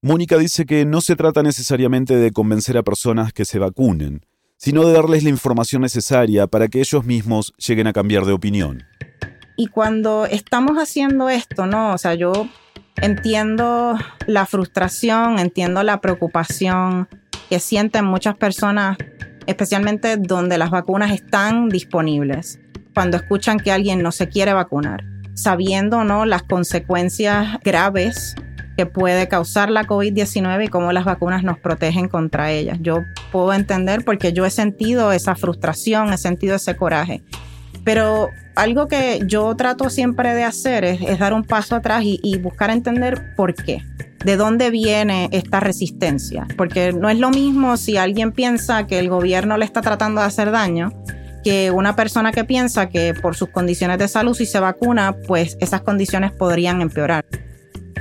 Mónica 0.04 0.36
dice 0.36 0.66
que 0.66 0.84
no 0.84 1.00
se 1.00 1.16
trata 1.16 1.42
necesariamente 1.42 2.14
de 2.14 2.30
convencer 2.30 2.76
a 2.76 2.82
personas 2.82 3.32
que 3.32 3.46
se 3.46 3.58
vacunen, 3.58 4.20
sino 4.58 4.86
de 4.86 4.92
darles 4.92 5.24
la 5.24 5.30
información 5.30 5.80
necesaria 5.80 6.46
para 6.46 6.68
que 6.68 6.80
ellos 6.80 7.06
mismos 7.06 7.54
lleguen 7.56 7.86
a 7.86 7.94
cambiar 7.94 8.26
de 8.26 8.32
opinión. 8.32 8.82
Y 9.56 9.68
cuando 9.68 10.26
estamos 10.26 10.76
haciendo 10.76 11.30
esto, 11.30 11.64
¿no? 11.64 11.94
O 11.94 11.96
sea, 11.96 12.12
yo 12.12 12.50
entiendo 12.96 13.96
la 14.26 14.44
frustración, 14.44 15.38
entiendo 15.38 15.82
la 15.82 16.02
preocupación 16.02 17.08
que 17.48 17.58
sienten 17.58 18.04
muchas 18.04 18.36
personas, 18.36 18.98
especialmente 19.46 20.18
donde 20.18 20.58
las 20.58 20.68
vacunas 20.68 21.12
están 21.12 21.70
disponibles, 21.70 22.60
cuando 22.92 23.16
escuchan 23.16 23.58
que 23.58 23.72
alguien 23.72 24.02
no 24.02 24.12
se 24.12 24.28
quiere 24.28 24.52
vacunar, 24.52 25.02
sabiendo, 25.32 26.04
¿no? 26.04 26.26
Las 26.26 26.42
consecuencias 26.42 27.58
graves 27.64 28.36
que 28.76 28.86
puede 28.86 29.28
causar 29.28 29.70
la 29.70 29.84
COVID-19 29.84 30.64
y 30.64 30.68
cómo 30.68 30.92
las 30.92 31.04
vacunas 31.04 31.42
nos 31.42 31.58
protegen 31.58 32.08
contra 32.08 32.50
ellas. 32.50 32.78
Yo 32.80 33.00
puedo 33.32 33.52
entender 33.52 34.04
porque 34.04 34.32
yo 34.32 34.44
he 34.44 34.50
sentido 34.50 35.12
esa 35.12 35.34
frustración, 35.34 36.12
he 36.12 36.18
sentido 36.18 36.56
ese 36.56 36.76
coraje. 36.76 37.22
Pero 37.84 38.28
algo 38.54 38.88
que 38.88 39.20
yo 39.26 39.54
trato 39.56 39.90
siempre 39.90 40.34
de 40.34 40.44
hacer 40.44 40.84
es, 40.84 41.18
dar 41.18 41.34
un 41.34 41.44
paso 41.44 41.76
atrás 41.76 42.02
y, 42.04 42.18
y, 42.22 42.38
buscar 42.38 42.70
entender 42.70 43.34
por 43.36 43.54
qué, 43.54 43.82
de 44.24 44.36
dónde 44.36 44.70
viene 44.70 45.28
esta 45.32 45.60
resistencia. 45.60 46.46
Porque 46.56 46.92
no 46.92 47.10
es 47.10 47.18
lo 47.18 47.30
mismo 47.30 47.76
si 47.76 47.96
alguien 47.96 48.32
piensa 48.32 48.86
que 48.86 48.98
el 48.98 49.08
gobierno 49.08 49.58
le 49.58 49.64
está 49.64 49.82
tratando 49.82 50.20
de 50.20 50.26
hacer 50.26 50.50
daño 50.50 50.92
que 51.44 51.70
una 51.70 51.94
persona 51.94 52.32
que 52.32 52.44
piensa 52.44 52.88
que 52.88 53.12
por 53.12 53.36
sus 53.36 53.50
condiciones 53.50 53.98
de 53.98 54.08
salud 54.08 54.34
si 54.34 54.46
se 54.46 54.58
vacuna, 54.58 55.14
pues 55.28 55.58
esas 55.60 55.82
condiciones 55.82 56.32
podrían 56.32 56.80
empeorar. 56.80 57.26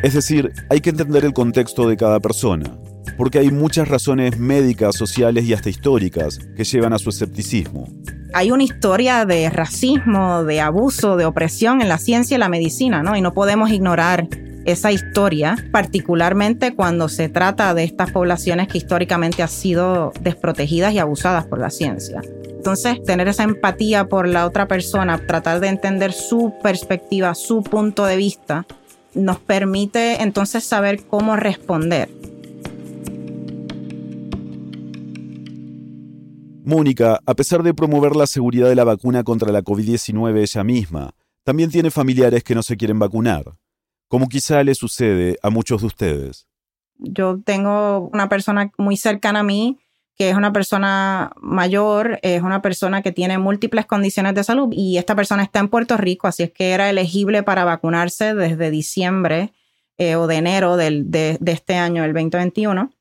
Es 0.03 0.13
decir, 0.13 0.51
hay 0.69 0.81
que 0.81 0.89
entender 0.89 1.23
el 1.23 1.31
contexto 1.31 1.87
de 1.87 1.95
cada 1.95 2.19
persona, 2.19 2.77
porque 3.17 3.39
hay 3.39 3.51
muchas 3.51 3.87
razones 3.87 4.37
médicas, 4.37 4.97
sociales 4.97 5.45
y 5.45 5.53
hasta 5.53 5.69
históricas 5.69 6.39
que 6.57 6.65
llevan 6.65 6.91
a 6.91 6.99
su 6.99 7.09
escepticismo. 7.09 7.87
Hay 8.33 8.51
una 8.51 8.63
historia 8.63 9.25
de 9.25 9.49
racismo, 9.49 10.43
de 10.43 10.59
abuso, 10.59 11.15
de 11.15 11.23
opresión 11.23 11.81
en 11.81 11.87
la 11.87 11.97
ciencia 11.97 12.35
y 12.35 12.37
la 12.37 12.49
medicina, 12.49 13.01
¿no? 13.01 13.15
Y 13.15 13.21
no 13.21 13.33
podemos 13.33 13.71
ignorar 13.71 14.27
esa 14.65 14.91
historia, 14.91 15.55
particularmente 15.71 16.75
cuando 16.75 17.07
se 17.07 17.29
trata 17.29 17.73
de 17.73 17.85
estas 17.85 18.11
poblaciones 18.11 18.67
que 18.67 18.79
históricamente 18.79 19.41
han 19.41 19.47
sido 19.47 20.11
desprotegidas 20.19 20.93
y 20.93 20.99
abusadas 20.99 21.45
por 21.45 21.59
la 21.59 21.69
ciencia. 21.69 22.21
Entonces, 22.45 23.01
tener 23.03 23.29
esa 23.29 23.43
empatía 23.43 24.09
por 24.09 24.27
la 24.27 24.45
otra 24.45 24.67
persona, 24.67 25.25
tratar 25.25 25.61
de 25.61 25.69
entender 25.69 26.11
su 26.11 26.53
perspectiva, 26.61 27.35
su 27.35 27.63
punto 27.63 28.05
de 28.05 28.17
vista, 28.17 28.65
nos 29.15 29.39
permite 29.39 30.21
entonces 30.21 30.63
saber 30.63 31.05
cómo 31.05 31.35
responder. 31.35 32.09
Mónica, 36.65 37.19
a 37.25 37.33
pesar 37.33 37.61
de 37.61 37.73
promover 37.73 38.15
la 38.15 38.25
seguridad 38.25 38.69
de 38.69 38.75
la 38.75 38.85
vacuna 38.85 39.23
contra 39.23 39.51
la 39.51 39.63
COVID-19 39.63 40.37
ella 40.37 40.63
misma, 40.63 41.13
también 41.43 41.69
tiene 41.69 41.91
familiares 41.91 42.43
que 42.43 42.55
no 42.55 42.63
se 42.63 42.77
quieren 42.77 42.99
vacunar, 42.99 43.57
como 44.07 44.29
quizá 44.29 44.63
le 44.63 44.73
sucede 44.73 45.37
a 45.43 45.49
muchos 45.49 45.81
de 45.81 45.87
ustedes. 45.87 46.47
Yo 46.97 47.41
tengo 47.43 48.09
una 48.13 48.29
persona 48.29 48.71
muy 48.77 48.95
cercana 48.95 49.39
a 49.39 49.43
mí 49.43 49.77
que 50.15 50.29
es 50.29 50.35
una 50.35 50.53
persona 50.53 51.31
mayor, 51.41 52.19
es 52.21 52.41
una 52.41 52.61
persona 52.61 53.01
que 53.01 53.11
tiene 53.11 53.37
múltiples 53.37 53.85
condiciones 53.85 54.35
de 54.35 54.43
salud 54.43 54.69
y 54.71 54.97
esta 54.97 55.15
persona 55.15 55.43
está 55.43 55.59
en 55.59 55.69
Puerto 55.69 55.97
Rico, 55.97 56.27
así 56.27 56.43
es 56.43 56.51
que 56.51 56.71
era 56.71 56.89
elegible 56.89 57.43
para 57.43 57.65
vacunarse 57.65 58.35
desde 58.35 58.69
diciembre 58.69 59.53
eh, 59.97 60.15
o 60.15 60.27
de 60.27 60.35
enero 60.35 60.77
del, 60.77 61.09
de, 61.09 61.39
este 61.45 61.75
año, 61.75 62.03
el 62.03 62.13
2021, 62.13 62.91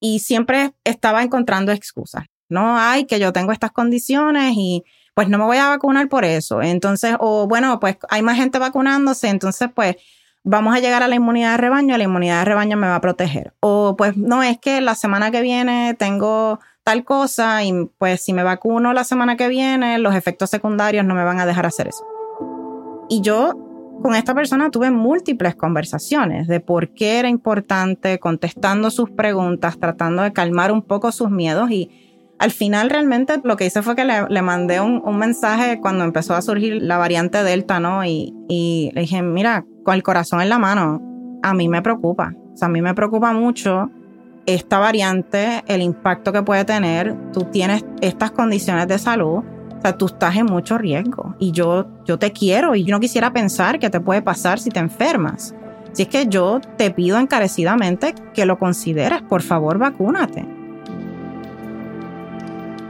y 0.00 0.20
siempre 0.20 0.72
estaba 0.84 1.22
encontrando 1.22 1.72
excusas. 1.72 2.24
No, 2.48 2.78
hay 2.78 3.04
que 3.06 3.20
yo 3.20 3.32
tengo 3.32 3.52
estas 3.52 3.72
condiciones 3.72 4.54
y 4.56 4.84
pues 5.14 5.28
no 5.28 5.38
me 5.38 5.44
voy 5.44 5.58
a 5.58 5.68
vacunar 5.68 6.08
por 6.08 6.24
eso. 6.24 6.62
Entonces, 6.62 7.16
o 7.18 7.46
bueno, 7.46 7.78
pues 7.80 7.98
hay 8.08 8.22
más 8.22 8.36
gente 8.36 8.58
vacunándose, 8.58 9.28
entonces 9.28 9.68
pues 9.74 9.96
vamos 10.50 10.74
a 10.74 10.80
llegar 10.80 11.02
a 11.02 11.08
la 11.08 11.14
inmunidad 11.14 11.52
de 11.52 11.56
rebaño, 11.58 11.98
la 11.98 12.04
inmunidad 12.04 12.38
de 12.38 12.44
rebaño 12.46 12.78
me 12.78 12.86
va 12.86 12.96
a 12.96 13.00
proteger. 13.02 13.52
O 13.60 13.96
pues 13.98 14.16
no, 14.16 14.42
es 14.42 14.58
que 14.58 14.80
la 14.80 14.94
semana 14.94 15.30
que 15.30 15.42
viene 15.42 15.94
tengo 15.98 16.58
tal 16.84 17.04
cosa 17.04 17.62
y 17.64 17.90
pues 17.98 18.22
si 18.22 18.32
me 18.32 18.42
vacuno 18.42 18.94
la 18.94 19.04
semana 19.04 19.36
que 19.36 19.48
viene, 19.48 19.98
los 19.98 20.14
efectos 20.14 20.48
secundarios 20.48 21.04
no 21.04 21.14
me 21.14 21.22
van 21.22 21.38
a 21.38 21.44
dejar 21.44 21.66
hacer 21.66 21.88
eso. 21.88 22.02
Y 23.10 23.20
yo 23.20 23.52
con 24.02 24.14
esta 24.14 24.34
persona 24.34 24.70
tuve 24.70 24.90
múltiples 24.90 25.54
conversaciones 25.54 26.48
de 26.48 26.60
por 26.60 26.94
qué 26.94 27.18
era 27.18 27.28
importante, 27.28 28.18
contestando 28.18 28.90
sus 28.90 29.10
preguntas, 29.10 29.78
tratando 29.78 30.22
de 30.22 30.32
calmar 30.32 30.72
un 30.72 30.80
poco 30.80 31.12
sus 31.12 31.30
miedos 31.30 31.70
y 31.70 31.90
al 32.38 32.52
final 32.52 32.88
realmente 32.88 33.38
lo 33.44 33.56
que 33.56 33.66
hice 33.66 33.82
fue 33.82 33.96
que 33.96 34.04
le, 34.06 34.42
mandé 34.42 34.80
un, 34.80 35.02
mensaje 35.18 35.78
cuando 35.80 36.04
empezó 36.04 36.34
a 36.34 36.40
surgir 36.40 36.80
la 36.80 36.96
variante 36.96 37.42
Delta, 37.42 37.80
¿no? 37.80 38.04
Y, 38.04 38.32
y 38.48 38.92
le 38.94 39.02
dije, 39.02 39.20
mira, 39.22 39.66
con 39.88 39.94
el 39.94 40.02
corazón 40.02 40.42
en 40.42 40.50
la 40.50 40.58
mano, 40.58 41.00
a 41.42 41.54
mí 41.54 41.66
me 41.66 41.80
preocupa. 41.80 42.34
O 42.52 42.56
sea, 42.58 42.66
a 42.66 42.70
mí 42.70 42.82
me 42.82 42.92
preocupa 42.92 43.32
mucho 43.32 43.88
esta 44.44 44.78
variante, 44.78 45.64
el 45.66 45.80
impacto 45.80 46.30
que 46.30 46.42
puede 46.42 46.66
tener. 46.66 47.16
Tú 47.32 47.44
tienes 47.44 47.86
estas 48.02 48.32
condiciones 48.32 48.86
de 48.86 48.98
salud. 48.98 49.38
O 49.38 49.80
sea, 49.80 49.96
tú 49.96 50.04
estás 50.04 50.36
en 50.36 50.44
mucho 50.44 50.76
riesgo. 50.76 51.36
Y 51.38 51.52
yo, 51.52 51.86
yo 52.04 52.18
te 52.18 52.32
quiero 52.32 52.74
y 52.74 52.84
yo 52.84 52.94
no 52.94 53.00
quisiera 53.00 53.32
pensar 53.32 53.78
qué 53.78 53.88
te 53.88 53.98
puede 53.98 54.20
pasar 54.20 54.60
si 54.60 54.68
te 54.68 54.78
enfermas. 54.78 55.54
Si 55.92 56.02
es 56.02 56.08
que 56.08 56.26
yo 56.26 56.60
te 56.76 56.90
pido 56.90 57.18
encarecidamente 57.18 58.14
que 58.34 58.44
lo 58.44 58.58
consideres. 58.58 59.22
Por 59.22 59.40
favor, 59.40 59.78
vacúnate 59.78 60.46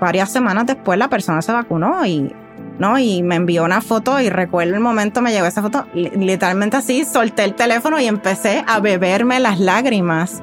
varias 0.01 0.31
semanas 0.31 0.65
después 0.65 0.97
la 0.97 1.09
persona 1.09 1.43
se 1.43 1.51
vacunó 1.51 2.07
y, 2.07 2.33
¿no? 2.79 2.99
y 2.99 3.23
me 3.23 3.37
envió 3.37 3.65
una 3.65 3.81
foto 3.81 4.21
y 4.21 4.31
recuerdo 4.31 4.75
el 4.75 4.81
momento 4.81 5.21
me 5.21 5.33
llegó 5.33 5.47
esa 5.47 5.63
foto, 5.63 5.87
literalmente 5.95 6.77
así, 6.77 7.05
solté 7.05 7.45
el 7.45 7.55
teléfono 7.55 8.01
y 8.01 8.07
empecé 8.07 8.65
a 8.67 8.81
beberme 8.81 9.41
las 9.41 9.59
lágrimas 9.59 10.43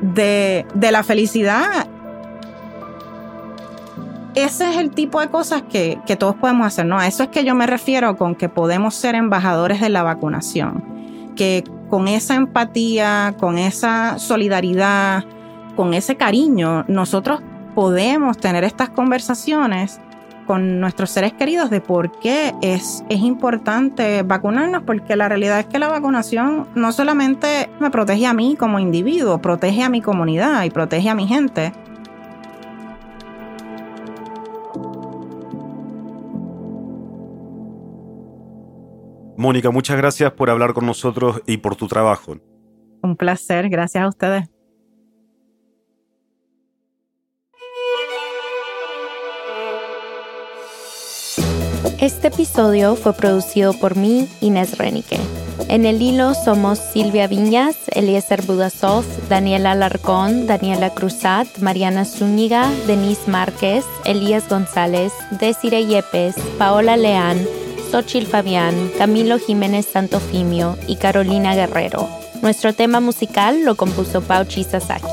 de, 0.00 0.66
de 0.74 0.92
la 0.92 1.02
felicidad. 1.02 1.86
Ese 4.34 4.70
es 4.70 4.76
el 4.76 4.90
tipo 4.90 5.20
de 5.20 5.28
cosas 5.28 5.62
que, 5.62 5.98
que 6.06 6.16
todos 6.16 6.34
podemos 6.34 6.66
hacer, 6.66 6.84
¿no? 6.84 6.98
A 6.98 7.06
eso 7.06 7.22
es 7.22 7.30
que 7.30 7.44
yo 7.44 7.54
me 7.54 7.66
refiero 7.66 8.16
con 8.18 8.34
que 8.34 8.50
podemos 8.50 8.94
ser 8.94 9.14
embajadores 9.14 9.80
de 9.80 9.88
la 9.88 10.02
vacunación, 10.02 11.32
que 11.36 11.64
con 11.88 12.06
esa 12.08 12.34
empatía, 12.34 13.34
con 13.38 13.56
esa 13.56 14.18
solidaridad, 14.18 15.24
con 15.74 15.94
ese 15.94 16.16
cariño, 16.16 16.84
nosotros 16.88 17.40
podemos 17.74 18.38
tener 18.38 18.64
estas 18.64 18.90
conversaciones 18.90 20.00
con 20.46 20.80
nuestros 20.80 21.10
seres 21.10 21.32
queridos 21.32 21.70
de 21.70 21.80
por 21.80 22.18
qué 22.20 22.54
es, 22.62 23.04
es 23.08 23.20
importante 23.20 24.22
vacunarnos, 24.22 24.82
porque 24.84 25.16
la 25.16 25.28
realidad 25.28 25.60
es 25.60 25.66
que 25.66 25.78
la 25.78 25.88
vacunación 25.88 26.66
no 26.74 26.92
solamente 26.92 27.68
me 27.80 27.90
protege 27.90 28.26
a 28.26 28.32
mí 28.32 28.56
como 28.58 28.78
individuo, 28.78 29.42
protege 29.42 29.82
a 29.82 29.88
mi 29.88 30.00
comunidad 30.00 30.64
y 30.64 30.70
protege 30.70 31.10
a 31.10 31.14
mi 31.14 31.26
gente. 31.26 31.72
Mónica, 39.36 39.70
muchas 39.70 39.96
gracias 39.98 40.32
por 40.32 40.48
hablar 40.48 40.72
con 40.72 40.86
nosotros 40.86 41.42
y 41.46 41.58
por 41.58 41.76
tu 41.76 41.88
trabajo. 41.88 42.36
Un 43.02 43.16
placer, 43.16 43.68
gracias 43.68 44.02
a 44.02 44.08
ustedes. 44.08 44.55
Este 51.98 52.28
episodio 52.28 52.94
fue 52.94 53.14
producido 53.14 53.72
por 53.72 53.96
mí, 53.96 54.28
Inés 54.42 54.76
Renique. 54.76 55.18
En 55.68 55.86
el 55.86 56.02
hilo 56.02 56.34
somos 56.34 56.78
Silvia 56.78 57.26
Viñas, 57.26 57.74
Eliezer 57.90 58.42
Budasov, 58.42 59.02
Daniela 59.30 59.74
Larcón, 59.74 60.46
Daniela 60.46 60.90
Cruzat, 60.90 61.48
Mariana 61.60 62.04
Zúñiga, 62.04 62.70
Denise 62.86 63.30
Márquez, 63.30 63.86
Elías 64.04 64.46
González, 64.46 65.10
Desire 65.40 65.86
Yepes, 65.86 66.34
Paola 66.58 66.98
Leán, 66.98 67.38
Xochil 67.90 68.26
Fabián, 68.26 68.90
Camilo 68.98 69.38
Jiménez 69.38 69.86
Santofimio 69.86 70.76
y 70.86 70.96
Carolina 70.96 71.54
Guerrero. 71.54 72.06
Nuestro 72.42 72.74
tema 72.74 73.00
musical 73.00 73.64
lo 73.64 73.74
compuso 73.74 74.20
Pauchi 74.20 74.64
Sasaki. 74.64 75.06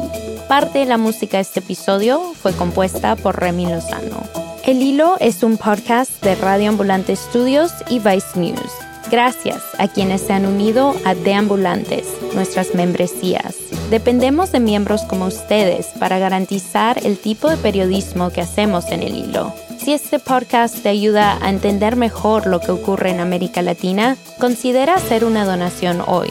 Parte 0.49 0.79
de 0.79 0.85
la 0.85 0.97
música 0.97 1.37
de 1.37 1.43
este 1.43 1.61
episodio 1.61 2.33
fue 2.33 2.51
compuesta 2.51 3.15
por 3.15 3.39
Remy 3.39 3.67
Lozano. 3.67 4.42
El 4.65 4.81
Hilo 4.81 5.17
es 5.19 5.43
un 5.43 5.57
podcast 5.57 6.23
de 6.23 6.35
Radio 6.35 6.69
Ambulante 6.69 7.13
Studios 7.17 7.73
y 7.89 7.99
Vice 7.99 8.39
News. 8.39 8.71
Gracias 9.11 9.61
a 9.77 9.89
quienes 9.89 10.21
se 10.21 10.31
han 10.31 10.45
unido 10.45 10.95
a 11.03 11.15
De 11.15 11.33
Ambulantes, 11.33 12.07
nuestras 12.33 12.73
membresías. 12.73 13.57
Dependemos 13.89 14.53
de 14.53 14.61
miembros 14.61 15.01
como 15.01 15.25
ustedes 15.25 15.87
para 15.99 16.17
garantizar 16.17 17.05
el 17.05 17.17
tipo 17.17 17.49
de 17.49 17.57
periodismo 17.57 18.29
que 18.29 18.39
hacemos 18.39 18.85
en 18.87 19.03
el 19.03 19.17
hilo. 19.17 19.53
Si 19.79 19.91
este 19.91 20.17
podcast 20.17 20.81
te 20.81 20.87
ayuda 20.87 21.39
a 21.41 21.49
entender 21.49 21.97
mejor 21.97 22.47
lo 22.47 22.61
que 22.61 22.71
ocurre 22.71 23.09
en 23.09 23.19
América 23.19 23.61
Latina, 23.61 24.15
considera 24.39 24.95
hacer 24.95 25.25
una 25.25 25.43
donación 25.43 26.01
hoy. 26.07 26.29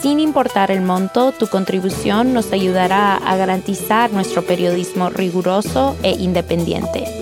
Sin 0.00 0.20
importar 0.20 0.70
el 0.70 0.82
monto, 0.82 1.32
tu 1.32 1.48
contribución 1.48 2.32
nos 2.32 2.52
ayudará 2.52 3.16
a 3.16 3.36
garantizar 3.36 4.12
nuestro 4.12 4.42
periodismo 4.42 5.10
riguroso 5.10 5.96
e 6.04 6.12
independiente. 6.12 7.21